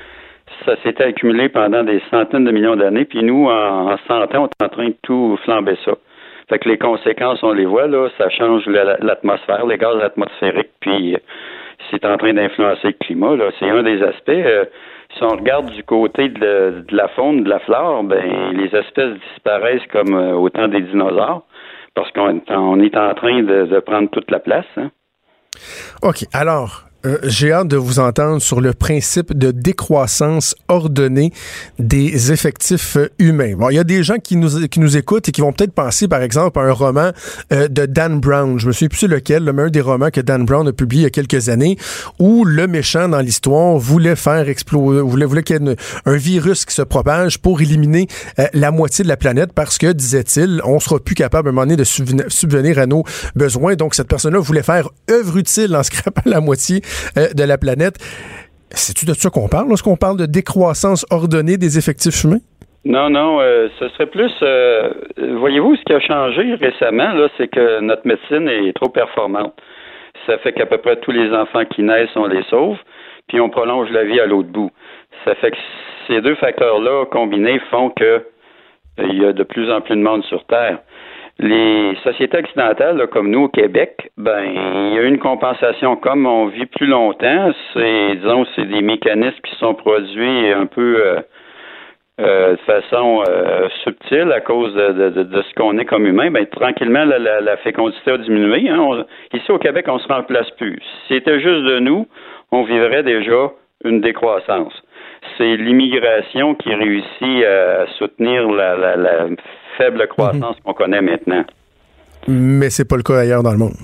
Ça 0.66 0.76
s'était 0.82 1.04
accumulé 1.04 1.50
pendant 1.50 1.84
des 1.84 2.02
centaines 2.10 2.46
de 2.46 2.50
millions 2.52 2.76
d'années, 2.76 3.06
puis 3.06 3.22
nous, 3.24 3.46
en, 3.46 3.92
en 3.92 3.98
100 4.08 4.24
ans, 4.24 4.28
on 4.34 4.46
est 4.48 4.66
en 4.66 4.70
train 4.70 4.88
de 4.88 4.96
tout 5.04 5.38
flamber 5.44 5.78
ça. 5.86 5.92
Fait 6.50 6.58
que 6.58 6.68
les 6.68 6.80
conséquences, 6.80 7.44
on 7.44 7.52
les 7.54 7.66
voit, 7.68 7.86
là, 7.86 8.08
ça 8.18 8.28
change 8.32 8.66
la- 8.66 8.98
l'atmosphère, 9.02 9.64
les 9.68 9.78
gaz 9.78 10.02
atmosphériques, 10.02 10.72
puis 10.80 11.14
euh, 11.14 11.20
c'est 11.92 12.04
en 12.06 12.18
train 12.18 12.34
d'influencer 12.34 12.88
le 12.88 13.06
climat, 13.06 13.36
là. 13.36 13.52
C'est 13.60 13.70
un 13.70 13.84
des 13.84 14.02
aspects. 14.02 14.30
euh, 14.30 14.66
si 15.16 15.24
on 15.24 15.28
regarde 15.36 15.68
du 15.70 15.84
côté 15.84 16.30
de, 16.30 16.40
la- 16.44 16.72
de 16.72 16.96
la 16.96 17.08
faune, 17.10 17.44
de 17.44 17.50
la 17.50 17.60
flore, 17.60 18.04
ben 18.04 18.52
les 18.54 18.76
espèces 18.76 19.14
disparaissent 19.32 19.86
comme 19.94 20.16
euh, 20.16 20.34
au 20.34 20.50
temps 20.50 20.68
des 20.68 20.82
dinosaures, 20.82 21.44
parce 21.96 22.12
qu'on 22.12 22.30
est 22.82 22.96
en- 22.98 23.14
train 23.16 23.42
de, 23.44 23.66
de 23.66 23.80
prendre 23.80 24.10
toute 24.12 24.30
la 24.30 24.40
place. 24.40 24.66
Hein. 24.78 24.92
OK. 26.04 26.26
Alors, 26.34 26.84
euh, 27.06 27.18
j'ai 27.24 27.52
hâte 27.52 27.68
de 27.68 27.78
vous 27.78 28.00
entendre 28.00 28.42
sur 28.42 28.62
le 28.62 28.74
principe 28.74 29.38
de 29.38 29.52
décroissance 29.52 30.56
ordonnée 30.68 31.32
des 31.78 32.32
effectifs 32.32 32.98
euh, 32.98 33.10
humains. 33.20 33.56
Bon, 33.56 33.70
il 33.70 33.76
y 33.76 33.80
a 33.80 33.84
des 33.84 34.04
gens 34.04 34.18
qui 34.18 34.36
nous, 34.36 34.68
qui 34.68 34.80
nous 34.80 34.98
écoutent 34.98 35.30
et 35.30 35.32
qui 35.32 35.42
vont 35.42 35.54
peut-être 35.54 35.74
penser, 35.74 36.08
par 36.08 36.22
exemple, 36.22 36.60
à 36.60 36.64
un 36.64 36.72
roman 36.72 37.12
euh, 37.54 37.68
de 37.68 37.86
Dan 37.86 38.20
Brown. 38.20 38.60
Je 38.60 38.68
me 38.68 38.72
souviens 38.72 38.88
plus 38.88 39.08
lequel, 39.08 39.52
mais 39.54 39.64
un 39.64 39.70
des 39.70 39.82
romans 39.82 40.10
que 40.10 40.22
Dan 40.22 40.46
Brown 40.46 40.68
a 40.68 40.74
publié 40.74 41.02
il 41.02 41.04
y 41.04 41.08
a 41.08 41.10
quelques 41.12 41.50
années, 41.50 41.78
où 42.20 42.46
le 42.46 42.68
méchant 42.68 43.08
dans 43.08 43.22
l'histoire 43.22 43.78
voulait 43.78 44.16
faire 44.16 44.50
exploser, 44.50 45.02
voulait, 45.02 45.26
voulait 45.26 45.44
qu'il 45.44 45.62
y 45.62 45.70
ait 45.70 45.76
un 46.06 46.16
virus 46.16 46.66
qui 46.66 46.74
se 46.74 46.82
propage 46.82 47.40
pour 47.40 47.62
éliminer 47.62 48.08
la 48.54 48.72
moitié 48.72 49.04
de 49.04 49.10
la 49.10 49.18
planète 49.18 49.52
parce 49.54 49.78
que, 49.78 49.92
disait-il, 49.92 50.62
on 50.64 50.80
sera 50.80 51.00
plus 51.00 51.16
capable 51.16 51.50
à 51.50 51.52
un 51.52 51.54
moment 51.54 51.66
donné 51.66 51.76
de 51.76 51.84
subvenir 51.84 52.80
à 52.80 52.86
nos 52.86 53.04
besoins. 53.36 53.76
Donc, 53.76 53.96
cette 53.96 54.08
personne-là 54.08 54.40
voulait 54.40 54.64
faire 54.64 54.90
œuvre 55.10 55.38
utile 55.38 55.76
en 55.76 55.84
scrapant 55.84 56.22
la 56.26 56.42
moitié 56.42 56.82
euh, 57.18 57.28
de 57.34 57.44
la 57.44 57.58
planète. 57.58 57.96
C'est-tu 58.72 59.06
de 59.06 59.14
ça 59.14 59.30
qu'on 59.30 59.48
parle 59.48 59.70
lorsqu'on 59.70 59.96
parle 59.96 60.18
de 60.18 60.26
décroissance 60.26 61.06
ordonnée 61.10 61.58
des 61.58 61.78
effectifs 61.78 62.24
humains? 62.24 62.42
Non, 62.84 63.10
non, 63.10 63.40
euh, 63.42 63.68
ce 63.80 63.90
serait 63.90 64.06
plus. 64.06 64.32
euh, 64.44 64.92
Voyez-vous, 65.40 65.76
ce 65.76 65.84
qui 65.84 65.94
a 65.94 66.00
changé 66.00 66.54
récemment, 66.56 67.28
c'est 67.38 67.48
que 67.48 67.80
notre 67.80 68.06
médecine 68.06 68.48
est 68.48 68.74
trop 68.74 68.90
performante. 68.90 69.54
Ça 70.28 70.38
fait 70.40 70.54
qu'à 70.54 70.66
peu 70.66 70.78
près 70.78 70.98
tous 70.98 71.12
les 71.12 71.32
enfants 71.34 71.66
qui 71.66 71.82
naissent, 71.84 72.16
on 72.16 72.28
les 72.28 72.44
sauve, 72.44 72.78
puis 73.28 73.40
on 73.40 73.50
prolonge 73.50 73.90
la 73.92 74.04
vie 74.04 74.20
à 74.20 74.26
l'autre 74.26 74.50
bout. 74.50 74.72
Ça 75.24 75.34
fait 75.36 75.52
que 75.52 75.58
ces 76.08 76.22
deux 76.22 76.36
facteurs-là 76.36 77.06
combinés 77.12 77.60
font 77.72 77.90
que 77.90 78.24
il 79.00 79.22
y 79.22 79.26
a 79.26 79.34
de 79.34 79.44
plus 79.44 79.72
en 79.72 79.82
plus 79.82 79.96
de 79.96 80.02
monde 80.02 80.24
sur 80.26 80.46
Terre. 80.46 80.80
Les 81.38 81.96
sociétés 82.04 82.38
occidentales, 82.38 82.96
là, 82.96 83.08
comme 83.08 83.30
nous 83.30 83.44
au 83.44 83.50
Québec, 83.50 84.10
ben 84.18 84.42
il 84.46 84.94
y 84.94 85.00
a 85.00 85.04
une 85.04 85.20
compensation. 85.20 85.98
Comme 85.98 86.26
on 86.26 86.48
vit 86.48 86.66
plus 86.66 86.88
longtemps, 86.88 87.52
c'est 87.74 88.16
disons 88.16 88.46
c'est 88.56 88.66
des 88.66 88.82
mécanismes 88.82 89.42
qui 89.44 89.56
sont 89.58 89.74
produits 89.74 90.54
un 90.54 90.66
peu 90.66 91.06
euh, 91.06 91.20
euh, 92.22 92.52
de 92.54 92.62
façon 92.62 93.22
euh, 93.28 93.68
subtile 93.84 94.32
à 94.32 94.40
cause 94.40 94.74
de, 94.74 95.10
de, 95.10 95.24
de, 95.24 95.42
ce 95.42 95.54
qu'on 95.56 95.78
est 95.78 95.84
comme 95.84 96.06
humain, 96.06 96.32
ben, 96.32 96.46
tranquillement, 96.46 97.04
la, 97.04 97.20
la, 97.20 97.42
la 97.42 97.58
fécondité 97.58 98.12
a 98.12 98.18
diminué. 98.18 98.70
Hein. 98.70 99.06
Ici, 99.34 99.52
au 99.52 99.60
Québec, 99.60 99.88
on 99.90 100.00
se 100.00 100.08
remplace 100.08 100.50
plus. 100.52 100.80
Si 101.08 101.16
c'était 101.16 101.42
juste 101.42 101.66
de 101.66 101.80
nous, 101.80 102.08
on 102.54 102.64
vivrait 102.64 103.04
déjà 103.04 103.52
une 103.84 104.00
décroissance. 104.00 104.72
C'est 105.38 105.56
l'immigration 105.58 106.56
qui 106.56 106.74
réussit 106.74 107.44
à 107.46 107.86
soutenir 107.98 108.50
la, 108.50 108.76
la, 108.78 108.96
la 108.96 109.26
faible 109.78 110.08
croissance 110.08 110.56
qu'on 110.64 110.74
connaît 110.74 111.02
maintenant. 111.02 111.44
Mais 112.28 112.70
c'est 112.70 112.88
pas 112.88 112.96
le 112.98 113.04
cas 113.04 113.20
ailleurs 113.20 113.44
dans 113.44 113.52
le 113.52 113.58
monde. 113.58 113.76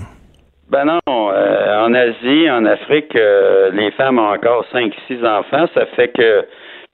Ben 0.70 0.84
non, 0.86 1.00
euh, 1.30 1.84
en 1.84 1.92
Asie, 1.92 2.50
en 2.50 2.64
Afrique, 2.64 3.14
euh, 3.14 3.70
les 3.72 3.90
femmes 3.92 4.18
ont 4.18 4.30
encore 4.32 4.64
cinq, 4.72 4.92
six 5.06 5.22
enfants. 5.24 5.66
Ça 5.74 5.84
fait 5.94 6.08
que, 6.08 6.46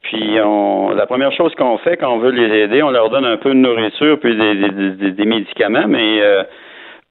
puis 0.02 0.36
on, 0.44 0.90
la 0.90 1.06
première 1.06 1.30
chose 1.32 1.54
qu'on 1.54 1.78
fait 1.78 1.96
quand 1.96 2.12
on 2.12 2.18
veut 2.18 2.32
les 2.32 2.58
aider, 2.64 2.82
on 2.82 2.90
leur 2.90 3.08
donne 3.08 3.24
un 3.24 3.36
peu 3.36 3.50
de 3.50 3.54
nourriture 3.54 4.18
puis 4.18 4.36
des, 4.36 4.54
des, 4.56 4.90
des- 4.96 5.12
des 5.12 5.24
médicaments, 5.24 5.86
mais 5.86 6.20
euh, 6.20 6.42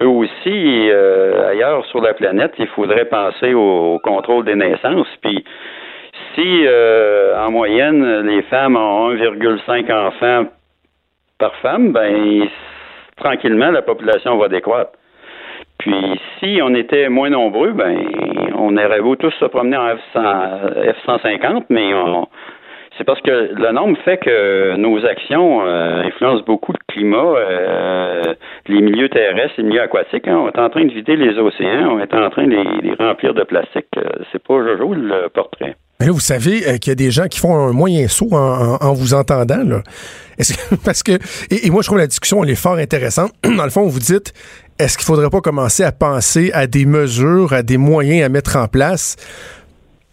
eux 0.04 0.08
aussi, 0.08 0.89
euh, 0.91 1.50
ailleurs 1.52 1.86
sur 1.86 2.02
la 2.02 2.13
planète, 2.13 2.52
il 2.60 2.67
faudrait 2.67 3.06
penser 3.06 3.54
au, 3.54 3.95
au 3.95 4.00
contrôle 4.00 4.43
des 4.43 4.56
naissances. 4.56 5.08
Puis 5.23 5.45
si 6.38 6.65
euh, 6.67 7.36
en 7.38 7.50
moyenne 7.52 8.21
les 8.28 8.43
femmes 8.43 8.76
ont 8.76 9.12
1,5 9.13 9.91
enfants 9.91 10.45
par 11.39 11.56
femme, 11.56 11.91
ben 11.91 12.47
tranquillement 13.17 13.71
la 13.71 13.82
population 13.82 14.38
va 14.38 14.47
décroître. 14.47 14.91
Puis 15.80 16.19
si 16.39 16.60
on 16.62 16.76
était 16.76 17.10
moins 17.10 17.30
nombreux, 17.30 17.71
ben 17.71 17.97
on 18.56 18.78
aurait 18.78 19.02
beau 19.02 19.15
tous 19.15 19.34
se 19.39 19.45
promener 19.45 19.78
en 19.78 19.88
F100, 19.89 20.93
F-150, 21.06 21.63
mais 21.69 21.93
on, 21.93 22.28
c'est 22.97 23.04
parce 23.04 23.21
que 23.21 23.52
le 23.54 23.71
nombre 23.71 23.97
fait 24.04 24.17
que 24.17 24.76
nos 24.78 25.06
actions 25.06 25.65
euh, 25.65 26.02
influencent 26.04 26.43
beaucoup 26.45 26.71
le 26.73 26.80
climat, 26.88 27.34
euh, 27.36 28.21
les 28.67 28.82
milieux 28.82 29.10
terrestres, 29.10 29.56
les 29.58 29.63
milieux 29.63 29.82
aquatiques. 29.82 30.28
hein. 30.28 30.38
On 30.39 30.47
est 30.50 30.60
en 30.60 30.69
train 30.69 30.86
de 30.86 30.91
vider 30.91 31.15
les 31.15 31.38
océans, 31.38 31.91
on 31.91 32.00
est 32.00 32.13
en 32.13 32.30
train 32.30 32.45
de 32.45 32.56
les, 32.56 32.63
les 32.89 32.93
remplir 32.95 33.34
de 33.34 33.43
plastique. 33.43 33.86
Euh, 33.97 34.04
C'est 34.32 34.43
pas 34.43 34.56
Jojo 34.65 34.93
le 34.93 35.30
portrait. 35.30 35.76
Vous 36.00 36.20
savez 36.20 36.68
euh, 36.68 36.78
qu'il 36.78 36.92
y 36.92 36.94
a 36.94 36.96
des 36.96 37.10
gens 37.10 37.28
qui 37.28 37.40
font 37.40 37.56
un 37.56 37.72
moyen 37.72 38.08
saut 38.08 38.30
en, 38.32 38.94
vous 38.94 39.16
entendant. 39.16 39.82
Parce 40.84 41.02
que, 41.02 41.14
et, 41.50 41.66
et 41.66 41.70
moi, 41.72 41.82
je 41.82 41.88
trouve 41.88 41.98
la 41.98 42.06
discussion, 42.06 42.44
elle 42.44 42.52
est 42.52 42.56
fort 42.56 42.76
intéressante. 42.76 43.34
Dans 43.44 43.64
le 43.64 43.72
fond, 43.72 43.88
vous 43.88 44.00
dites, 44.00 44.32
est-ce 44.78 44.96
qu'il 44.96 45.06
faudrait 45.06 45.32
pas 45.32 45.42
commencer 45.42 45.84
à 45.84 45.92
penser 45.92 46.52
à 46.54 46.68
des 46.68 46.86
mesures, 46.86 47.52
à 47.52 47.64
des 47.64 47.78
moyens 47.78 48.24
à 48.24 48.30
mettre 48.30 48.58
en 48.58 48.68
place 48.68 49.16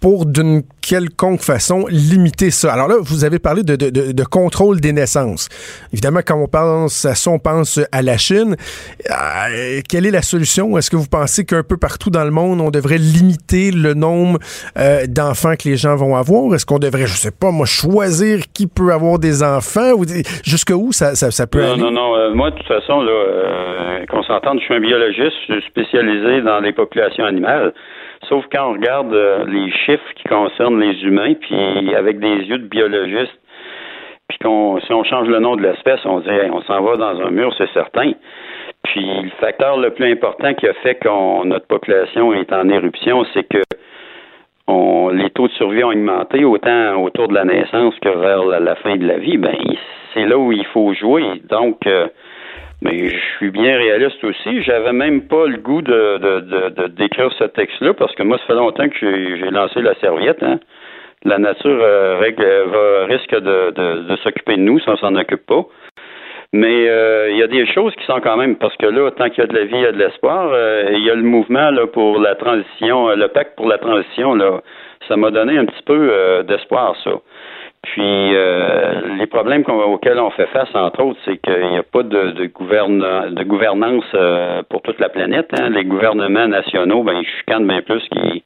pour 0.04 0.26
d'une 0.26 0.60
quelconque 0.82 1.40
façon 1.40 1.86
limiter 1.88 2.50
ça. 2.50 2.74
Alors 2.74 2.88
là, 2.88 2.96
vous 3.00 3.24
avez 3.24 3.38
parlé 3.38 3.62
de, 3.62 3.74
de, 3.74 3.88
de, 3.88 4.12
de 4.12 4.24
contrôle 4.24 4.78
des 4.78 4.92
naissances. 4.92 5.48
Évidemment, 5.94 6.20
quand 6.22 6.38
on 6.38 6.46
pense 6.46 7.06
à 7.06 7.14
ça, 7.14 7.30
on 7.30 7.38
pense 7.38 7.80
à 7.90 8.02
la 8.02 8.18
Chine. 8.18 8.54
Euh, 9.10 9.80
quelle 9.88 10.04
est 10.04 10.10
la 10.10 10.20
solution? 10.20 10.76
Est-ce 10.76 10.90
que 10.90 10.96
vous 10.96 11.08
pensez 11.08 11.46
qu'un 11.46 11.62
peu 11.62 11.78
partout 11.78 12.10
dans 12.10 12.24
le 12.24 12.30
monde, 12.30 12.60
on 12.60 12.70
devrait 12.70 12.98
limiter 12.98 13.70
le 13.70 13.94
nombre 13.94 14.40
euh, 14.76 15.06
d'enfants 15.08 15.54
que 15.56 15.70
les 15.70 15.78
gens 15.78 15.96
vont 15.96 16.16
avoir? 16.16 16.54
Est-ce 16.54 16.66
qu'on 16.66 16.78
devrait, 16.78 17.06
je 17.06 17.16
sais 17.16 17.30
pas, 17.32 17.50
moi, 17.50 17.64
choisir 17.64 18.40
qui 18.52 18.66
peut 18.66 18.92
avoir 18.92 19.18
des 19.18 19.42
enfants? 19.42 19.92
Ou 19.96 20.04
jusqu'où 20.44 20.92
ça, 20.92 21.14
ça, 21.14 21.30
ça 21.30 21.46
peut 21.46 21.62
non, 21.62 21.72
aller? 21.72 21.80
Non, 21.80 21.90
non, 21.90 22.14
euh, 22.14 22.34
moi, 22.34 22.50
de 22.50 22.56
toute 22.56 22.68
façon, 22.68 23.00
là, 23.00 23.10
euh, 23.10 24.04
qu'on 24.10 24.22
s'entende, 24.22 24.58
je 24.60 24.64
suis 24.66 24.74
un 24.74 24.80
biologiste, 24.80 25.32
je 25.48 25.54
suis 25.54 25.70
spécialisé 25.70 26.42
dans 26.42 26.60
les 26.60 26.74
populations 26.74 27.24
animales. 27.24 27.72
Sauf 28.28 28.44
quand 28.52 28.70
on 28.70 28.72
regarde 28.74 29.12
euh, 29.12 29.44
les 29.46 29.70
chiffres 29.70 30.12
qui 30.16 30.24
concernent 30.24 30.80
les 30.80 31.02
humains, 31.04 31.34
puis 31.34 31.94
avec 31.94 32.18
des 32.18 32.37
yeux 32.37 32.58
de 32.58 32.66
biologiste, 32.66 33.38
puis 34.28 34.38
qu'on 34.38 34.80
si 34.80 34.92
on 34.92 35.04
change 35.04 35.28
le 35.28 35.38
nom 35.38 35.56
de 35.56 35.62
l'espèce, 35.62 36.00
on 36.04 36.20
dit 36.20 36.28
on 36.52 36.62
s'en 36.62 36.82
va 36.82 36.96
dans 36.96 37.20
un 37.20 37.30
mur, 37.30 37.54
c'est 37.58 37.70
certain. 37.72 38.12
Puis 38.84 39.04
le 39.22 39.30
facteur 39.40 39.76
le 39.78 39.90
plus 39.90 40.10
important 40.10 40.54
qui 40.54 40.66
a 40.66 40.74
fait 40.74 40.96
que 40.96 41.44
notre 41.44 41.66
population 41.66 42.32
est 42.32 42.52
en 42.52 42.68
éruption, 42.68 43.24
c'est 43.34 43.44
que 43.44 43.62
on, 44.66 45.10
les 45.10 45.28
taux 45.30 45.48
de 45.48 45.52
survie 45.52 45.84
ont 45.84 45.90
augmenté 45.90 46.44
autant 46.44 47.02
autour 47.02 47.28
de 47.28 47.34
la 47.34 47.44
naissance 47.44 47.94
que 48.00 48.08
vers 48.08 48.44
la, 48.44 48.60
la 48.60 48.76
fin 48.76 48.96
de 48.96 49.06
la 49.06 49.18
vie. 49.18 49.37
Ben 49.37 49.56
c'est 50.14 50.24
là 50.24 50.38
où 50.38 50.52
il 50.52 50.64
faut 50.66 50.94
jouer. 50.94 51.24
Donc 51.50 51.87
euh, 51.87 52.08
mais 52.85 53.09
je 53.09 53.18
suis 53.37 53.51
bien 53.51 53.77
réaliste 53.79 54.23
aussi. 54.23 54.62
J'avais 54.62 54.92
même 54.92 55.23
pas 55.23 55.47
le 55.47 55.57
goût 55.57 55.81
de, 55.81 56.18
de, 56.18 56.87
d'écrire 56.88 57.33
ce 57.38 57.44
texte-là 57.44 57.94
parce 57.94 58.14
que 58.14 58.23
moi, 58.23 58.38
ça 58.38 58.44
fait 58.44 58.55
longtemps 58.55 58.88
que 58.88 58.97
j'ai, 59.01 59.51
lancé 59.51 59.81
la 59.81 59.94
serviette. 59.97 60.42
Hein. 60.42 60.61
La 61.25 61.38
nature 61.38 61.79
euh, 61.83 62.18
règle, 62.20 62.44
va, 62.44 63.07
risque 63.07 63.35
de, 63.35 64.16
s'occuper 64.23 64.57
de 64.57 64.61
nous 64.61 64.79
si 64.79 64.88
on 64.90 64.97
s'en 64.99 65.14
occupe 65.16 65.47
pas. 65.47 65.64
Mais 66.53 66.88
euh, 66.88 67.31
il 67.31 67.38
y 67.38 67.42
a 67.42 67.49
des 67.49 67.66
choses 67.66 67.94
qui 67.97 68.05
sont 68.05 68.20
quand 68.20 68.37
même, 68.37 68.57
parce 68.57 68.77
que 68.77 68.87
là, 68.87 69.11
tant 69.11 69.29
qu'il 69.31 69.38
y 69.38 69.44
a 69.44 69.47
de 69.47 69.55
la 69.57 69.64
vie, 69.64 69.77
il 69.77 69.83
y 69.83 69.87
a 69.87 69.92
de 69.92 69.99
l'espoir. 69.99 70.51
Euh, 70.53 70.90
il 70.92 71.03
y 71.03 71.11
a 71.11 71.14
le 71.14 71.23
mouvement 71.23 71.70
là, 71.70 71.87
pour 71.87 72.20
la 72.20 72.35
transition, 72.35 73.09
le 73.09 73.29
pacte 73.29 73.57
pour 73.57 73.66
la 73.66 73.79
transition, 73.79 74.35
là, 74.35 74.61
ça 75.09 75.16
m'a 75.16 75.31
donné 75.31 75.57
un 75.57 75.64
petit 75.64 75.83
peu 75.85 76.44
d'espoir, 76.47 76.94
ça. 77.03 77.12
Puis 77.85 78.35
euh, 78.35 79.16
les 79.18 79.27
problèmes 79.27 79.62
auxquels 79.68 80.18
on 80.18 80.31
fait 80.31 80.47
face, 80.47 80.68
entre 80.75 81.03
autres, 81.05 81.20
c'est 81.25 81.38
qu'il 81.38 81.70
n'y 81.70 81.77
a 81.77 81.83
pas 81.83 82.03
de, 82.03 82.31
de, 82.31 82.44
de 82.44 83.44
gouvernance 83.44 84.05
euh, 84.14 84.62
pour 84.68 84.83
toute 84.83 84.99
la 85.01 85.09
planète. 85.09 85.51
Hein. 85.59 85.70
Les 85.70 85.85
gouvernements 85.85 86.49
nationaux, 86.49 87.03
ben, 87.03 87.14
ils 87.14 87.27
chicanent 87.38 87.66
bien 87.66 87.83
plus 87.83 88.03
qu'ils 88.11 88.42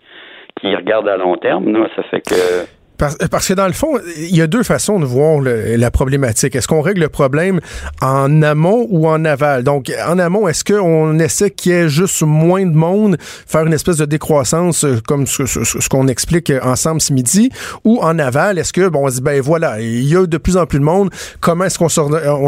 qui 0.61 0.75
regardent 0.75 1.09
à 1.09 1.17
long 1.17 1.37
terme. 1.37 1.73
Là. 1.73 1.87
Ça 1.95 2.03
fait 2.05 2.21
que 2.21 2.78
parce, 2.99 3.47
que 3.47 3.55
dans 3.55 3.69
le 3.69 3.73
fond, 3.73 3.99
il 4.17 4.35
y 4.35 4.43
a 4.43 4.49
deux 4.49 4.65
façons 4.65 4.99
de 4.99 5.05
voir 5.05 5.41
la 5.41 5.91
problématique. 5.91 6.57
Est-ce 6.57 6.67
qu'on 6.67 6.81
règle 6.81 7.03
le 7.03 7.09
problème 7.09 7.61
en 8.03 8.43
amont 8.43 8.87
ou 8.91 9.07
en 9.07 9.25
aval? 9.25 9.63
Donc, 9.63 9.93
en 10.05 10.19
amont, 10.19 10.49
est-ce 10.49 10.65
qu'on 10.65 11.19
essaie 11.21 11.51
qu'il 11.51 11.73
y 11.73 11.75
ait 11.77 11.89
juste 11.89 12.23
moins 12.23 12.67
de 12.67 12.75
monde, 12.75 13.17
faire 13.47 13.65
une 13.65 13.73
espèce 13.73 13.99
de 13.99 14.05
décroissance 14.05 14.85
euh, 14.85 14.99
comme 15.07 15.27
ce, 15.29 15.89
qu'on 15.89 16.09
explique 16.09 16.53
ensemble 16.63 17.01
ce 17.01 17.13
midi? 17.13 17.51
Ou 17.85 18.01
en 18.03 18.19
aval, 18.19 18.59
est-ce 18.59 18.73
que, 18.73 18.89
bon, 18.89 19.07
on 19.07 19.11
se 19.11 19.17
dit, 19.17 19.21
ben 19.21 19.41
voilà, 19.41 19.81
il 19.81 20.05
y 20.05 20.17
a 20.17 20.27
de 20.27 20.37
plus 20.37 20.57
en 20.57 20.67
plus 20.67 20.81
de 20.81 20.85
monde, 20.85 21.11
comment 21.41 21.65
est-ce 21.65 21.79
qu'on 21.79 21.89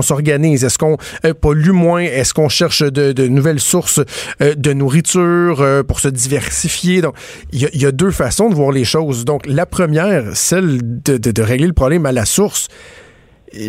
s'organise? 0.03 0.64
Est-ce 0.64 0.78
qu'on 0.78 0.96
euh, 1.24 1.32
pollue 1.32 1.70
moins? 1.70 2.03
Est-ce 2.03 2.34
qu'on 2.34 2.48
cherche 2.48 2.82
de, 2.82 3.28
nouvelles 3.28 3.61
sources 3.61 4.01
euh, 4.42 4.55
de 4.57 4.72
nourriture 4.72 5.64
pour 5.86 6.01
se 6.01 6.09
diversifier? 6.09 7.03
Donc, 7.03 7.14
il 7.53 7.61
y, 7.61 7.86
a, 7.86 7.92
deux 7.92 8.11
façons 8.11 8.51
de 8.51 8.55
voir 8.57 8.72
les 8.72 8.84
choses. 8.84 9.24
Donc, 9.24 9.46
la 9.46 9.66
première, 9.66 10.36
celle 10.41 10.78
de, 10.82 11.43
régler 11.43 11.66
le 11.66 11.72
problème 11.72 12.07
à 12.07 12.12
la 12.12 12.24
source. 12.24 12.68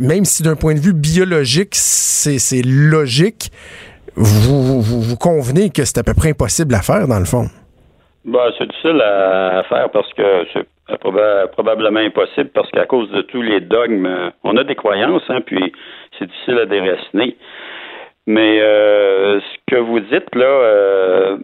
même 0.01 0.25
si 0.25 0.43
d'un 0.43 0.55
point 0.55 0.73
de 0.73 0.79
vue 0.79 0.93
biologique, 0.93 1.75
c'est 1.75 2.65
logique, 2.65 3.51
vous, 4.15 4.81
vous, 4.81 5.17
convenez 5.17 5.69
que 5.69 5.85
c'est 5.85 5.97
à 5.97 6.03
peu 6.03 6.13
près 6.13 6.31
impossible 6.31 6.75
à 6.75 6.81
faire, 6.81 7.07
dans 7.07 7.19
le 7.19 7.25
fond? 7.25 7.47
Ben, 8.25 8.51
c'est 8.57 8.67
difficile 8.67 9.01
à, 9.01 9.63
faire 9.69 9.89
parce 9.89 10.11
que 10.13 10.45
c'est 10.53 10.67
probablement 11.55 12.01
impossible 12.01 12.49
parce 12.53 12.69
qu'à 12.71 12.85
cause 12.85 13.09
de 13.11 13.21
tous 13.21 13.41
les 13.41 13.61
dogmes, 13.61 14.31
on 14.43 14.57
a 14.57 14.63
des 14.63 14.75
croyances, 14.75 15.23
hein, 15.29 15.39
puis 15.45 15.71
c'est 16.19 16.25
difficile 16.25 16.59
à 16.59 16.65
déraciner. 16.65 17.37
Mais 18.27 18.61
euh, 18.61 19.39
ce 19.39 19.73
que 19.73 19.79
vous 19.79 19.99
dites 19.99 20.35
là, 20.35 20.45
euh, 20.45 21.37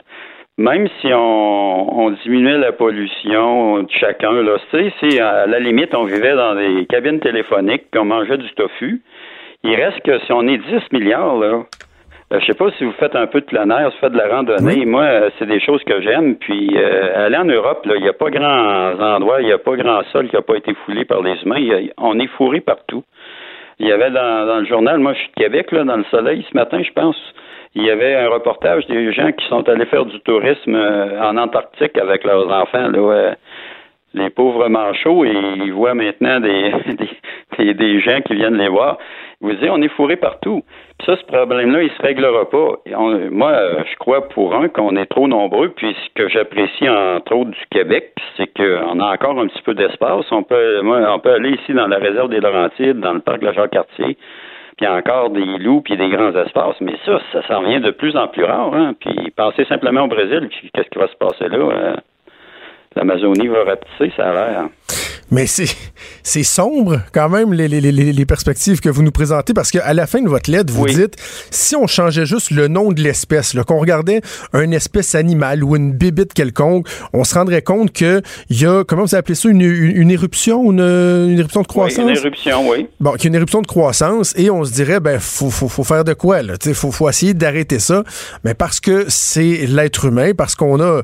même 0.58 0.88
si 1.00 1.14
on, 1.14 2.00
on, 2.00 2.12
diminuait 2.24 2.58
la 2.58 2.72
pollution 2.72 3.84
de 3.84 3.92
chacun, 3.92 4.32
là, 4.42 4.58
si 5.00 5.20
à 5.20 5.46
la 5.46 5.60
limite 5.60 5.94
on 5.96 6.06
vivait 6.06 6.36
dans 6.36 6.56
des 6.56 6.86
cabines 6.88 7.20
téléphoniques, 7.20 7.92
qu'on 7.94 8.06
mangeait 8.06 8.38
du 8.38 8.50
tofu, 8.54 9.02
il 9.64 9.76
reste 9.76 10.02
que 10.02 10.20
si 10.20 10.32
on 10.32 10.48
est 10.48 10.58
10 10.58 10.92
milliards, 10.92 11.38
là, 11.38 11.64
euh, 12.34 12.40
je 12.42 12.46
sais 12.46 12.54
pas 12.54 12.70
si 12.78 12.84
vous 12.84 12.92
faites 12.94 13.16
un 13.16 13.28
peu 13.28 13.40
de 13.40 13.46
plein 13.46 13.70
air, 13.70 13.90
si 13.90 13.96
vous 13.96 14.02
faites 14.02 14.12
de 14.12 14.18
la 14.18 14.28
randonnée. 14.28 14.86
Moi, 14.86 15.04
euh, 15.04 15.30
c'est 15.40 15.46
des 15.46 15.62
choses 15.62 15.82
que 15.86 16.02
j'aime. 16.02 16.36
Puis 16.36 16.72
euh, 16.76 17.26
aller 17.26 17.38
en 17.38 17.46
Europe, 17.46 17.86
il 17.86 18.02
n'y 18.02 18.10
a 18.10 18.14
pas 18.14 18.30
grand 18.30 19.00
endroits, 19.00 19.42
il 19.42 19.46
n'y 19.46 19.54
a 19.54 19.58
pas 19.58 19.76
grand 19.78 20.04
sol 20.12 20.28
qui 20.28 20.36
n'a 20.36 20.42
pas 20.42 20.56
été 20.56 20.74
foulé 20.86 21.06
par 21.06 21.22
les 21.22 21.42
humains. 21.44 21.88
on 21.98 22.20
est 22.20 22.28
fourré 22.28 22.60
partout. 22.60 23.04
Il 23.80 23.88
y 23.88 23.92
avait 23.92 24.12
dans, 24.12 24.46
dans, 24.48 24.60
le 24.60 24.66
journal, 24.66 25.00
moi 25.00 25.14
je 25.14 25.20
suis 25.20 25.30
de 25.30 25.44
Québec, 25.44 25.72
là, 25.72 25.84
dans 25.84 25.98
le 25.98 26.06
soleil 26.06 26.46
ce 26.50 26.58
matin, 26.58 26.82
je 26.84 26.92
pense 26.92 27.18
il 27.78 27.84
y 27.84 27.92
avait 27.92 28.16
un 28.16 28.30
reportage 28.30 28.88
des 28.88 29.14
gens 29.14 29.32
qui 29.32 29.46
sont 29.48 29.68
allés 29.70 29.86
faire 29.86 30.06
du 30.06 30.20
tourisme 30.22 30.74
euh, 30.74 31.22
en 31.22 31.38
Antarctique 31.38 31.96
avec 31.98 32.24
leurs 32.24 32.52
enfants, 32.52 32.90
là, 32.90 33.36
les 34.16 34.30
pauvres 34.32 34.68
manchots, 34.68 35.26
et 35.26 35.34
ils 35.58 35.74
voient 35.74 35.94
maintenant 35.94 36.40
des, 36.40 36.74
des, 37.58 37.74
des, 37.76 38.00
gens 38.00 38.22
qui 38.22 38.34
viennent 38.34 38.58
les 38.58 38.68
voir. 38.68 38.98
Vous 39.40 39.54
dites, 39.54 39.70
on 39.70 39.82
est 39.84 39.90
fourré 39.90 40.16
partout. 40.16 40.64
Puis 40.98 41.06
ça, 41.06 41.16
ce 41.16 41.26
problème-là, 41.26 41.84
il 41.84 41.92
se 41.92 42.02
réglera 42.02 42.50
pas. 42.50 42.78
moi, 43.30 43.54
je 43.84 43.96
crois 43.98 44.28
pour 44.30 44.56
un 44.56 44.68
qu'on 44.68 44.96
est 44.96 45.06
trop 45.06 45.28
nombreux, 45.28 45.70
puis 45.70 45.96
ce 46.06 46.14
que 46.16 46.28
j'apprécie 46.28 46.90
entre 46.90 47.36
autres 47.36 47.52
du 47.52 47.66
Québec, 47.70 48.16
c'est 48.36 48.48
qu'on 48.48 49.00
a 49.00 49.14
encore 49.14 49.40
un 49.40 49.48
petit 49.48 49.62
peu 49.62 49.76
d'espace. 49.76 50.26
On 50.32 50.42
peut, 50.42 50.82
moi, 50.82 51.02
on 51.14 51.20
peut 51.20 51.34
aller 51.34 51.52
ici 51.52 51.74
dans 51.74 51.88
la 51.88 51.98
réserve 51.98 52.30
des 52.30 52.40
Laurentides, 52.40 53.00
dans 53.00 53.14
le 53.14 53.20
parc 53.20 53.42
de 53.42 53.46
la 53.46 53.54
Jacques-Cartier, 53.54 54.18
puis 54.76 54.88
encore 54.88 55.30
des 55.30 55.60
loups, 55.60 55.82
puis 55.82 55.98
des 55.98 56.10
grands 56.10 56.36
espaces. 56.36 56.82
Mais 56.82 56.96
ça, 57.06 57.20
ça 57.32 57.48
s'en 57.48 57.62
vient 57.62 57.80
de 57.80 57.92
plus 57.92 58.18
en 58.18 58.28
plus 58.28 58.44
rare. 58.44 58.74
Hein? 58.74 58.96
Puis 59.00 59.32
pensez 59.36 59.66
simplement 59.66 60.06
au 60.06 60.08
Brésil, 60.08 60.50
qu'est-ce 60.74 60.90
qui 60.90 60.98
va 60.98 61.08
se 61.08 61.16
passer 61.16 61.48
là? 61.48 61.58
Euh, 61.58 61.96
L'Amazonie 62.96 63.48
va 63.48 63.64
rapetisser, 63.64 64.12
ça 64.18 64.30
a 64.30 64.34
l'air. 64.34 64.70
Mais 65.30 65.46
c'est 65.48 66.44
sombre 66.44 67.02
quand 67.12 67.30
même 67.30 67.54
les, 67.54 67.68
les, 67.68 67.82
les, 67.82 68.26
perspectives 68.26 68.80
que 68.80 68.90
vous 68.90 69.04
nous 69.04 69.12
présentez 69.12 69.54
parce 69.54 69.72
qu'à 69.72 69.94
la 69.94 70.08
fin 70.08 70.22
de 70.22 70.30
votre 70.30 70.50
lettre, 70.50 70.74
vous 70.74 70.86
dites 70.86 71.16
si 71.52 71.76
on 71.76 71.88
changeait 71.88 72.26
juste 72.26 72.52
le 72.52 72.68
nom 72.68 72.92
de 72.92 73.02
l'espèce, 73.02 73.56
qu'on 73.68 73.80
regardait 73.80 74.22
une 74.54 74.74
espèce 74.74 75.16
animale 75.16 75.64
ou 75.64 75.76
une 75.76 75.94
bébite 75.94 76.34
quelconque, 76.34 76.88
on 77.14 77.24
se 77.24 77.34
rendrait 77.36 77.62
compte 77.62 77.92
qu'il 77.92 78.22
y 78.50 78.66
a, 78.66 78.84
comment 78.84 79.04
vous 79.04 79.16
appelez 79.16 79.36
ça, 79.36 79.50
une, 79.50 79.62
une, 79.62 80.12
éruption, 80.12 80.72
une, 80.72 80.80
une, 80.80 81.40
éruption 81.40 81.62
de 81.62 81.68
croissance? 81.68 82.06
Oui, 82.06 82.12
une 82.12 82.18
éruption, 82.18 82.70
oui. 82.70 82.88
Bon, 83.00 83.12
qu'il 83.14 83.26
y 83.26 83.28
a 83.28 83.30
une 83.30 83.36
éruption 83.36 83.62
de 83.62 83.68
croissance 83.68 84.34
et 84.38 84.50
on 84.50 84.64
se 84.64 84.72
dirait, 84.72 85.00
ben, 85.00 85.20
faut, 85.20 85.50
faut, 85.50 85.68
faut 85.68 85.84
faire 85.84 86.04
de 86.04 86.14
quoi, 86.14 86.42
là? 86.42 86.54
Il 86.66 86.74
faut, 86.74 86.92
faut 86.92 87.10
essayer 87.10 87.34
d'arrêter 87.34 87.80
ça. 87.80 88.04
Mais 88.44 88.54
parce 88.54 88.80
que 88.80 89.06
c'est 89.08 89.66
l'être 89.68 90.06
humain, 90.06 90.32
parce 90.36 90.56
qu'on 90.56 90.82
a 90.82 91.02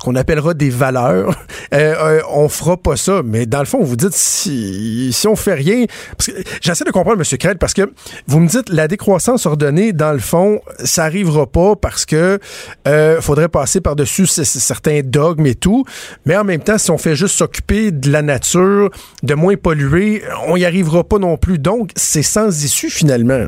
qu'on 0.00 0.14
appellera 0.14 0.54
des 0.54 0.70
valeurs, 0.70 1.30
euh, 1.74 1.94
euh, 1.98 2.20
on 2.30 2.48
fera 2.48 2.76
pas 2.76 2.96
ça. 2.96 3.22
Mais 3.24 3.46
dans 3.46 3.60
le 3.60 3.64
fond, 3.64 3.82
vous 3.82 3.96
dites 3.96 4.12
si, 4.12 5.12
si 5.12 5.26
on 5.28 5.36
fait 5.36 5.54
rien, 5.54 5.86
parce 6.16 6.26
que 6.30 6.32
j'essaie 6.60 6.84
de 6.84 6.90
comprendre, 6.90 7.20
M. 7.20 7.38
Crête, 7.38 7.58
parce 7.58 7.74
que 7.74 7.92
vous 8.26 8.40
me 8.40 8.48
dites 8.48 8.68
la 8.68 8.88
décroissance 8.88 9.46
ordonnée, 9.46 9.92
dans 9.92 10.12
le 10.12 10.18
fond, 10.18 10.60
ça 10.84 11.04
arrivera 11.04 11.46
pas 11.46 11.76
parce 11.76 12.06
que 12.06 12.38
euh, 12.86 13.20
faudrait 13.20 13.48
passer 13.48 13.80
par-dessus 13.80 14.26
certains 14.26 15.00
dogmes 15.02 15.46
et 15.46 15.54
tout. 15.54 15.84
Mais 16.24 16.36
en 16.36 16.44
même 16.44 16.62
temps, 16.62 16.78
si 16.78 16.90
on 16.90 16.98
fait 16.98 17.16
juste 17.16 17.36
s'occuper 17.36 17.90
de 17.90 18.10
la 18.10 18.22
nature, 18.22 18.90
de 19.22 19.34
moins 19.34 19.56
polluer, 19.56 20.22
on 20.48 20.56
y 20.56 20.64
arrivera 20.64 21.04
pas 21.04 21.18
non 21.18 21.36
plus. 21.36 21.58
Donc, 21.58 21.90
c'est 21.96 22.22
sans 22.22 22.64
issue 22.64 22.90
finalement. 22.90 23.46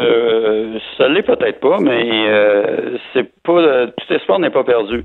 Euh, 0.00 0.78
ça 0.96 1.08
l'est 1.08 1.22
peut-être 1.22 1.60
pas, 1.60 1.78
mais 1.80 2.08
euh, 2.28 2.96
c'est 3.12 3.30
pas 3.42 3.86
tout 3.86 4.12
espoir 4.12 4.38
n'est 4.38 4.50
pas 4.50 4.64
perdu. 4.64 5.04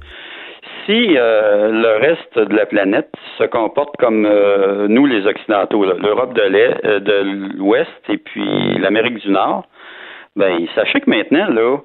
Si 0.85 1.15
euh, 1.17 1.71
le 1.71 1.99
reste 1.99 2.39
de 2.39 2.55
la 2.55 2.65
planète 2.65 3.11
se 3.37 3.43
comporte 3.43 3.97
comme 3.97 4.25
euh, 4.25 4.87
nous 4.87 5.05
les 5.05 5.25
occidentaux, 5.25 5.83
l'Europe 5.83 6.33
de 6.33 7.57
l'Ouest 7.57 7.89
et 8.09 8.17
puis 8.17 8.77
l'Amérique 8.77 9.19
du 9.19 9.29
Nord, 9.29 9.65
ben 10.35 10.65
sachez 10.75 11.01
que 11.01 11.09
maintenant 11.09 11.47
là, 11.49 11.77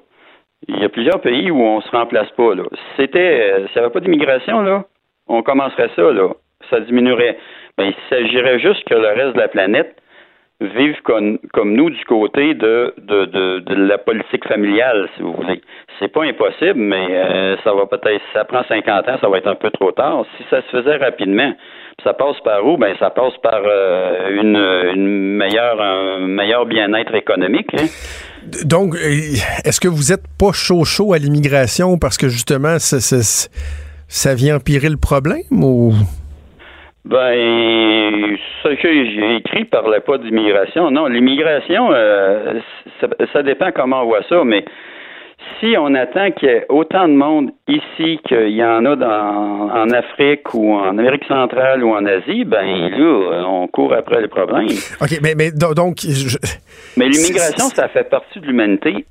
il 0.67 0.79
y 0.79 0.85
a 0.85 0.89
plusieurs 0.89 1.19
pays 1.21 1.49
où 1.51 1.61
on 1.61 1.81
se 1.81 1.89
remplace 1.89 2.29
pas 2.31 2.53
là. 2.53 2.63
C'était, 2.95 3.65
s'il 3.73 3.81
n'y 3.81 3.89
pas 3.89 3.99
d'immigration 3.99 4.61
là, 4.61 4.83
on 5.27 5.41
commencerait 5.41 5.89
ça 5.95 6.11
là, 6.11 6.29
ça 6.69 6.79
diminuerait. 6.79 7.37
Ben 7.77 7.85
il 7.85 7.95
s'agirait 8.09 8.59
juste 8.59 8.87
que 8.87 8.95
le 8.95 9.07
reste 9.07 9.33
de 9.33 9.39
la 9.39 9.47
planète 9.47 10.00
vivent 10.61 11.01
comme, 11.03 11.39
comme 11.53 11.73
nous 11.73 11.89
du 11.89 12.03
côté 12.05 12.53
de, 12.53 12.93
de, 12.99 13.25
de, 13.25 13.73
la 13.75 13.97
politique 13.97 14.47
familiale, 14.47 15.09
si 15.15 15.23
vous 15.23 15.33
voulez. 15.33 15.61
C'est 15.99 16.07
pas 16.07 16.23
impossible, 16.23 16.75
mais 16.75 17.07
euh, 17.09 17.55
ça 17.63 17.73
va 17.73 17.85
peut-être, 17.87 18.21
ça 18.33 18.45
prend 18.45 18.63
50 18.67 19.07
ans, 19.07 19.17
ça 19.19 19.27
va 19.27 19.37
être 19.37 19.47
un 19.47 19.55
peu 19.55 19.71
trop 19.71 19.91
tard. 19.91 20.25
Si 20.37 20.43
ça 20.49 20.61
se 20.61 20.67
faisait 20.67 20.97
rapidement, 20.97 21.53
ça 22.03 22.13
passe 22.13 22.39
par 22.43 22.65
où? 22.65 22.77
Ben, 22.77 22.95
ça 22.99 23.09
passe 23.09 23.33
par 23.41 23.61
euh, 23.65 24.29
une, 24.41 24.55
une 24.95 25.37
meilleure, 25.37 25.81
un 25.81 26.19
meilleur 26.19 26.65
bien-être 26.65 27.15
économique. 27.15 27.73
Hein. 27.73 27.87
Donc, 28.63 28.95
euh, 28.95 29.09
est-ce 29.65 29.79
que 29.79 29.87
vous 29.87 30.11
êtes 30.11 30.23
pas 30.39 30.51
chaud 30.51 30.83
chaud 30.85 31.13
à 31.13 31.17
l'immigration 31.17 31.97
parce 31.97 32.17
que 32.17 32.29
justement, 32.29 32.77
ça 32.79 34.35
vient 34.35 34.57
empirer 34.57 34.89
le 34.89 34.97
problème 34.97 35.63
ou? 35.63 35.93
Ben, 37.03 38.37
ce 38.63 38.69
que 38.69 39.05
j'ai 39.05 39.35
écrit 39.37 39.65
parlait 39.65 40.01
pas 40.01 40.17
d'immigration. 40.19 40.91
Non, 40.91 41.07
l'immigration, 41.07 41.89
euh, 41.91 42.59
ça, 42.99 43.07
ça, 43.33 43.43
dépend 43.43 43.71
comment 43.73 44.03
on 44.03 44.05
voit 44.05 44.23
ça, 44.29 44.43
mais 44.43 44.63
si 45.59 45.75
on 45.77 45.95
attend 45.95 46.31
qu'il 46.31 46.49
y 46.49 46.51
ait 46.51 46.65
autant 46.69 47.07
de 47.07 47.13
monde 47.13 47.51
ici 47.67 48.19
qu'il 48.27 48.51
y 48.51 48.63
en 48.63 48.85
a 48.85 48.95
dans, 48.95 49.71
en 49.71 49.89
Afrique 49.89 50.53
ou 50.53 50.75
en 50.75 50.97
Amérique 50.97 51.25
centrale 51.27 51.83
ou 51.83 51.89
en 51.89 52.05
Asie, 52.05 52.45
ben 52.45 52.89
là, 52.89 53.45
on 53.47 53.67
court 53.67 53.93
après 53.93 54.21
les 54.21 54.27
problèmes. 54.27 54.67
OK, 55.01 55.19
mais, 55.23 55.33
mais 55.35 55.51
donc... 55.51 55.97
Mais 56.97 57.07
l'immigration, 57.07 57.69
ça 57.69 57.87
fait 57.87 58.09
partie 58.09 58.39
de 58.39 58.45
l'humanité 58.45 59.05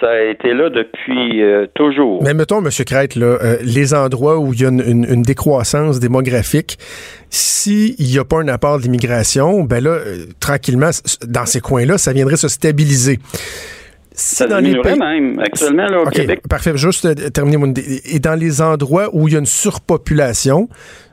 ça 0.00 0.10
a 0.10 0.22
été 0.22 0.54
là 0.54 0.70
depuis 0.70 1.42
euh, 1.42 1.66
toujours. 1.74 2.22
Mais 2.22 2.34
mettons, 2.34 2.64
M. 2.64 2.70
Crête, 2.86 3.14
là, 3.14 3.38
euh, 3.42 3.56
les 3.62 3.94
endroits 3.94 4.38
où 4.38 4.52
il 4.54 4.60
y 4.60 4.64
a 4.64 4.68
une, 4.68 5.22
décroissance 5.22 6.00
démographique, 6.00 6.78
s'il 7.28 7.94
n'y 7.98 8.18
a 8.18 8.24
pas 8.24 8.40
un 8.40 8.48
apport 8.48 8.78
d'immigration, 8.78 9.62
ben 9.64 9.84
là, 9.84 9.90
euh, 9.90 10.26
tranquillement, 10.40 10.90
dans 11.26 11.46
ces 11.46 11.60
coins-là, 11.60 11.98
ça 11.98 12.12
viendrait 12.12 12.36
se 12.36 12.48
stabiliser. 12.48 13.18
ça 14.12 14.46
dans 14.46 14.58
les 14.58 14.80
pays... 14.80 14.98
même, 14.98 15.38
actuellement, 15.38 15.86
là, 15.86 16.02
au 16.02 16.06
Québec. 16.06 16.40
Parfait, 16.48 16.76
juste 16.76 17.32
terminer 17.32 17.58
mon 17.58 17.72
Et 17.76 18.18
dans 18.18 18.38
les 18.38 18.62
endroits 18.62 19.08
où 19.12 19.28
il 19.28 19.34
y 19.34 19.36
a 19.36 19.40
une 19.40 19.46
surpopulation, 19.46 20.68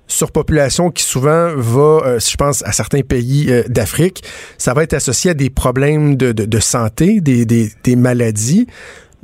surpopulation 0.08 0.90
qui 0.90 1.04
souvent 1.04 1.54
va, 1.56 2.02
euh, 2.06 2.20
je 2.20 2.36
pense 2.36 2.64
à 2.64 2.72
certains 2.72 3.02
pays 3.02 3.48
euh, 3.50 3.64
d'Afrique, 3.68 4.24
ça 4.58 4.74
va 4.74 4.84
être 4.84 4.94
associé 4.94 5.32
à 5.32 5.34
des 5.34 5.50
problèmes 5.50 6.16
de, 6.16 6.32
de, 6.32 6.60
santé, 6.60 7.22
des, 7.22 7.46
des, 7.46 7.72
des, 7.84 7.96
maladies. 7.96 8.68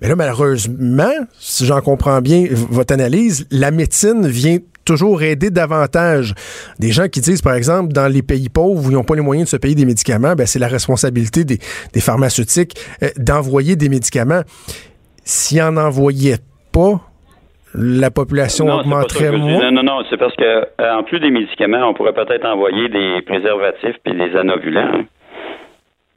Mais 0.01 0.09
là, 0.09 0.15
malheureusement, 0.15 1.13
si 1.39 1.65
j'en 1.65 1.81
comprends 1.81 2.21
bien 2.21 2.47
votre 2.51 2.93
analyse, 2.93 3.47
la 3.49 3.71
médecine 3.71 4.27
vient 4.27 4.57
toujours 4.85 5.23
aider 5.23 5.49
davantage 5.49 6.33
des 6.79 6.91
gens 6.91 7.07
qui 7.07 7.21
disent, 7.21 7.41
par 7.41 7.53
exemple, 7.53 7.93
dans 7.93 8.07
les 8.07 8.21
pays 8.21 8.49
pauvres 8.49 8.85
où 8.85 8.91
ils 8.91 8.93
n'ont 8.93 9.03
pas 9.03 9.15
les 9.15 9.21
moyens 9.21 9.47
de 9.47 9.49
se 9.51 9.57
payer 9.57 9.75
des 9.75 9.85
médicaments, 9.85 10.35
ben, 10.35 10.45
c'est 10.45 10.59
la 10.59 10.67
responsabilité 10.67 11.45
des, 11.45 11.59
des 11.93 12.01
pharmaceutiques 12.01 12.75
euh, 13.01 13.09
d'envoyer 13.17 13.75
des 13.75 13.87
médicaments. 13.87 14.41
S'ils 15.23 15.61
en 15.61 15.77
envoyaient 15.77 16.39
pas, 16.73 17.12
la 17.75 18.11
population 18.11 18.65
Non, 18.65 18.79
augmenterait 18.79 19.31
moins? 19.31 19.53
disais. 19.53 19.71
Non, 19.71 19.83
non, 19.83 20.03
c'est 20.09 20.17
parce 20.17 20.35
que 20.35 20.43
euh, 20.43 20.95
en 20.95 21.03
plus 21.03 21.19
des 21.19 21.31
médicaments, 21.31 21.87
on 21.89 21.93
pourrait 21.93 22.13
peut-être 22.13 22.45
envoyer 22.45 22.89
des 22.89 23.21
préservatifs 23.23 23.95
puis 24.03 24.13
des 24.13 24.35
anovulants. 24.35 24.91
hein. 24.93 25.05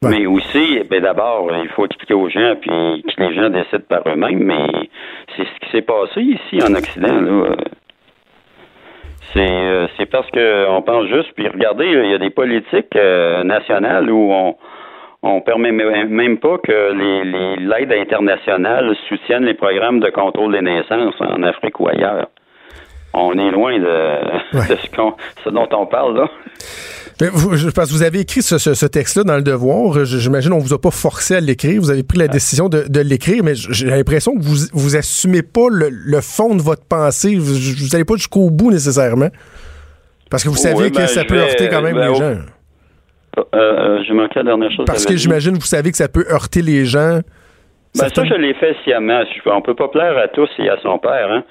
Ouais. 0.02 0.10
Mais 0.10 0.26
aussi, 0.26 0.80
ben 0.90 1.00
d'abord, 1.02 1.48
il 1.62 1.68
faut 1.70 1.86
expliquer 1.86 2.12
aux 2.14 2.28
gens 2.28 2.54
puis 2.60 2.70
que 2.70 3.22
les 3.22 3.34
gens 3.34 3.48
décident 3.48 3.82
par 3.88 4.02
eux-mêmes. 4.06 4.42
Mais 4.44 4.66
c'est 5.34 5.44
ce 5.44 5.60
qui 5.66 5.70
s'est 5.72 5.82
passé 5.82 6.20
ici 6.20 6.58
en 6.62 6.74
Occident 6.74 7.20
là. 7.20 7.56
C'est 9.32 9.40
euh, 9.50 9.86
c'est 9.96 10.06
parce 10.06 10.30
que 10.30 10.68
on 10.68 10.82
pense 10.82 11.06
juste. 11.06 11.32
Puis 11.34 11.48
regardez, 11.48 11.86
il 11.86 12.10
y 12.10 12.14
a 12.14 12.18
des 12.18 12.30
politiques 12.30 12.94
euh, 12.94 13.42
nationales 13.42 14.10
où 14.10 14.30
on 14.32 14.56
on 15.26 15.40
permet 15.40 15.72
même 15.72 16.38
pas 16.38 16.58
que 16.58 16.92
les 16.92 17.56
l'aide 17.66 17.92
internationale 17.92 18.94
soutienne 19.08 19.44
les 19.44 19.54
programmes 19.54 20.00
de 20.00 20.10
contrôle 20.10 20.52
des 20.52 20.62
naissances 20.62 21.14
en 21.20 21.42
Afrique 21.42 21.78
ou 21.80 21.88
ailleurs. 21.88 22.28
On 23.14 23.32
est 23.38 23.50
loin 23.50 23.78
de, 23.78 24.56
Ouais. 24.58 24.68
de 24.68 24.76
ce, 24.76 24.94
qu'on- 24.94 25.14
ce 25.44 25.48
dont 25.50 25.68
on 25.72 25.86
parle 25.86 26.16
là. 26.18 26.28
Vous- 27.32 27.56
je 27.56 27.70
pense 27.70 27.86
que 27.88 27.92
vous 27.94 28.02
avez 28.02 28.20
écrit 28.20 28.42
ce, 28.42 28.58
ce- 28.58 28.74
ce 28.74 28.84
texte-là 28.84 29.24
dans 29.24 29.36
le 29.36 29.42
devoir. 29.42 30.04
J'imagine 30.04 30.52
on 30.52 30.58
vous 30.58 30.74
a 30.74 30.78
pas 30.80 30.90
forcé 30.90 31.34
à 31.36 31.40
l'écrire. 31.40 31.80
Vous 31.80 31.90
avez 31.90 32.02
pris 32.02 32.18
la 32.18 32.28
décision 32.28 32.68
de, 32.68 32.84
de 32.88 33.00
l'écrire, 33.00 33.42
mais 33.42 33.54
j'ai 33.54 33.86
l'impression 33.86 34.34
que 34.36 34.42
vous 34.42 34.66
vous 34.74 34.96
assumez 34.96 35.40
pas 35.42 35.68
le, 35.70 35.88
le 35.90 36.20
fond 36.20 36.54
de 36.54 36.60
votre 36.60 36.84
pensée. 36.84 37.36
Vous, 37.36 37.54
vous 37.54 37.94
allez 37.94 38.04
pas 38.04 38.16
jusqu'au 38.16 38.50
bout 38.50 38.70
nécessairement. 38.70 39.28
Parce 40.30 40.42
que 40.44 40.50
vous 40.50 40.56
Oui, 40.56 40.60
savez 40.60 40.90
que 40.90 41.06
ça 41.06 41.24
peut 41.24 41.36
vais- 41.36 41.40
heurter 41.40 41.68
quand 41.70 41.80
même 41.80 41.94
ben, 41.96 42.08
les 42.10 42.14
gens. 42.16 42.34
Euh, 43.38 43.42
euh, 43.54 44.02
J'ai 44.06 44.14
manqué 44.14 44.34
la 44.36 44.44
dernière 44.44 44.70
chose. 44.70 44.84
Parce 44.86 45.04
que 45.06 45.16
j'imagine 45.16 45.54
vous 45.54 45.60
savez 45.60 45.90
que 45.90 45.96
ça 45.96 46.08
peut 46.08 46.24
heurter 46.30 46.62
les 46.62 46.84
gens. 46.84 47.20
Ben, 47.98 48.08
ça, 48.14 48.24
je 48.24 48.34
l'ai 48.34 48.52
fait 48.54 48.76
sciemment. 48.84 49.22
On 49.46 49.62
peut 49.62 49.74
pas 49.74 49.88
plaire 49.88 50.18
à 50.18 50.28
tous 50.28 50.50
et 50.58 50.68
à 50.68 50.76
son 50.82 50.98
père. 50.98 51.30
Hein. 51.32 51.44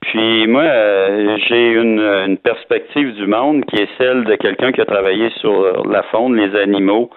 Puis 0.00 0.46
moi, 0.46 0.62
euh, 0.62 1.36
j'ai 1.48 1.72
une, 1.72 2.00
une 2.00 2.38
perspective 2.38 3.14
du 3.14 3.26
monde 3.26 3.64
qui 3.66 3.76
est 3.76 3.88
celle 3.98 4.24
de 4.24 4.34
quelqu'un 4.36 4.72
qui 4.72 4.80
a 4.80 4.86
travaillé 4.86 5.28
sur 5.40 5.86
la 5.86 6.02
faune, 6.04 6.36
les 6.36 6.58
animaux, 6.58 7.10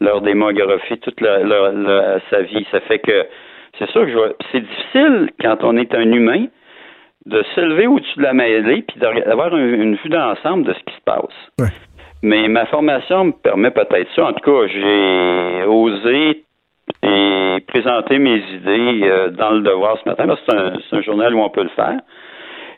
leur 0.00 0.22
démographie, 0.22 0.98
toute 0.98 1.20
la- 1.20 1.38
leur- 1.38 1.70
leur- 1.72 2.20
sa 2.30 2.42
vie. 2.42 2.66
Ça 2.72 2.80
fait 2.80 2.98
que 2.98 3.26
c'est 3.78 3.88
sûr 3.90 4.02
que 4.06 4.10
je 4.10 4.18
c'est 4.50 4.60
difficile 4.60 5.30
quand 5.40 5.58
on 5.62 5.76
est 5.76 5.94
un 5.94 6.10
humain 6.10 6.46
de 7.26 7.44
s'élever 7.54 7.86
au-dessus 7.86 8.18
de 8.18 8.22
la 8.24 8.32
mêlée 8.32 8.82
puis 8.88 8.98
d'avoir 8.98 9.54
un- 9.54 9.58
une 9.58 9.94
vue 9.96 10.08
d'ensemble 10.08 10.64
de 10.66 10.72
ce 10.72 10.78
qui 10.80 10.94
se 10.96 11.02
passe. 11.04 11.22
Ouais. 11.60 11.68
Mais 12.22 12.48
ma 12.48 12.66
formation 12.66 13.26
me 13.26 13.32
permet 13.32 13.70
peut-être 13.70 14.08
ça. 14.14 14.26
En 14.26 14.32
tout 14.32 14.50
cas, 14.50 14.66
j'ai 14.68 15.64
osé 15.66 16.44
et 17.02 17.58
présenter 17.66 18.18
mes 18.18 18.38
idées 18.38 19.00
euh, 19.04 19.30
dans 19.30 19.50
le 19.50 19.60
devoir 19.60 19.98
ce 20.02 20.08
matin. 20.08 20.26
parce 20.26 20.40
que 20.40 20.80
C'est 20.88 20.96
un, 20.96 21.02
journal 21.02 21.34
où 21.34 21.40
on 21.40 21.50
peut 21.50 21.62
le 21.62 21.68
faire. 21.70 22.00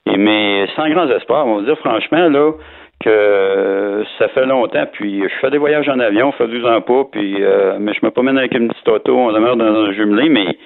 Et, 0.06 0.16
mais 0.16 0.66
sans 0.76 0.88
grands 0.90 1.08
espoirs, 1.08 1.46
on 1.46 1.56
va 1.56 1.62
dire 1.62 1.78
franchement 1.78 2.28
là 2.28 2.52
que 3.00 4.04
ça 4.18 4.28
fait 4.28 4.46
longtemps. 4.46 4.86
Puis 4.92 5.22
je 5.22 5.34
fais 5.40 5.50
des 5.50 5.58
voyages 5.58 5.88
en 5.88 5.98
avion, 6.00 6.32
ça 6.32 6.38
fait 6.38 6.48
12 6.48 6.66
ans. 6.66 6.80
Puis 7.10 7.36
euh, 7.40 7.76
mais 7.78 7.92
je 7.94 8.04
me 8.04 8.10
promène 8.10 8.38
avec 8.38 8.54
une 8.54 8.68
petite 8.68 8.88
auto, 8.88 9.16
on 9.16 9.32
demeure 9.32 9.56
dans 9.56 9.64
un 9.64 9.92
jumelé, 9.92 10.28
mais 10.28 10.56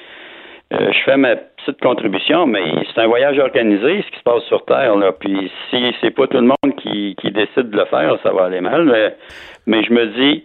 je 0.73 0.99
fais 1.05 1.17
ma 1.17 1.37
petite 1.37 1.81
contribution, 1.81 2.47
mais 2.47 2.63
c'est 2.95 3.01
un 3.01 3.07
voyage 3.07 3.39
organisé, 3.39 4.03
ce 4.03 4.11
qui 4.11 4.19
se 4.19 4.23
passe 4.23 4.43
sur 4.45 4.65
Terre. 4.65 4.97
Là. 4.97 5.13
Puis 5.13 5.51
si 5.71 5.95
c'est 6.01 6.11
pas 6.11 6.27
tout 6.27 6.39
le 6.39 6.43
monde 6.43 6.77
qui, 6.79 7.15
qui 7.21 7.31
décide 7.31 7.71
de 7.71 7.77
le 7.77 7.85
faire, 7.87 8.17
ça 8.23 8.33
va 8.33 8.45
aller 8.47 8.61
mal. 8.61 9.15
Mais, 9.67 9.83
je 9.85 9.93
me 9.93 10.07
dis, 10.07 10.45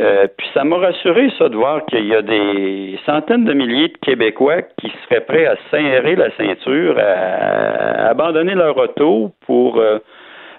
euh, 0.00 0.26
puis 0.36 0.46
ça 0.54 0.64
m'a 0.64 0.76
rassuré, 0.78 1.30
ça, 1.38 1.48
de 1.48 1.56
voir 1.56 1.84
qu'il 1.86 2.06
y 2.06 2.14
a 2.14 2.22
des 2.22 2.98
centaines 3.06 3.44
de 3.44 3.52
milliers 3.52 3.88
de 3.88 3.98
Québécois 3.98 4.62
qui 4.80 4.90
seraient 5.08 5.20
prêts 5.24 5.46
à 5.46 5.56
serrer 5.70 6.16
la 6.16 6.30
ceinture, 6.36 6.96
à, 6.98 8.08
abandonner 8.08 8.54
leur 8.54 8.76
auto 8.76 9.30
pour 9.46 9.78
euh, 9.78 9.98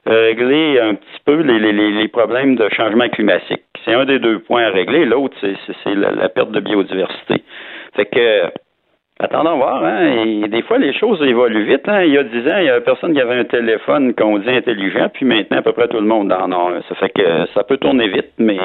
régler 0.06 0.80
un 0.80 0.94
petit 0.96 1.20
peu 1.26 1.42
les, 1.42 1.60
les, 1.60 1.74
les- 1.74 2.08
problèmes 2.08 2.56
de 2.56 2.70
changement 2.70 3.10
climatique. 3.10 3.64
C'est 3.84 3.94
un 3.94 4.06
des 4.06 4.20
deux 4.20 4.40
points 4.40 4.64
à 4.66 4.70
régler. 4.70 5.04
L'autre, 5.06 5.36
c'est 5.42 5.96
la, 5.96 6.12
la 6.12 6.30
perte 6.30 6.52
de 6.52 6.60
biodiversité. 6.60 7.44
Fait 7.96 8.06
que, 8.06 8.52
attendons 9.20 9.58
voir. 9.58 9.84
Hein, 9.84 10.08
et 10.44 10.48
des 10.48 10.62
fois, 10.64 10.78
les 10.78 10.98
choses 10.98 11.22
évoluent 11.22 11.66
vite. 11.68 11.88
Hein. 11.88 12.04
Il 12.04 12.14
y 12.14 12.18
a 12.18 12.24
dix 12.24 12.48
ans, 12.50 12.58
il 12.58 12.66
y 12.66 12.70
avait 12.70 12.82
personne 12.82 13.14
qui 13.14 13.22
avait 13.22 13.40
un 13.40 13.46
téléphone 13.46 14.14
qu'on 14.14 14.38
dit 14.40 14.50
intelligent, 14.50 15.10
puis 15.14 15.26
maintenant, 15.26 15.58
à 15.58 15.62
peu 15.62 15.74
près 15.74 15.88
tout 15.88 16.00
le 16.00 16.08
monde 16.08 16.32
en 16.32 16.52
a. 16.52 16.82
Ça 16.90 16.96
fait 16.96 17.10
que 17.10 17.46
ça 17.54 17.64
peut 17.64 17.78
tourner 17.78 18.08
vite, 18.10 18.32
mais 18.38 18.58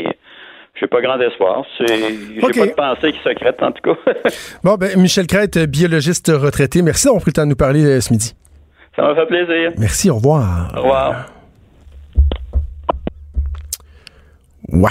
j'ai 0.78 0.86
pas 0.86 1.00
grand 1.00 1.20
espoir. 1.20 1.64
J'ai 1.78 2.42
Ok. 2.42 2.56
pas 2.58 2.66
de 2.66 2.72
pensée 2.72 3.12
qui 3.12 3.18
secrète, 3.20 3.62
en 3.62 3.72
tout 3.72 3.82
cas. 3.94 4.12
Bon, 4.64 4.74
ben, 4.74 4.98
Michel 5.00 5.26
Crête, 5.26 5.58
biologiste 5.58 6.30
retraité, 6.34 6.82
merci 6.82 7.06
d'avoir 7.06 7.22
pris 7.22 7.30
le 7.30 7.34
temps 7.34 7.44
de 7.44 7.50
nous 7.50 7.56
parler 7.56 7.84
euh, 7.84 8.00
ce 8.00 8.12
midi. 8.12 8.34
ça 8.96 9.02
m'a 9.02 9.14
fait 9.14 9.26
plaisir. 9.26 9.72
Merci, 9.78 10.10
au 10.10 10.16
revoir. 10.16 10.72
Au 10.76 10.80
revoir. 10.80 11.26
Ouais. 14.72 14.88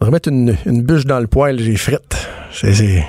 On 0.00 0.04
va 0.04 0.06
remettre 0.06 0.28
une, 0.30 0.54
une 0.64 0.82
bûche 0.82 1.04
dans 1.04 1.20
le 1.20 1.26
poêle, 1.26 1.58
j'ai 1.58 1.76
frette. 1.76 2.28
C'est. 2.52 3.04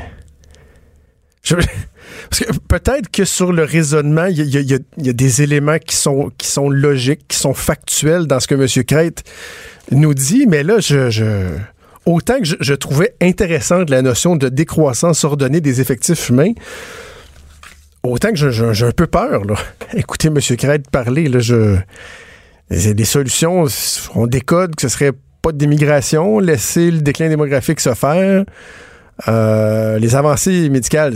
Parce 1.50 2.44
que 2.44 2.52
peut-être 2.68 3.10
que 3.10 3.26
sur 3.26 3.52
le 3.52 3.64
raisonnement, 3.64 4.26
il 4.26 4.48
y 4.48 4.74
a, 4.74 5.14
des 5.14 5.42
éléments 5.42 5.80
qui 5.80 5.96
sont, 5.96 6.32
qui 6.38 6.48
sont 6.48 6.70
logiques, 6.70 7.28
qui 7.28 7.38
sont 7.38 7.54
factuels 7.54 8.28
dans 8.28 8.40
ce 8.40 8.48
que 8.48 8.56
M. 8.56 8.84
Crête 8.86 9.24
nous 9.92 10.14
dit, 10.14 10.46
mais 10.48 10.64
là, 10.64 10.80
je. 10.80 11.58
autant 12.06 12.40
que 12.40 12.46
je, 12.60 12.74
trouvais 12.74 13.16
intéressante 13.22 13.90
la 13.90 14.02
notion 14.02 14.36
de 14.36 14.50
décroissance 14.50 15.24
ordonnée 15.24 15.62
des 15.62 15.82
effectifs 15.82 16.30
humains, 16.30 16.54
autant 18.04 18.32
que 18.32 18.52
j'ai 18.52 18.86
un 18.86 18.92
peu 18.92 19.08
peur, 19.08 19.44
là. 19.46 19.56
Écoutez 19.94 20.28
M. 20.28 20.40
Crête 20.58 20.90
parler, 20.90 21.28
là, 21.28 21.40
je. 21.40 21.78
Des 22.70 23.04
solutions, 23.04 23.66
on 24.16 24.28
décode 24.28 24.76
que 24.76 24.84
ce 24.84 24.88
serait 24.88 25.12
pas 25.42 25.52
d'immigration, 25.52 26.40
laisser 26.40 26.90
le 26.90 27.02
déclin 27.02 27.28
démographique 27.28 27.82
se 27.82 27.94
faire. 27.94 28.46
Euh, 29.28 30.00
les 30.00 30.16
avancées 30.16 30.70
médicales, 30.70 31.16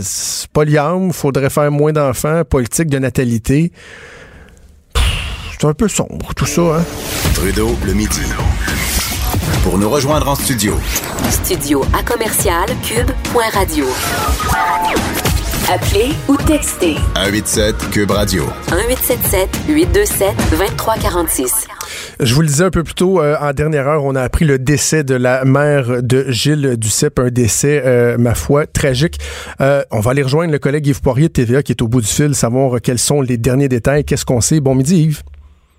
liable, 0.64 1.12
faudrait 1.12 1.50
faire 1.50 1.70
moins 1.70 1.92
d'enfants, 1.92 2.42
politique 2.44 2.88
de 2.88 2.98
natalité. 2.98 3.72
C'est 5.58 5.66
un 5.66 5.74
peu 5.74 5.88
sombre 5.88 6.34
tout 6.34 6.46
ça, 6.46 6.60
hein? 6.60 6.84
Trudeau, 7.34 7.76
le 7.84 7.94
midi. 7.94 8.20
Pour 9.62 9.78
nous 9.78 9.90
rejoindre 9.90 10.28
en 10.28 10.34
studio, 10.34 10.74
Studio 11.30 11.84
à 11.92 12.02
commercial 12.02 12.66
cube.radio. 12.82 13.86
Appelez 15.68 16.12
ou 16.28 16.36
textez 16.36 16.94
187 17.16 17.90
Cube 17.90 18.12
Radio. 18.12 18.44
1877 18.70 19.48
827 19.68 20.36
2346. 20.52 21.66
Je 22.20 22.34
vous 22.34 22.42
le 22.42 22.46
disais 22.46 22.62
un 22.62 22.70
peu 22.70 22.84
plus 22.84 22.94
tôt, 22.94 23.20
euh, 23.20 23.36
en 23.40 23.52
dernière 23.52 23.88
heure, 23.88 24.04
on 24.04 24.14
a 24.14 24.22
appris 24.22 24.44
le 24.44 24.60
décès 24.60 25.02
de 25.02 25.16
la 25.16 25.44
mère 25.44 26.04
de 26.04 26.26
Gilles 26.30 26.76
Duceppe, 26.76 27.18
un 27.18 27.30
décès, 27.30 27.82
euh, 27.84 28.16
ma 28.16 28.36
foi, 28.36 28.68
tragique. 28.68 29.18
Euh, 29.60 29.82
on 29.90 29.98
va 29.98 30.12
aller 30.12 30.22
rejoindre 30.22 30.52
le 30.52 30.60
collègue 30.60 30.86
Yves 30.86 31.00
Poirier 31.00 31.26
de 31.26 31.32
TVA 31.32 31.64
qui 31.64 31.72
est 31.72 31.82
au 31.82 31.88
bout 31.88 32.00
du 32.00 32.06
fil, 32.06 32.36
savoir 32.36 32.80
quels 32.80 33.00
sont 33.00 33.20
les 33.20 33.36
derniers 33.36 33.68
détails, 33.68 34.04
qu'est-ce 34.04 34.24
qu'on 34.24 34.40
sait. 34.40 34.60
Bon 34.60 34.76
midi 34.76 35.02
Yves. 35.02 35.22